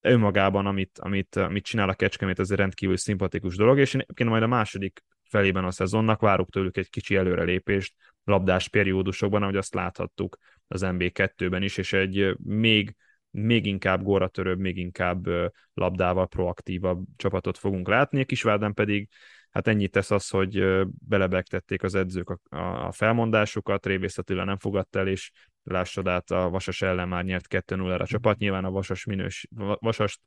Önmagában, 0.00 0.66
amit, 0.66 0.98
amit, 0.98 1.36
amit 1.36 1.64
csinál 1.64 1.88
a 1.88 1.94
Kecskemét, 1.94 2.38
ez 2.38 2.50
egy 2.50 2.56
rendkívül 2.56 2.96
szimpatikus 2.96 3.56
dolog, 3.56 3.78
és 3.78 3.94
én 3.94 4.26
majd 4.26 4.42
a 4.42 4.46
második 4.46 5.02
felében 5.22 5.64
a 5.64 5.70
szezonnak 5.70 6.20
várok 6.20 6.50
tőlük 6.50 6.76
egy 6.76 6.90
kicsi 6.90 7.16
előrelépést 7.16 7.94
labdás 8.24 8.68
periódusokban, 8.68 9.42
ahogy 9.42 9.56
azt 9.56 9.74
láthattuk 9.74 10.38
az 10.68 10.82
MB2-ben 10.84 11.62
is, 11.62 11.76
és 11.76 11.92
egy 11.92 12.36
még 12.38 12.94
még 13.30 13.66
inkább 13.66 14.02
góra 14.02 14.28
törőbb, 14.28 14.58
még 14.58 14.76
inkább 14.76 15.28
labdával 15.74 16.28
proaktívabb 16.28 17.04
csapatot 17.16 17.58
fogunk 17.58 17.88
látni. 17.88 18.20
A 18.20 18.24
Kisvárden 18.24 18.74
pedig 18.74 19.08
hát 19.50 19.66
ennyit 19.66 19.90
tesz 19.90 20.10
az, 20.10 20.28
hogy 20.28 20.64
belebegtették 21.08 21.82
az 21.82 21.94
edzők 21.94 22.30
a, 22.30 22.56
a 22.56 22.92
felmondásukat, 22.92 23.86
Révész 23.86 24.16
nem 24.26 24.58
fogadta 24.58 24.98
el, 24.98 25.08
és 25.08 25.30
lássad 25.62 26.08
át, 26.08 26.30
a 26.30 26.48
Vasas 26.48 26.82
ellen 26.82 27.08
már 27.08 27.24
nyert 27.24 27.46
2-0-ra 27.48 28.00
a 28.00 28.06
csapat. 28.06 28.38
Nyilván 28.38 28.64
a 28.64 28.70
Vasas 28.70 29.04
minős, 29.04 29.48
Vasast 29.78 30.20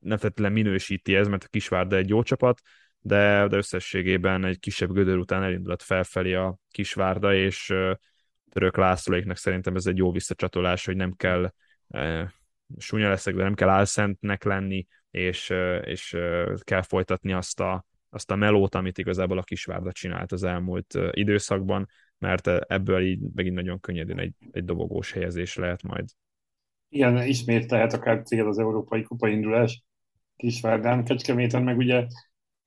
nem 0.00 0.18
feltétlenül 0.18 0.62
minősíti 0.62 1.14
ez, 1.14 1.28
mert 1.28 1.44
a 1.44 1.48
Kisvárda 1.48 1.96
egy 1.96 2.08
jó 2.08 2.22
csapat, 2.22 2.60
de, 3.00 3.46
de 3.48 3.56
összességében 3.56 4.44
egy 4.44 4.58
kisebb 4.58 4.92
gödör 4.92 5.16
után 5.16 5.42
elindult 5.42 5.82
felfelé 5.82 6.34
a 6.34 6.56
Kisvárda, 6.70 7.34
és 7.34 7.74
Török 8.50 8.76
Lászlóiknak 8.76 9.36
szerintem 9.36 9.76
ez 9.76 9.86
egy 9.86 9.96
jó 9.96 10.12
visszacsatolás, 10.12 10.84
hogy 10.84 10.96
nem 10.96 11.12
kell 11.12 11.52
súnya 12.78 13.08
leszek, 13.08 13.34
de 13.34 13.42
nem 13.42 13.54
kell 13.54 13.68
álszentnek 13.68 14.44
lenni, 14.44 14.86
és, 15.10 15.52
és 15.82 16.16
kell 16.58 16.82
folytatni 16.82 17.32
azt 17.32 17.60
a, 17.60 17.84
azt 18.10 18.30
a 18.30 18.36
melót, 18.36 18.74
amit 18.74 18.98
igazából 18.98 19.38
a 19.38 19.42
Kisvárda 19.42 19.92
csinált 19.92 20.32
az 20.32 20.42
elmúlt 20.42 20.98
időszakban, 21.10 21.88
mert 22.20 22.46
ebből 22.46 23.02
így 23.02 23.20
megint 23.34 23.54
nagyon 23.54 23.80
könnyedén 23.80 24.18
egy, 24.18 24.34
egy 24.50 24.64
dobogós 24.64 25.12
helyezés 25.12 25.56
lehet 25.56 25.82
majd. 25.82 26.08
Igen, 26.88 27.22
ismét 27.22 27.70
lehet 27.70 27.92
akár 27.92 28.22
cél 28.22 28.46
az 28.46 28.58
Európai 28.58 29.02
Kupa 29.02 29.28
indulás 29.28 29.84
Kisvárdán, 30.36 31.04
Kecskeméten, 31.04 31.62
meg 31.62 31.76
ugye, 31.76 32.06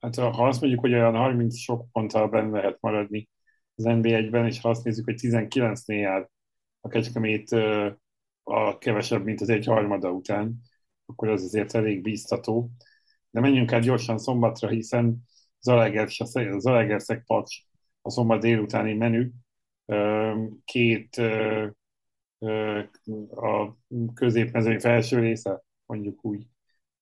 hát 0.00 0.14
ha 0.14 0.46
azt 0.46 0.60
mondjuk, 0.60 0.80
hogy 0.80 0.92
olyan 0.92 1.14
30 1.14 1.56
sok 1.56 1.90
ponttal 1.92 2.28
benne 2.28 2.60
lehet 2.60 2.78
maradni 2.80 3.28
az 3.74 3.84
NB1-ben, 3.86 4.46
és 4.46 4.60
ha 4.60 4.68
azt 4.68 4.84
nézzük, 4.84 5.04
hogy 5.04 5.18
19-nél 5.22 6.00
jár 6.00 6.28
a 6.80 6.88
Kecskemét 6.88 7.50
a 8.42 8.78
kevesebb, 8.78 9.24
mint 9.24 9.40
az 9.40 9.48
egy 9.48 9.64
harmada 9.64 10.10
után, 10.10 10.60
akkor 11.06 11.28
az 11.28 11.42
azért 11.42 11.74
elég 11.74 12.02
bíztató. 12.02 12.70
De 13.30 13.40
menjünk 13.40 13.72
át 13.72 13.82
gyorsan 13.82 14.18
szombatra, 14.18 14.68
hiszen 14.68 15.22
Zalaegerszeg 15.60 17.24
Pacs 17.26 17.56
a 18.02 18.10
szombat 18.10 18.40
délutáni 18.40 18.94
menü. 18.94 19.30
Két 20.64 21.16
a 23.34 23.76
középmezőny 24.14 24.80
felső 24.80 25.18
része, 25.18 25.62
mondjuk 25.86 26.24
úgy 26.24 26.46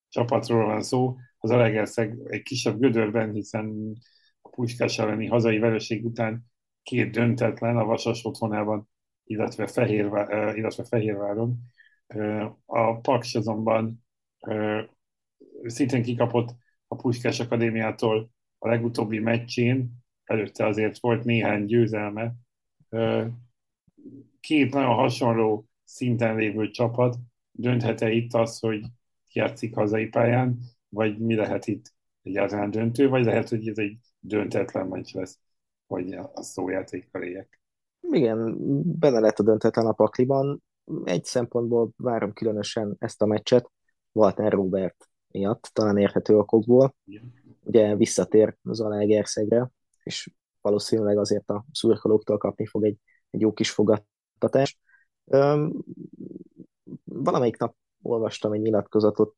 csapatról 0.08 0.64
van 0.64 0.82
szó. 0.82 1.16
Az 1.38 1.50
Zalaegerszeg 1.50 2.18
egy 2.24 2.42
kisebb 2.42 2.78
gödörben, 2.78 3.32
hiszen 3.32 3.92
a 4.40 4.48
Puskás 4.48 4.98
elleni 4.98 5.26
hazai 5.26 5.58
vereség 5.58 6.04
után 6.04 6.44
két 6.82 7.10
döntetlen 7.10 7.76
a 7.76 7.84
Vasas 7.84 8.24
otthonában 8.24 8.90
illetve, 9.24 9.66
Fehérvá, 9.66 10.52
illetve 10.54 10.84
Fehérváron. 10.84 11.58
A 12.64 13.00
Paks 13.00 13.34
azonban 13.34 14.04
szintén 15.62 16.02
kikapott 16.02 16.54
a 16.86 16.96
Puskás 16.96 17.40
Akadémiától 17.40 18.30
a 18.58 18.68
legutóbbi 18.68 19.18
meccsén, 19.18 19.92
előtte 20.24 20.66
azért 20.66 20.98
volt 20.98 21.24
néhány 21.24 21.64
győzelme. 21.64 22.32
Két 24.40 24.72
nagyon 24.72 24.94
hasonló 24.94 25.66
szinten 25.84 26.36
lévő 26.36 26.70
csapat 26.70 27.16
dönthet-e 27.50 28.10
itt 28.10 28.34
az, 28.34 28.58
hogy 28.58 28.84
játszik 29.32 29.74
hazai 29.74 30.06
pályán, 30.06 30.58
vagy 30.88 31.18
mi 31.18 31.34
lehet 31.34 31.66
itt 31.66 31.94
egyáltalán 32.22 32.70
döntő, 32.70 33.08
vagy 33.08 33.24
lehet, 33.24 33.48
hogy 33.48 33.68
ez 33.68 33.78
egy 33.78 33.98
döntetlen 34.18 34.86
meccs 34.86 35.14
lesz, 35.14 35.38
hogy 35.86 36.12
a 36.12 36.42
szójátékkal 36.42 37.22
éljek. 37.22 37.60
Igen, 38.00 38.56
benne 38.98 39.18
lett 39.18 39.38
a 39.38 39.42
döntetlen 39.42 39.86
a 39.86 39.92
pakliban. 39.92 40.62
Egy 41.04 41.24
szempontból 41.24 41.90
várom 41.96 42.32
különösen 42.32 42.96
ezt 42.98 43.22
a 43.22 43.26
meccset, 43.26 43.70
Walter 44.12 44.52
Robert 44.52 45.08
miatt, 45.28 45.70
talán 45.72 45.98
érthető 45.98 46.36
okokból. 46.36 46.94
Ugye 47.64 47.96
visszatér 47.96 48.56
az 48.62 48.80
Alágerszegre, 48.80 49.70
és 50.02 50.30
valószínűleg 50.62 51.18
azért 51.18 51.50
a 51.50 51.64
szurkolóktól 51.72 52.38
kapni 52.38 52.66
fog 52.66 52.84
egy, 52.84 52.96
egy 53.30 53.40
jó 53.40 53.52
kis 53.52 53.70
fogadtatást. 53.70 54.78
Valamelyik 57.04 57.58
nap 57.58 57.76
olvastam 58.02 58.52
egy 58.52 58.60
nyilatkozatot 58.60 59.34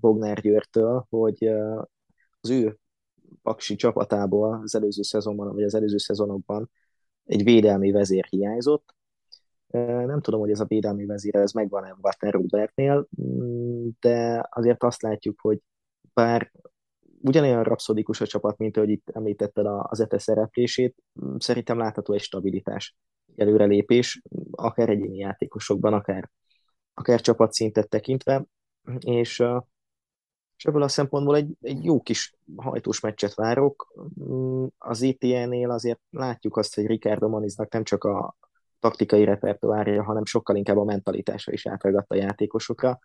Bognár 0.00 0.40
Győrtől, 0.40 1.06
hogy 1.08 1.44
az 2.40 2.50
ő 2.50 2.78
paksi 3.42 3.76
csapatából 3.76 4.60
az 4.62 4.74
előző 4.74 5.02
szezonban, 5.02 5.54
vagy 5.54 5.62
az 5.62 5.74
előző 5.74 5.98
szezonokban 5.98 6.70
egy 7.24 7.44
védelmi 7.44 7.90
vezér 7.90 8.24
hiányzott. 8.24 8.94
Nem 10.06 10.20
tudom, 10.20 10.40
hogy 10.40 10.50
ez 10.50 10.60
a 10.60 10.64
védelmi 10.64 11.06
vezér 11.06 11.34
ez 11.34 11.52
megvan-e 11.52 11.96
Walter 12.00 12.32
Robertnél, 12.32 13.08
mm, 13.22 13.88
de 14.00 14.48
azért 14.50 14.82
azt 14.82 15.02
látjuk, 15.02 15.40
hogy 15.40 15.60
bár 16.14 16.52
ugyanolyan 17.20 17.62
rapszodikus 17.62 18.20
a 18.20 18.26
csapat, 18.26 18.58
mint 18.58 18.76
ahogy 18.76 18.90
itt 18.90 19.10
említetted 19.12 19.66
az 19.66 20.00
ETE 20.00 20.18
szereplését, 20.18 20.96
mm, 21.24 21.36
szerintem 21.38 21.78
látható 21.78 22.14
egy 22.14 22.20
stabilitás, 22.20 22.96
előrelépés, 23.36 24.22
akár 24.50 24.88
egyéni 24.88 25.18
játékosokban, 25.18 25.92
akár, 25.92 26.30
akár 26.94 27.20
csapatszintet 27.20 27.88
tekintve, 27.88 28.44
és 28.98 29.42
és 30.58 30.64
ebből 30.64 30.82
a 30.82 30.88
szempontból 30.88 31.36
egy, 31.36 31.56
egy 31.60 31.84
jó 31.84 32.00
kis 32.00 32.34
hajtós 32.56 33.00
meccset 33.00 33.34
várok. 33.34 33.94
Mm, 34.22 34.66
az 34.78 35.02
ETN-nél 35.02 35.70
azért 35.70 36.00
látjuk 36.10 36.56
azt, 36.56 36.74
hogy 36.74 36.86
Ricardo 36.86 37.28
Maniznak 37.28 37.72
nem 37.72 37.84
csak 37.84 38.04
a 38.04 38.36
taktikai 38.80 39.24
repertoárja, 39.24 40.02
hanem 40.02 40.24
sokkal 40.24 40.56
inkább 40.56 40.76
a 40.76 40.84
mentalitása 40.84 41.52
is 41.52 41.66
átragadt 41.66 42.10
a 42.10 42.14
játékosokra. 42.14 42.98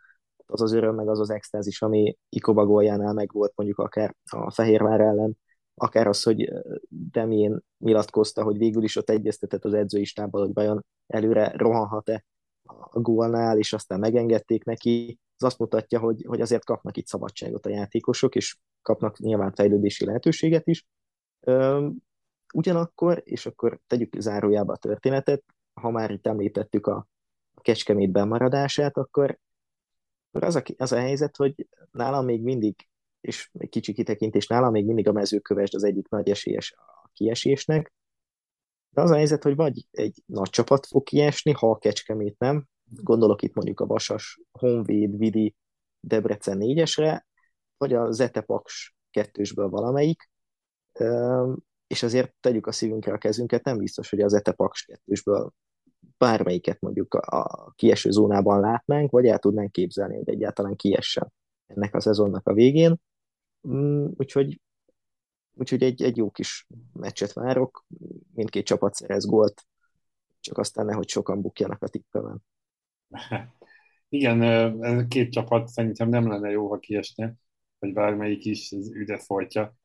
Az 0.45 0.61
az 0.61 0.73
öröm, 0.73 0.95
meg 0.95 1.09
az 1.09 1.19
az 1.19 1.29
extázis, 1.29 1.81
ami 1.81 2.17
Ikoba 2.29 2.65
góljánál 2.65 3.13
meg 3.13 3.31
volt 3.31 3.53
mondjuk 3.55 3.79
akár 3.79 4.15
a 4.31 4.51
Fehérvár 4.51 4.99
ellen, 4.99 5.37
akár 5.75 6.07
az, 6.07 6.23
hogy 6.23 6.51
Demén 6.89 7.59
nyilatkozta, 7.77 8.43
hogy 8.43 8.57
végül 8.57 8.83
is 8.83 8.95
ott 8.95 9.09
egyeztetett 9.09 9.65
az 9.65 9.73
edzői 9.73 10.03
stábbal, 10.03 10.41
hogy 10.41 10.53
vajon 10.53 10.85
előre 11.07 11.53
rohanhat-e 11.55 12.25
a 12.63 12.99
gólnál, 12.99 13.57
és 13.57 13.73
aztán 13.73 13.99
megengedték 13.99 14.63
neki, 14.63 15.19
az 15.35 15.43
azt 15.43 15.59
mutatja, 15.59 15.99
hogy, 15.99 16.25
hogy 16.27 16.41
azért 16.41 16.65
kapnak 16.65 16.97
itt 16.97 17.07
szabadságot 17.07 17.65
a 17.65 17.69
játékosok, 17.69 18.35
és 18.35 18.57
kapnak 18.81 19.17
nyilván 19.17 19.53
fejlődési 19.53 20.05
lehetőséget 20.05 20.67
is. 20.67 20.85
Ugyanakkor, 22.53 23.21
és 23.25 23.45
akkor 23.45 23.79
tegyük 23.87 24.19
zárójába 24.19 24.73
a 24.73 24.77
történetet, 24.77 25.43
ha 25.73 25.89
már 25.89 26.11
itt 26.11 26.27
említettük 26.27 26.87
a 26.87 27.07
Kecskemét 27.61 28.11
bemaradását, 28.11 28.97
akkor, 28.97 29.29
akkor 29.29 29.39
az, 30.41 30.55
a, 30.55 30.63
az 30.77 30.91
a 30.91 30.99
helyzet, 30.99 31.35
hogy 31.35 31.67
nálam 31.91 32.25
még 32.25 32.41
mindig, 32.41 32.87
és 33.21 33.49
egy 33.53 33.69
kicsi 33.69 33.93
kitekintés, 33.93 34.47
nálam 34.47 34.71
még 34.71 34.85
mindig 34.85 35.07
a 35.07 35.11
mezőkövesd 35.11 35.75
az 35.75 35.83
egyik 35.83 36.09
nagy 36.09 36.29
esélyes 36.29 36.71
a 36.71 37.09
kiesésnek, 37.13 37.93
de 38.89 39.01
az 39.01 39.11
a 39.11 39.15
helyzet, 39.15 39.43
hogy 39.43 39.55
vagy 39.55 39.87
egy 39.91 40.23
nagy 40.25 40.49
csapat 40.49 40.85
fog 40.85 41.03
kiesni, 41.03 41.51
ha 41.51 41.69
a 41.69 41.77
Kecskemét 41.77 42.39
nem, 42.39 42.67
gondolok 43.01 43.41
itt 43.41 43.53
mondjuk 43.53 43.79
a 43.79 43.85
Vasas, 43.85 44.39
Honvéd, 44.51 45.17
Vidi, 45.17 45.55
Debrecen 45.99 46.57
négyesre, 46.57 47.25
vagy 47.77 47.93
a 47.93 48.11
Zetepaks 48.11 48.95
kettősből 49.09 49.69
valamelyik, 49.69 50.29
és 51.87 52.03
azért 52.03 52.33
tegyük 52.39 52.67
a 52.67 52.71
szívünkre 52.71 53.13
a 53.13 53.17
kezünket, 53.17 53.63
nem 53.63 53.77
biztos, 53.77 54.09
hogy 54.09 54.21
az 54.21 54.33
Etepaks 54.33 54.85
kettősből 54.85 55.53
bármelyiket 56.17 56.81
mondjuk 56.81 57.13
a 57.13 57.73
kieső 57.75 58.11
zónában 58.11 58.59
látnánk, 58.59 59.11
vagy 59.11 59.25
el 59.25 59.39
tudnánk 59.39 59.71
képzelni, 59.71 60.15
hogy 60.15 60.29
egyáltalán 60.29 60.75
kiessen 60.75 61.33
ennek 61.67 61.95
a 61.95 61.99
szezonnak 61.99 62.47
a 62.47 62.53
végén. 62.53 62.95
Mm, 63.67 64.05
úgyhogy, 64.17 64.61
úgyhogy 65.53 65.83
egy, 65.83 66.03
egy 66.03 66.17
jó 66.17 66.31
kis 66.31 66.67
meccset 66.93 67.33
várok, 67.33 67.85
mindkét 68.33 68.65
csapat 68.65 68.93
szerez 68.93 69.25
gólt, 69.25 69.65
csak 70.39 70.57
aztán 70.57 70.85
nehogy 70.85 71.09
sokan 71.09 71.41
bukjanak 71.41 71.83
a 71.83 71.87
tippelben. 71.87 72.43
Igen, 74.09 74.41
ez 74.81 74.97
a 74.97 75.07
két 75.07 75.31
csapat 75.31 75.67
szerintem 75.67 76.09
nem 76.09 76.27
lenne 76.27 76.49
jó, 76.49 76.69
ha 76.69 76.79
kiesne, 76.79 77.33
vagy 77.79 77.93
bármelyik 77.93 78.45
is 78.45 78.71
üde 78.71 79.17
folytja. 79.17 79.75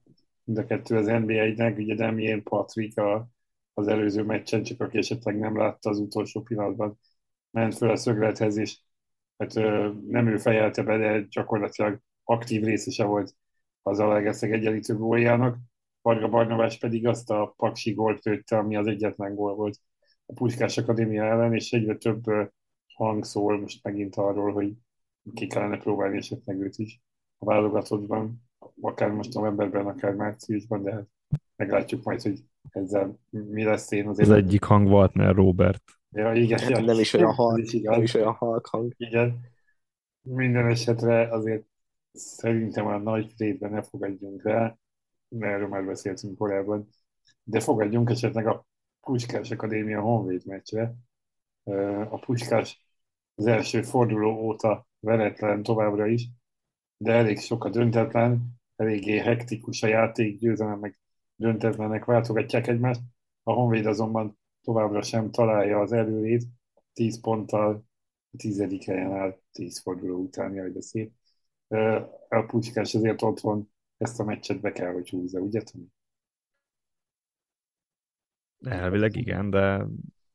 Mind 0.45 0.59
a 0.59 0.65
kettő 0.65 0.97
az 0.97 1.07
NBA-nek, 1.07 1.79
ugye 1.79 1.95
nem 1.95 2.19
ilyen 2.19 2.43
Patrick 2.43 2.99
a, 2.99 3.29
az 3.79 3.89
előző 3.89 4.23
meccsen, 4.23 4.63
csak 4.63 4.81
aki 4.81 4.99
esetleg 4.99 5.39
nem 5.39 5.57
látta 5.57 5.91
az 5.91 5.99
utolsó 5.99 6.43
pillanatban, 6.43 6.99
ment 7.51 7.75
föl 7.75 7.91
a 7.91 7.97
szöglethez, 7.97 8.57
és 8.57 8.79
hát 9.37 9.55
nem 10.07 10.27
ő 10.27 10.37
fejelte 10.37 10.83
be, 10.83 10.97
de 10.97 11.27
gyakorlatilag 11.31 12.01
aktív 12.25 12.65
részese 12.65 13.05
volt 13.05 13.35
az 13.83 13.99
Alegerszeg 13.99 14.53
egyenlítő 14.53 14.97
góljának. 14.97 15.57
Varga 16.03 16.29
Barnabás 16.29 16.79
pedig 16.79 17.07
azt 17.07 17.31
a 17.31 17.55
paksi 17.57 17.93
gólt 17.93 18.25
lőtte, 18.25 18.59
ami 18.59 18.77
az 18.77 18.87
egyetlen 18.87 19.35
gól 19.35 19.55
volt 19.55 19.79
a 20.27 20.33
Puskás 20.33 20.79
Akadémia 20.79 21.25
ellen, 21.25 21.55
és 21.55 21.73
egyre 21.73 21.97
több 21.97 22.25
hang 22.95 23.25
szól 23.25 23.61
most 23.61 23.85
megint 23.85 24.17
arról, 24.17 24.53
hogy 24.53 24.73
ki 25.35 25.47
kellene 25.47 25.79
próbálni 25.79 26.17
esetleg 26.17 26.61
őt 26.61 26.77
is 26.77 27.01
a 27.39 27.45
válogatottban, 27.45 28.43
akár 28.81 29.11
most 29.11 29.35
novemberben, 29.35 29.87
akár 29.87 30.15
márciusban, 30.15 30.83
de 30.83 30.93
hát 30.93 31.07
meglátjuk 31.57 32.05
majd, 32.05 32.23
hogy 32.23 32.45
ezzel 32.71 33.19
mi 33.31 33.65
lesz 33.65 33.91
én 33.91 34.09
azért. 34.09 34.29
Az 34.29 34.35
egyik 34.35 34.65
hang 34.65 34.89
volt, 34.89 35.15
mert 35.15 35.35
Robert. 35.35 35.83
Ja, 36.11 36.33
igen. 36.33 36.71
Nem, 36.71 36.85
nem 36.85 36.99
is 36.99 37.13
olyan 37.13 37.35
halk, 37.35 37.59
is 37.59 37.81
nem 37.81 38.03
is 38.03 38.15
olyan 38.15 38.33
halk 38.33 38.67
hang. 38.67 38.93
Igen. 38.97 39.41
Minden 40.23 40.67
esetre 40.67 41.29
azért 41.29 41.65
szerintem 42.13 42.87
a 42.87 42.99
nagy 42.99 43.33
rétben 43.37 43.71
ne 43.71 43.83
fogadjunk 43.83 44.43
rá, 44.43 44.77
mert 45.29 45.53
erről 45.53 45.69
már 45.69 45.85
beszéltünk 45.85 46.39
korábban, 46.39 46.89
de 47.43 47.61
fogadjunk 47.61 48.11
esetleg 48.11 48.47
a 48.47 48.67
Puskás 49.01 49.51
Akadémia 49.51 50.01
Honvéd 50.01 50.47
meccsre. 50.47 50.95
A 52.09 52.19
Puskás 52.19 52.85
az 53.35 53.47
első 53.47 53.83
forduló 53.83 54.31
óta 54.31 54.87
veretlen 55.01 55.63
továbbra 55.63 56.07
is, 56.07 56.29
de 56.97 57.13
elég 57.13 57.39
sok 57.39 57.65
a 57.65 57.71
döntetlen, 57.71 58.61
eléggé 58.77 59.19
hektikus 59.19 59.83
a 59.83 59.87
játék, 59.87 60.39
győzelem 60.39 60.79
meg 60.79 60.99
döntetlenek 61.39 62.05
váltogatják 62.05 62.67
egymást. 62.67 63.01
A 63.43 63.53
Honvéd 63.53 63.87
azonban 63.87 64.39
továbbra 64.63 65.03
sem 65.03 65.31
találja 65.31 65.81
az 65.81 65.93
előrét, 65.93 66.45
10 66.93 67.21
ponttal 67.21 67.87
a 68.31 68.37
tizedik 68.37 68.85
helyen 68.85 69.13
áll 69.13 69.39
10 69.53 69.81
forduló 69.81 70.19
után, 70.19 70.55
jaj, 70.55 70.71
de 70.71 70.81
szép. 70.81 71.13
A 72.29 72.43
Pucskás 72.47 72.95
azért 72.95 73.23
otthon 73.23 73.71
ezt 73.97 74.21
a 74.21 74.25
meccset 74.25 74.61
be 74.61 74.73
kell, 74.73 74.93
hogy 74.93 75.09
húzza, 75.09 75.41
ugye 75.41 75.63
Tomi? 75.63 75.87
Elvileg 78.61 79.17
igen, 79.17 79.51
de 79.51 79.87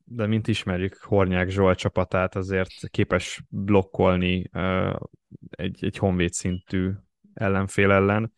de 0.04 0.26
mint 0.26 0.48
ismerjük 0.48 0.96
Hornyák 0.96 1.48
Zsolt 1.48 1.78
csapatát, 1.78 2.34
azért 2.34 2.88
képes 2.90 3.42
blokkolni 3.48 4.50
egy, 5.50 5.84
egy 5.84 5.98
honvéd 5.98 6.32
szintű 6.32 6.90
ellenfél 7.34 7.90
ellen. 7.90 8.32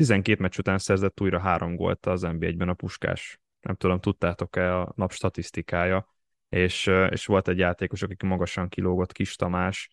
12 0.00 0.42
meccs 0.42 0.58
után 0.58 0.78
szerzett 0.78 1.20
újra 1.20 1.38
három 1.38 1.76
gólt 1.76 2.06
az 2.06 2.22
NB1-ben 2.26 2.68
a 2.68 2.74
Puskás. 2.74 3.40
Nem 3.60 3.74
tudom, 3.74 4.00
tudtátok-e 4.00 4.76
a 4.76 4.92
nap 4.96 5.12
statisztikája, 5.12 6.14
és, 6.48 6.90
és 7.10 7.26
volt 7.26 7.48
egy 7.48 7.58
játékos, 7.58 8.02
aki 8.02 8.26
magasan 8.26 8.68
kilógott, 8.68 9.12
Kis 9.12 9.36
Tamás. 9.36 9.90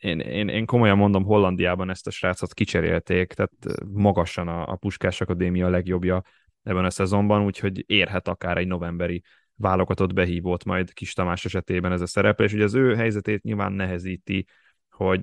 Én, 0.00 0.20
én, 0.20 0.48
én 0.48 0.66
komolyan 0.66 0.96
mondom, 0.96 1.24
Hollandiában 1.24 1.90
ezt 1.90 2.06
a 2.06 2.10
srácot 2.10 2.54
kicserélték, 2.54 3.32
tehát 3.32 3.82
magasan 3.86 4.48
a, 4.48 4.68
a 4.68 4.76
Puskás 4.76 5.20
Akadémia 5.20 5.68
legjobbja 5.68 6.22
ebben 6.62 6.84
a 6.84 6.90
szezonban, 6.90 7.44
úgyhogy 7.44 7.84
érhet 7.86 8.28
akár 8.28 8.58
egy 8.58 8.66
novemberi 8.66 9.22
válogatott 9.54 10.12
behívót 10.12 10.64
majd 10.64 10.92
Kis 10.92 11.12
Tamás 11.12 11.44
esetében 11.44 11.92
ez 11.92 12.00
a 12.00 12.06
szereplés. 12.06 12.52
Ugye 12.52 12.64
az 12.64 12.74
ő 12.74 12.94
helyzetét 12.94 13.42
nyilván 13.42 13.72
nehezíti, 13.72 14.46
hogy 14.90 15.22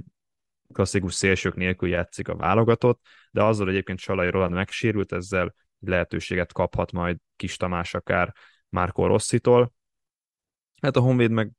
klasszikus 0.71 1.13
szélsők 1.13 1.55
nélkül 1.55 1.89
játszik 1.89 2.27
a 2.27 2.35
válogatott, 2.35 3.01
de 3.31 3.43
azzal 3.43 3.69
egyébként 3.69 3.99
Salai 3.99 4.29
Roland 4.29 4.53
megsérült, 4.53 5.11
ezzel 5.11 5.55
lehetőséget 5.79 6.53
kaphat 6.53 6.91
majd 6.91 7.17
Kis 7.35 7.57
Tamás 7.57 7.93
akár 7.93 8.33
Márko 8.69 9.07
Rosszitól. 9.07 9.73
Hát 10.81 10.95
a 10.95 10.99
Honvéd 10.99 11.31
meg 11.31 11.51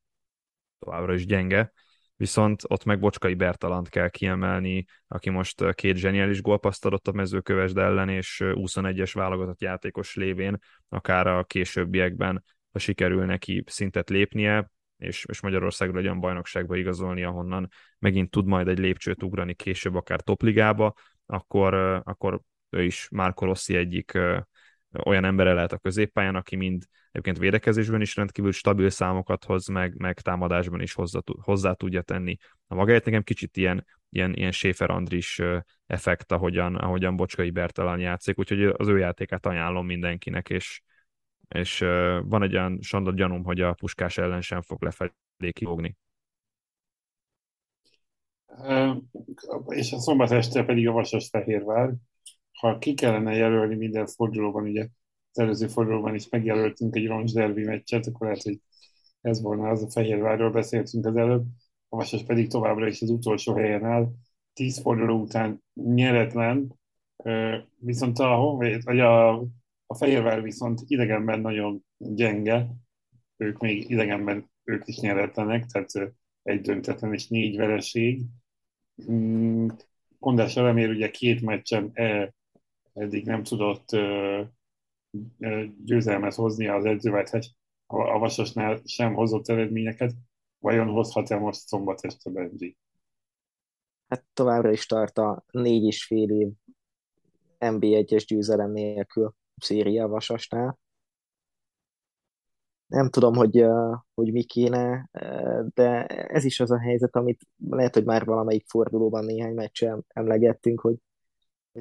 továbbra 0.78 1.14
is 1.14 1.26
gyenge, 1.26 1.72
viszont 2.16 2.62
ott 2.66 2.84
meg 2.84 2.98
Bocskai 3.00 3.34
Bertalant 3.34 3.88
kell 3.88 4.08
kiemelni, 4.08 4.84
aki 5.06 5.30
most 5.30 5.74
két 5.74 5.96
zseniális 5.96 6.42
gólpaszt 6.42 6.84
adott 6.84 7.08
a 7.08 7.12
mezőkövesd 7.12 7.78
ellen, 7.78 8.08
és 8.08 8.40
21-es 8.44 9.10
válogatott 9.14 9.60
játékos 9.60 10.14
lévén, 10.14 10.58
akár 10.88 11.26
a 11.26 11.44
későbbiekben, 11.44 12.44
ha 12.72 12.78
sikerül 12.78 13.24
neki 13.24 13.64
szintet 13.66 14.10
lépnie, 14.10 14.70
és, 15.02 15.24
és 15.28 15.40
Magyarországra 15.40 15.98
egy 15.98 16.04
olyan 16.04 16.20
bajnokságba 16.20 16.76
igazolni, 16.76 17.22
ahonnan 17.22 17.68
megint 17.98 18.30
tud 18.30 18.46
majd 18.46 18.68
egy 18.68 18.78
lépcsőt 18.78 19.22
ugrani 19.22 19.54
később, 19.54 19.94
akár 19.94 20.20
topligába, 20.20 20.94
akkor, 21.26 21.74
akkor 22.04 22.40
ő 22.70 22.82
is 22.82 23.08
Márko 23.10 23.44
Rossi 23.44 23.76
egyik 23.76 24.18
olyan 25.04 25.24
embere 25.24 25.52
lehet 25.52 25.72
a 25.72 25.78
középpályán, 25.78 26.34
aki 26.34 26.56
mind 26.56 26.84
egyébként 27.10 27.38
védekezésben 27.38 28.00
is 28.00 28.16
rendkívül 28.16 28.52
stabil 28.52 28.90
számokat 28.90 29.44
hoz, 29.44 29.66
meg, 29.66 29.94
meg 29.96 30.20
támadásban 30.20 30.80
is 30.80 30.92
hozzá, 30.92 31.20
hozzá 31.40 31.72
tudja 31.72 32.02
tenni 32.02 32.36
a 32.66 32.74
magáért. 32.74 33.04
Nekem 33.04 33.22
kicsit 33.22 33.56
ilyen, 33.56 33.86
ilyen, 34.10 34.34
ilyen 34.34 34.52
Schäfer 34.52 34.90
Andris 34.90 35.40
effekt, 35.86 36.32
ahogyan, 36.32 36.76
ahogyan 36.76 37.16
Bocskai 37.16 37.50
Bertalan 37.50 38.00
játszik, 38.00 38.38
úgyhogy 38.38 38.62
az 38.62 38.88
ő 38.88 38.98
játékát 38.98 39.46
ajánlom 39.46 39.86
mindenkinek, 39.86 40.48
és, 40.50 40.82
és 41.52 41.78
van 42.24 42.42
egy 42.42 42.52
olyan 42.52 42.78
sandot 42.80 43.16
gyanúm, 43.16 43.44
hogy 43.44 43.60
a 43.60 43.72
puskás 43.72 44.18
ellen 44.18 44.40
sem 44.40 44.62
fog 44.62 44.82
lefelé 44.82 45.50
kifogni. 45.52 45.96
És 49.68 49.92
a 49.92 49.98
szombat 49.98 50.30
este 50.30 50.64
pedig 50.64 50.88
a 50.88 50.92
Vasas 50.92 51.28
Fehérvár, 51.28 51.92
ha 52.58 52.78
ki 52.78 52.94
kellene 52.94 53.34
jelölni 53.34 53.74
minden 53.74 54.06
fordulóban, 54.06 54.62
ugye 54.62 54.88
az 55.30 55.38
előző 55.38 55.66
fordulóban 55.66 56.14
is 56.14 56.28
megjelöltünk 56.28 56.96
egy 56.96 57.06
roncs 57.06 57.32
derbi 57.32 57.64
meccset, 57.64 58.06
akkor 58.06 58.26
lehet, 58.26 58.42
hogy 58.42 58.60
ez 59.20 59.42
volna 59.42 59.68
az 59.68 59.82
a 59.82 59.90
Fehérvárról 59.90 60.50
beszéltünk 60.50 61.06
az 61.06 61.16
előbb, 61.16 61.44
a 61.88 61.96
Vasas 61.96 62.22
pedig 62.22 62.48
továbbra 62.48 62.86
is 62.86 63.02
az 63.02 63.10
utolsó 63.10 63.54
helyen 63.54 63.84
áll, 63.84 64.08
tíz 64.52 64.80
forduló 64.80 65.20
után 65.20 65.62
nyeretlen, 65.74 66.80
viszont 67.76 68.18
a 68.18 68.56
vagy 68.84 69.00
a, 69.00 69.44
a 69.92 69.94
Fehérvár 69.94 70.42
viszont 70.42 70.80
idegenben 70.86 71.40
nagyon 71.40 71.84
gyenge, 71.98 72.68
ők 73.36 73.58
még 73.58 73.90
idegenben 73.90 74.50
ők 74.64 74.86
is 74.86 74.98
nyeretlenek, 74.98 75.66
tehát 75.66 76.14
egy 76.42 76.60
döntetlen 76.60 77.12
és 77.12 77.28
négy 77.28 77.56
vereség. 77.56 78.22
Mm, 79.10 79.68
Kondás 80.18 80.56
Elemér 80.56 80.88
ugye 80.88 81.10
két 81.10 81.40
meccsen 81.40 81.90
e, 81.92 82.34
eddig 82.92 83.26
nem 83.26 83.42
tudott 83.42 83.88
győzelmet 85.84 86.34
hozni 86.34 86.66
az 86.66 86.84
edzővet, 86.84 87.54
a 87.86 88.18
Vasasnál 88.18 88.80
sem 88.84 89.14
hozott 89.14 89.48
eredményeket, 89.48 90.12
vajon 90.58 90.88
hozhat-e 90.88 91.38
most 91.38 91.60
szombat 91.60 92.04
este 92.04 92.30
Benji? 92.30 92.76
Hát 94.08 94.24
továbbra 94.32 94.70
is 94.70 94.86
tart 94.86 95.18
a 95.18 95.44
négy 95.50 95.84
és 95.84 96.04
fél 96.04 96.30
év 96.30 96.48
NB1-es 97.58 98.24
győzelem 98.26 98.72
nélkül 98.72 99.34
széria 99.62 100.08
Vasasnál. 100.08 100.78
Nem 102.86 103.08
tudom, 103.08 103.34
hogy, 103.34 103.64
hogy 104.14 104.32
mi 104.32 104.42
kéne, 104.42 105.08
de 105.74 106.06
ez 106.06 106.44
is 106.44 106.60
az 106.60 106.70
a 106.70 106.78
helyzet, 106.78 107.16
amit 107.16 107.40
lehet, 107.70 107.94
hogy 107.94 108.04
már 108.04 108.24
valamelyik 108.24 108.68
fordulóban 108.68 109.24
néhány 109.24 109.54
meccsen 109.54 110.04
emlegettünk, 110.08 110.80
hogy 110.80 110.96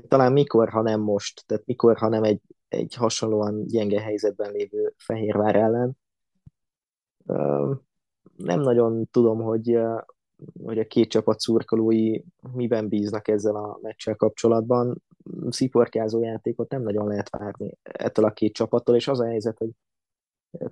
talán 0.07 0.31
mikor, 0.31 0.69
ha 0.69 0.81
nem 0.81 0.99
most, 0.99 1.43
tehát 1.45 1.65
mikor, 1.65 1.97
ha 1.97 2.07
nem 2.07 2.23
egy, 2.23 2.41
egy 2.67 2.93
hasonlóan 2.95 3.65
gyenge 3.65 4.01
helyzetben 4.01 4.51
lévő 4.51 4.93
Fehérvár 4.97 5.55
ellen. 5.55 5.97
Nem 8.35 8.59
nagyon 8.59 9.07
tudom, 9.11 9.41
hogy, 9.41 9.79
hogy 10.63 10.79
a 10.79 10.87
két 10.87 11.09
csapat 11.09 11.39
szurkolói 11.39 12.19
miben 12.53 12.87
bíznak 12.87 13.27
ezzel 13.27 13.55
a 13.55 13.79
meccsel 13.81 14.15
kapcsolatban. 14.15 15.01
Sziporkázó 15.49 16.21
játékot 16.23 16.69
nem 16.69 16.81
nagyon 16.81 17.07
lehet 17.07 17.29
várni 17.29 17.77
ettől 17.83 18.25
a 18.25 18.31
két 18.31 18.53
csapattól, 18.53 18.95
és 18.95 19.07
az 19.07 19.19
a 19.19 19.25
helyzet, 19.25 19.57
hogy 19.57 19.69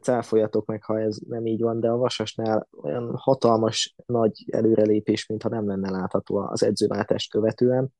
cáfoljatok 0.01 0.65
meg, 0.65 0.83
ha 0.83 0.99
ez 0.99 1.17
nem 1.27 1.45
így 1.45 1.61
van, 1.61 1.79
de 1.79 1.89
a 1.89 1.97
Vasasnál 1.97 2.67
olyan 2.81 3.15
hatalmas 3.15 3.95
nagy 4.05 4.45
előrelépés, 4.51 5.25
mintha 5.25 5.49
nem 5.49 5.67
lenne 5.67 5.89
látható 5.89 6.37
az 6.37 6.63
edzőváltást 6.63 7.31
követően. 7.31 7.93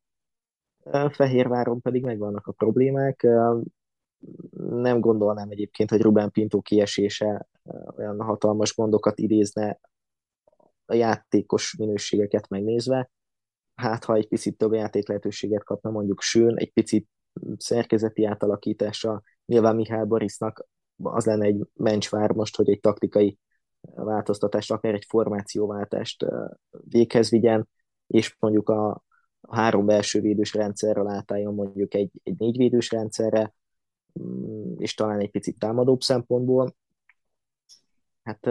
Fehérváron 1.09 1.81
pedig 1.81 2.03
megvannak 2.03 2.47
a 2.47 2.51
problémák. 2.51 3.27
Nem 4.69 4.99
gondolnám 4.99 5.49
egyébként, 5.49 5.89
hogy 5.89 6.01
Rubén 6.01 6.31
Pinto 6.31 6.61
kiesése 6.61 7.47
olyan 7.97 8.21
hatalmas 8.21 8.75
gondokat 8.75 9.19
idézne 9.19 9.79
a 10.89 10.95
játékos 10.95 11.75
minőségeket 11.77 12.49
megnézve. 12.49 13.09
Hát, 13.75 14.03
ha 14.03 14.15
egy 14.15 14.27
picit 14.27 14.57
több 14.57 14.73
játék 14.73 15.07
lehetőséget 15.07 15.63
kapna 15.63 15.89
mondjuk 15.89 16.21
Sőn, 16.21 16.57
egy 16.57 16.71
picit 16.71 17.07
szerkezeti 17.57 18.25
átalakítása, 18.25 19.21
nyilván 19.45 19.75
Mihály 19.75 20.05
Borisnak 20.05 20.67
az 21.03 21.25
lenne 21.25 21.45
egy 21.45 21.67
mencsvár 21.73 22.31
most, 22.31 22.55
hogy 22.55 22.69
egy 22.69 22.79
taktikai 22.79 23.37
változtatást, 23.81 24.71
akár 24.71 24.93
egy 24.93 25.05
formációváltást 25.07 26.25
véghez 26.69 27.29
vigyen, 27.29 27.69
és 28.07 28.35
mondjuk 28.39 28.69
a, 28.69 29.03
három 29.47 29.85
belső 29.85 30.21
védős 30.21 30.53
rendszerrel 30.53 31.07
átálljon 31.07 31.53
mondjuk 31.53 31.93
egy, 31.93 32.11
egy 32.23 32.37
négy 32.37 32.57
védős 32.57 32.91
rendszerre, 32.91 33.53
mm, 34.21 34.73
és 34.77 34.93
talán 34.93 35.19
egy 35.19 35.31
picit 35.31 35.59
támadóbb 35.59 36.01
szempontból. 36.01 36.75
Hát 38.23 38.49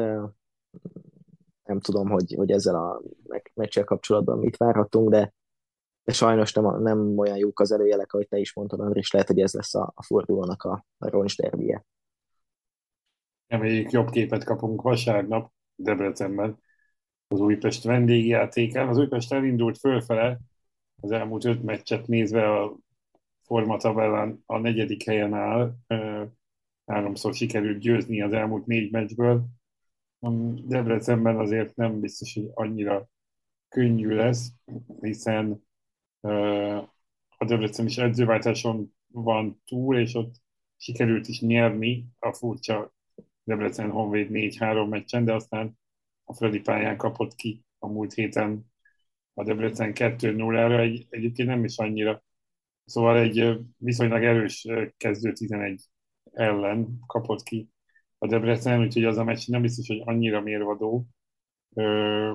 nem 1.69 1.81
tudom, 1.81 2.09
hogy, 2.09 2.35
hogy 2.37 2.51
ezzel 2.51 2.75
a 2.75 3.01
meccsel 3.55 3.85
kapcsolatban 3.85 4.39
mit 4.39 4.57
várhatunk, 4.57 5.11
de, 5.11 5.33
de 6.05 6.12
sajnos 6.12 6.53
nem, 6.53 6.83
nem 6.83 7.19
olyan 7.19 7.37
jók 7.37 7.61
az 7.61 7.73
előjelek, 7.73 8.12
ahogy 8.12 8.29
te 8.29 8.39
is 8.39 8.55
mondtad, 8.55 8.81
Andris, 8.81 9.11
lehet, 9.11 9.29
hogy 9.29 9.41
ez 9.41 9.53
lesz 9.53 9.75
a, 9.75 9.93
a 9.95 10.03
fordulónak 10.03 10.62
a, 10.62 10.85
a 10.99 11.09
roncs 11.09 11.37
derbije. 11.37 11.85
Reméljük 13.47 13.91
jobb 13.91 14.11
képet 14.11 14.45
kapunk 14.45 14.83
vasárnap 14.83 15.53
Debrecenben 15.75 16.59
az 17.29 17.41
Újpest 17.41 17.85
vendégjátékán. 17.85 18.89
Az 18.89 18.99
Újpest 18.99 19.33
elindult 19.33 19.79
fölfele, 19.79 20.39
az 21.01 21.11
elmúlt 21.11 21.45
öt 21.45 21.62
meccset 21.62 22.07
nézve 22.07 22.53
a 22.53 22.77
formatabellán 23.43 24.43
a 24.47 24.59
negyedik 24.59 25.05
helyen 25.05 25.35
áll. 25.35 25.75
Háromszor 26.87 27.35
sikerült 27.35 27.79
győzni 27.79 28.23
az 28.23 28.33
elmúlt 28.33 28.66
négy 28.66 28.91
meccsből. 28.91 29.47
Debrecenben 30.66 31.37
azért 31.37 31.77
nem 31.77 32.01
biztos, 32.01 32.35
hogy 32.35 32.51
annyira 32.55 33.09
könnyű 33.69 34.14
lesz, 34.14 34.53
hiszen 35.01 35.66
a 37.39 37.45
Debrecen 37.47 37.87
is 37.87 37.99
edzőváltáson 37.99 38.95
van 39.07 39.62
túl, 39.66 39.99
és 39.99 40.14
ott 40.14 40.35
sikerült 40.77 41.29
is 41.29 41.41
nyerni 41.41 42.07
a 42.19 42.33
furcsa 42.33 42.93
Debrecen 43.45 43.91
Honvéd 43.91 44.29
4-3 44.31 44.89
meccsen, 44.89 45.25
de 45.25 45.35
aztán 45.35 45.79
a 46.25 46.35
Fradi 46.35 46.61
pályán 46.61 46.97
kapott 46.97 47.35
ki 47.35 47.64
a 47.79 47.87
múlt 47.87 48.12
héten 48.12 48.73
a 49.35 49.45
Debrecen 49.45 49.93
2-0-ra, 49.95 50.81
egy, 50.81 51.07
egyébként 51.11 51.49
nem 51.49 51.64
is 51.64 51.79
annyira. 51.79 52.23
Szóval 52.85 53.19
egy 53.19 53.59
viszonylag 53.77 54.25
erős 54.25 54.66
kezdő 54.97 55.33
11 55.33 55.83
ellen 56.33 56.99
kapott 57.07 57.43
ki 57.43 57.71
a 58.19 58.27
Debrecen, 58.27 58.81
úgyhogy 58.81 59.05
az 59.05 59.16
a 59.16 59.25
meccs 59.25 59.49
nem 59.49 59.62
biztos, 59.62 59.87
hogy 59.87 60.03
annyira 60.05 60.41
mérvadó. 60.41 61.07
Ö, 61.75 62.33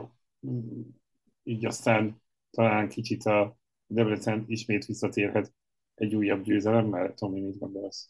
így 1.43 1.65
aztán 1.65 2.21
talán 2.49 2.89
kicsit 2.89 3.23
a 3.23 3.57
Debrecen 3.87 4.43
ismét 4.47 4.85
visszatérhet 4.85 5.53
egy 5.95 6.15
újabb 6.15 6.43
győzelemmel. 6.43 7.13
Tomi, 7.13 7.41
mit 7.41 7.57
gondolsz? 7.57 8.09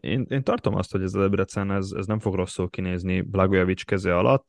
Én, 0.00 0.26
én 0.28 0.42
tartom 0.42 0.74
azt, 0.74 0.92
hogy 0.92 1.02
ez 1.02 1.14
a 1.14 1.20
Debrecen 1.20 1.70
ez, 1.70 1.90
ez 1.96 2.06
nem 2.06 2.18
fog 2.18 2.34
rosszul 2.34 2.70
kinézni 2.70 3.20
Blagojevic 3.20 3.82
keze 3.82 4.16
alatt. 4.16 4.48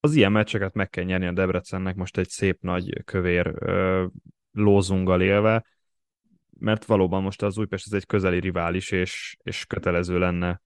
Az 0.00 0.14
ilyen 0.14 0.32
meccseket 0.32 0.74
meg 0.74 0.90
kell 0.90 1.04
nyerni 1.04 1.26
a 1.26 1.32
Debrecennek 1.32 1.96
most 1.96 2.18
egy 2.18 2.28
szép 2.28 2.60
nagy 2.60 3.04
kövér 3.04 3.54
ö, 3.58 4.06
lózunggal 4.52 5.20
élve, 5.20 5.66
mert 6.58 6.84
valóban 6.84 7.22
most 7.22 7.42
az 7.42 7.58
Újpest 7.58 7.86
ez 7.86 7.92
egy 7.92 8.06
közeli 8.06 8.40
rivális, 8.40 8.90
és, 8.90 9.36
és 9.42 9.66
kötelező 9.66 10.18
lenne 10.18 10.60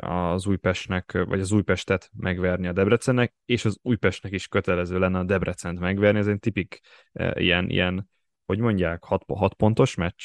az 0.00 0.46
Újpestnek, 0.46 1.12
vagy 1.12 1.40
az 1.40 1.52
Újpestet 1.52 2.10
megverni 2.16 2.66
a 2.66 2.72
Debrecennek, 2.72 3.34
és 3.44 3.64
az 3.64 3.78
Újpestnek 3.82 4.32
is 4.32 4.48
kötelező 4.48 4.98
lenne 4.98 5.18
a 5.18 5.24
Debrecent 5.24 5.78
megverni. 5.78 6.18
Ez 6.18 6.26
egy 6.26 6.38
tipik 6.38 6.80
ilyen, 7.34 7.70
ilyen 7.70 8.08
hogy 8.46 8.58
mondják, 8.58 9.04
hat, 9.04 9.24
hat 9.26 9.54
pontos 9.54 9.94
meccs? 9.94 10.22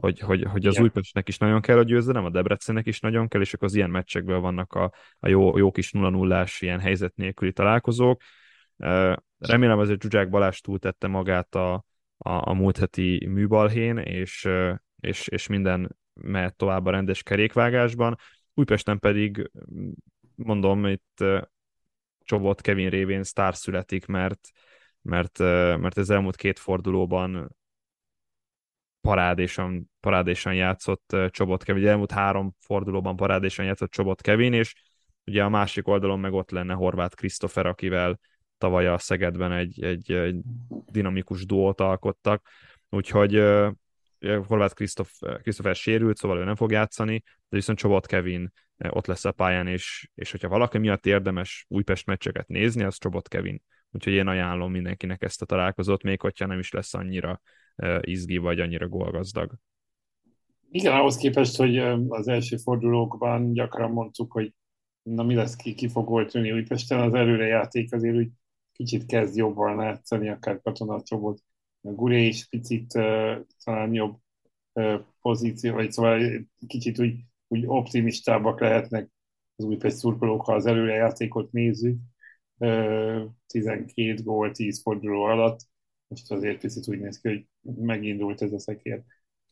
hogy, 0.00 0.20
hogy, 0.20 0.42
hogy 0.42 0.66
az 0.66 0.78
Újpestnek 0.78 1.28
is 1.28 1.38
nagyon 1.38 1.60
kell 1.60 1.78
a 1.78 1.82
győzelem, 1.82 2.24
a 2.24 2.30
Debrecennek 2.30 2.86
is 2.86 3.00
nagyon 3.00 3.28
kell, 3.28 3.40
és 3.40 3.54
akkor 3.54 3.68
az 3.68 3.74
ilyen 3.74 3.90
meccsekből 3.90 4.40
vannak 4.40 4.72
a, 4.72 4.92
a 5.18 5.28
jó, 5.28 5.58
jó 5.58 5.70
kis 5.70 5.92
0 5.92 6.10
0 6.10 6.46
ilyen 6.58 6.80
helyzet 6.80 7.16
nélküli 7.16 7.52
találkozók. 7.52 8.20
Remélem 9.38 9.78
azért 9.78 10.02
Zsuzsák 10.02 10.28
Balázs 10.28 10.60
túltette 10.60 11.06
magát 11.06 11.54
a, 11.54 11.74
a, 12.16 12.48
a 12.50 12.52
múlt 12.52 12.78
heti 12.78 13.26
műbalhén, 13.26 13.96
és, 13.96 14.48
és, 15.00 15.28
és 15.28 15.46
minden 15.46 15.96
mehet 16.14 16.56
tovább 16.56 16.86
a 16.86 16.90
rendes 16.90 17.22
kerékvágásban. 17.22 18.16
Újpesten 18.58 18.98
pedig, 18.98 19.50
mondom, 20.34 20.86
itt 20.86 21.24
Csobot 22.24 22.60
Kevin 22.60 22.90
révén 22.90 23.22
sztár 23.22 23.54
születik, 23.54 24.06
mert, 24.06 24.48
mert, 25.02 25.38
mert 25.78 25.96
az 25.96 26.10
elmúlt 26.10 26.36
két 26.36 26.58
fordulóban 26.58 27.56
parádésan, 29.00 29.90
parádésan 30.00 30.54
játszott 30.54 31.16
Csobot 31.30 31.62
Kevin, 31.62 31.82
ugye 31.82 31.90
elmúlt 31.90 32.12
három 32.12 32.54
fordulóban 32.58 33.16
parádésan 33.16 33.64
játszott 33.64 33.90
Csobot 33.90 34.20
Kevin, 34.20 34.52
és 34.52 34.74
ugye 35.24 35.44
a 35.44 35.48
másik 35.48 35.88
oldalon 35.88 36.20
meg 36.20 36.32
ott 36.32 36.50
lenne 36.50 36.74
Horváth 36.74 37.16
Krisztofer, 37.16 37.66
akivel 37.66 38.18
tavaly 38.58 38.86
a 38.86 38.98
Szegedben 38.98 39.52
egy, 39.52 39.82
egy, 39.82 40.12
egy 40.12 40.40
dinamikus 40.86 41.46
duót 41.46 41.80
alkottak, 41.80 42.48
úgyhogy 42.88 43.42
Horváth 44.18 44.74
Krisztofer 45.42 45.74
sérült, 45.74 46.16
szóval 46.16 46.38
ő 46.38 46.44
nem 46.44 46.54
fog 46.54 46.70
játszani, 46.70 47.22
de 47.24 47.56
viszont 47.56 47.78
Csobot 47.78 48.06
Kevin 48.06 48.52
ott 48.88 49.06
lesz 49.06 49.24
a 49.24 49.32
pályán, 49.32 49.66
és, 49.66 50.10
és 50.14 50.30
hogyha 50.30 50.48
valaki 50.48 50.78
miatt 50.78 51.06
érdemes 51.06 51.64
Újpest 51.68 52.06
meccseket 52.06 52.48
nézni, 52.48 52.82
az 52.82 52.98
Csobot 52.98 53.28
Kevin. 53.28 53.62
Úgyhogy 53.90 54.12
én 54.12 54.26
ajánlom 54.26 54.70
mindenkinek 54.70 55.22
ezt 55.22 55.42
a 55.42 55.46
találkozót, 55.46 56.02
még 56.02 56.20
hogyha 56.20 56.46
nem 56.46 56.58
is 56.58 56.70
lesz 56.70 56.94
annyira 56.94 57.40
izgi, 58.00 58.36
vagy 58.36 58.60
annyira 58.60 58.88
gólgazdag. 58.88 59.54
Igen, 60.70 60.92
ahhoz 60.92 61.16
képest, 61.16 61.56
hogy 61.56 61.78
az 62.08 62.28
első 62.28 62.56
fordulókban 62.56 63.52
gyakran 63.52 63.90
mondtuk, 63.90 64.32
hogy 64.32 64.54
na 65.02 65.22
mi 65.22 65.34
lesz, 65.34 65.56
ki, 65.56 65.74
ki 65.74 65.88
fog 65.88 66.08
volt 66.08 66.34
Újpesten, 66.34 67.00
az 67.00 67.14
előrejáték 67.14 67.92
azért 67.92 68.16
úgy 68.16 68.28
kicsit 68.72 69.06
kezd 69.06 69.36
jobban 69.36 69.76
látszani, 69.76 70.28
akár 70.28 70.60
katonacsobot. 70.62 71.42
Guré 71.94 72.26
is 72.26 72.48
picit 72.48 72.94
uh, 72.94 73.36
talán 73.64 73.94
jobb 73.94 74.18
uh, 74.72 75.00
pozíció, 75.20 75.74
vagy 75.74 75.92
szóval 75.92 76.46
kicsit 76.66 76.98
úgy, 76.98 77.14
úgy 77.48 77.64
optimistábbak 77.66 78.60
lehetnek 78.60 79.10
az 79.56 79.64
Újpest 79.64 79.96
szurkolók, 79.96 80.44
ha 80.44 80.54
az 80.54 80.66
előrejátékot 80.66 81.52
nézzük. 81.52 81.98
Uh, 82.58 83.22
12 83.46 84.22
gól 84.22 84.50
10 84.50 84.82
forduló 84.82 85.22
alatt 85.22 85.60
most 86.08 86.32
azért 86.32 86.60
picit 86.60 86.88
úgy 86.88 87.00
néz 87.00 87.20
ki, 87.20 87.28
hogy 87.28 87.46
megindult 87.84 88.42
ez 88.42 88.52
a 88.52 88.58
szekér. 88.58 89.02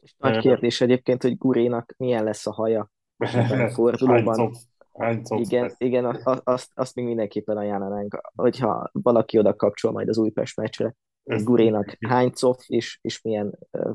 És 0.01 0.15
nagy 0.19 0.39
kérdés 0.39 0.81
egyébként, 0.81 1.23
hogy 1.23 1.37
Gurénak 1.37 1.95
milyen 1.97 2.25
lesz 2.25 2.47
a 2.47 2.53
haja 2.53 2.91
a 3.17 3.71
fordulóban. 3.75 4.53
Hány 4.99 5.23
igen, 5.27 5.73
igen 5.79 6.21
azt, 6.45 6.71
azt 6.75 6.95
még 6.95 7.05
mindenképpen 7.05 7.57
ajánlanánk, 7.57 8.21
hogyha 8.35 8.91
valaki 8.93 9.39
oda 9.39 9.55
kapcsol 9.57 9.93
majd 9.93 10.09
az 10.09 10.19
Újpest 10.19 10.57
meccsre, 10.57 10.95
Gurénak 11.25 11.97
hány 12.01 12.31
cof 12.31 12.69
és, 12.69 12.99
és 13.03 13.23
milyen 13.23 13.59
uh, 13.71 13.95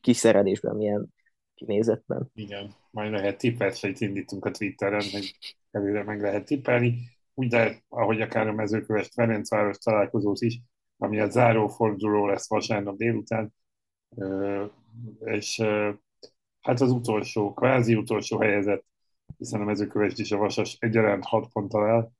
kiszerelésben, 0.00 0.76
milyen 0.76 1.08
kinézetben. 1.54 2.30
Igen, 2.34 2.74
majd 2.90 3.12
lehet 3.12 3.38
tippet, 3.38 3.82
indítunk 3.82 4.44
a 4.44 4.50
Twitteren, 4.50 5.04
hogy 5.12 5.36
előre 5.70 6.02
meg 6.02 6.20
lehet 6.20 6.44
tippelni. 6.44 6.98
úgy 7.34 7.50
lehet, 7.50 7.82
ahogy 7.88 8.20
akár 8.20 8.48
a 8.48 8.52
mezőköves 8.52 9.08
Ferencváros 9.14 9.78
találkozót 9.78 10.40
is, 10.40 10.60
ami 10.96 11.20
a 11.20 11.30
záró 11.30 11.68
forduló 11.68 12.26
lesz 12.26 12.48
vasárnap 12.48 12.96
délután, 12.96 13.54
és 15.20 15.60
hát 16.60 16.80
az 16.80 16.90
utolsó, 16.90 17.52
kvázi 17.52 17.94
utolsó 17.94 18.38
helyezett, 18.38 18.84
hiszen 19.38 19.60
a 19.60 19.64
mezőkövest 19.64 20.18
is 20.18 20.32
a 20.32 20.36
Vasas 20.36 20.76
egyaránt 20.80 21.24
6 21.24 21.52
ponttal 21.52 21.86
el, 21.86 22.12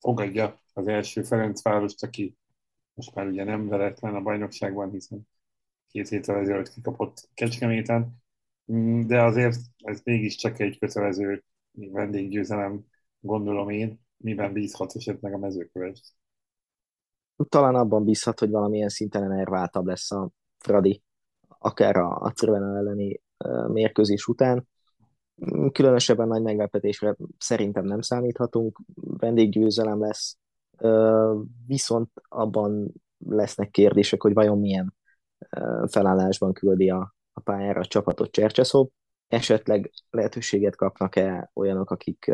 fogadja 0.00 0.60
az 0.72 0.88
első 0.88 1.22
Ferencvárost, 1.22 2.02
aki 2.02 2.36
most 2.96 3.14
már 3.14 3.26
ugye 3.26 3.44
nem 3.44 3.68
veretlen 3.68 4.14
a 4.14 4.20
bajnokságban, 4.20 4.90
hiszen 4.90 5.28
két 5.88 6.08
héttel 6.08 6.36
ezelőtt 6.36 6.68
kikapott 6.68 7.28
Kecskeméten, 7.34 8.22
mm, 8.72 9.06
de 9.06 9.22
azért 9.22 9.58
ez 9.76 10.00
mégiscsak 10.04 10.60
egy 10.60 10.78
kötelező 10.78 11.44
vendéggyőzelem, 11.72 12.84
gondolom 13.20 13.68
én, 13.68 14.00
miben 14.16 14.52
bízhat 14.52 14.94
esetleg 14.94 15.34
a 15.34 15.38
mezőkövest. 15.38 16.14
Talán 17.48 17.74
abban 17.74 18.04
bízhat, 18.04 18.38
hogy 18.38 18.50
valamilyen 18.50 18.88
szinten 18.88 19.22
enerváltabb 19.22 19.86
lesz 19.86 20.10
a 20.10 20.30
Fradi, 20.58 21.02
akár 21.48 21.96
a, 21.96 22.16
a 22.16 22.30
Crvena 22.30 22.76
elleni 22.76 23.20
mérkőzés 23.66 24.26
után. 24.26 24.68
Mm, 25.46 25.66
különösebben 25.66 26.28
nagy 26.28 26.42
meglepetésre 26.42 27.16
szerintem 27.38 27.84
nem 27.84 28.00
számíthatunk, 28.00 28.80
vendéggyőzelem 28.94 30.00
lesz, 30.00 30.38
viszont 31.66 32.10
abban 32.28 32.92
lesznek 33.18 33.70
kérdések, 33.70 34.22
hogy 34.22 34.34
vajon 34.34 34.58
milyen 34.58 34.94
felállásban 35.86 36.52
küldi 36.52 36.90
a, 36.90 37.14
a 37.32 37.40
pályára 37.40 37.80
a 37.80 37.86
csapatot 37.86 38.30
Csercseszó. 38.30 38.90
Esetleg 39.28 39.90
lehetőséget 40.10 40.76
kapnak-e 40.76 41.50
olyanok, 41.54 41.90
akik 41.90 42.32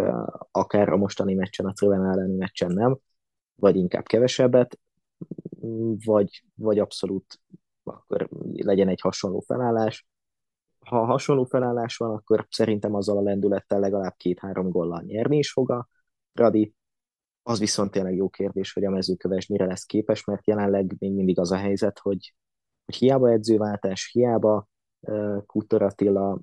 akár 0.50 0.88
a 0.88 0.96
mostani 0.96 1.34
meccsen, 1.34 1.66
a 1.66 1.72
Crven 1.72 2.04
elleni 2.04 2.36
meccsen 2.36 2.72
nem, 2.72 2.98
vagy 3.54 3.76
inkább 3.76 4.04
kevesebbet, 4.04 4.78
vagy, 6.04 6.44
vagy 6.54 6.78
abszolút 6.78 7.40
akkor 7.84 8.28
legyen 8.52 8.88
egy 8.88 9.00
hasonló 9.00 9.40
felállás. 9.40 10.06
Ha 10.86 11.04
hasonló 11.04 11.44
felállás 11.44 11.96
van, 11.96 12.10
akkor 12.10 12.46
szerintem 12.50 12.94
azzal 12.94 13.16
a 13.16 13.22
lendülettel 13.22 13.80
legalább 13.80 14.14
két-három 14.16 14.70
gollal 14.70 15.02
nyerni 15.02 15.36
is 15.36 15.52
fog 15.52 15.70
a 15.70 15.88
Radi. 16.32 16.74
Az 17.42 17.58
viszont 17.58 17.90
tényleg 17.90 18.14
jó 18.14 18.28
kérdés, 18.28 18.72
hogy 18.72 18.84
a 18.84 18.90
mezőköves 18.90 19.46
mire 19.46 19.64
lesz 19.66 19.84
képes, 19.84 20.24
mert 20.24 20.46
jelenleg 20.46 20.94
még 20.98 21.12
mindig 21.12 21.38
az 21.38 21.52
a 21.52 21.56
helyzet, 21.56 21.98
hogy, 21.98 22.34
hogy 22.84 22.94
hiába 22.94 23.30
edzőváltás, 23.30 24.10
hiába 24.12 24.68
uh, 25.00 25.46
Kutor 25.46 25.82
Attila 25.82 26.40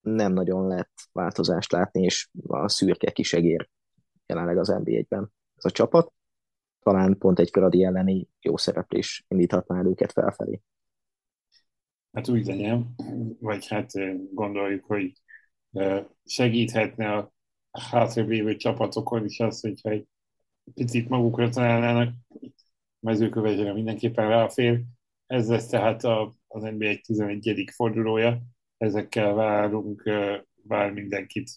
nem 0.00 0.32
nagyon 0.32 0.66
lehet 0.66 0.90
változást 1.12 1.72
látni, 1.72 2.02
és 2.02 2.28
a 2.46 2.68
szürke 2.68 3.10
kisegér 3.10 3.68
jelenleg 4.26 4.58
az 4.58 4.68
NBA-ben 4.68 5.32
ez 5.54 5.64
a 5.64 5.70
csapat. 5.70 6.12
Talán 6.82 7.18
pont 7.18 7.38
egy 7.38 7.50
Fradi 7.50 7.84
elleni 7.84 8.28
jó 8.40 8.56
szereplés 8.56 9.24
indíthatná 9.28 9.78
el 9.78 9.86
őket 9.86 10.12
felfelé. 10.12 10.60
Hát 12.12 12.28
úgy 12.28 12.46
legyen, 12.46 12.94
vagy 13.40 13.66
hát 13.66 13.90
gondoljuk, 14.32 14.84
hogy 14.84 15.12
segíthetne 16.24 17.12
a 17.12 17.34
hátrébb 17.78 18.28
lévő 18.28 18.56
csapatokon 18.56 19.24
is 19.24 19.40
az, 19.40 19.60
hogyha 19.60 19.90
egy 19.90 20.06
picit 20.74 21.08
magukra 21.08 21.48
találnának, 21.48 22.14
mezőkövesre 23.00 23.72
mindenképpen 23.72 24.28
ráfér. 24.28 24.82
Ez 25.26 25.48
lesz 25.48 25.66
tehát 25.66 26.04
a, 26.04 26.34
az 26.46 26.62
NBA 26.62 26.94
11. 27.02 27.64
fordulója. 27.74 28.42
Ezekkel 28.76 29.34
várunk, 29.34 30.02
vár 30.62 30.92
mindenkit, 30.92 31.50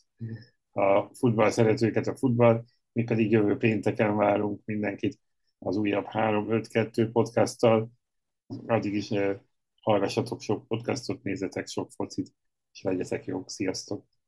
a 0.71 1.13
futball 1.13 1.49
szeretőket 1.49 2.07
a 2.07 2.15
futball, 2.15 2.63
mi 2.91 3.03
pedig 3.03 3.31
jövő 3.31 3.57
pénteken 3.57 4.15
várunk 4.15 4.61
mindenkit 4.65 5.19
az 5.59 5.77
újabb 5.77 6.05
3-5-2 6.11 7.09
podcasttal. 7.11 7.91
Addig 8.65 8.93
is 8.93 9.09
hallgassatok 9.81 10.41
sok 10.41 10.67
podcastot, 10.67 11.23
nézzetek 11.23 11.67
sok 11.67 11.91
focit, 11.91 12.33
és 12.71 12.81
legyetek 12.81 13.25
jók. 13.25 13.49
Sziasztok! 13.49 14.18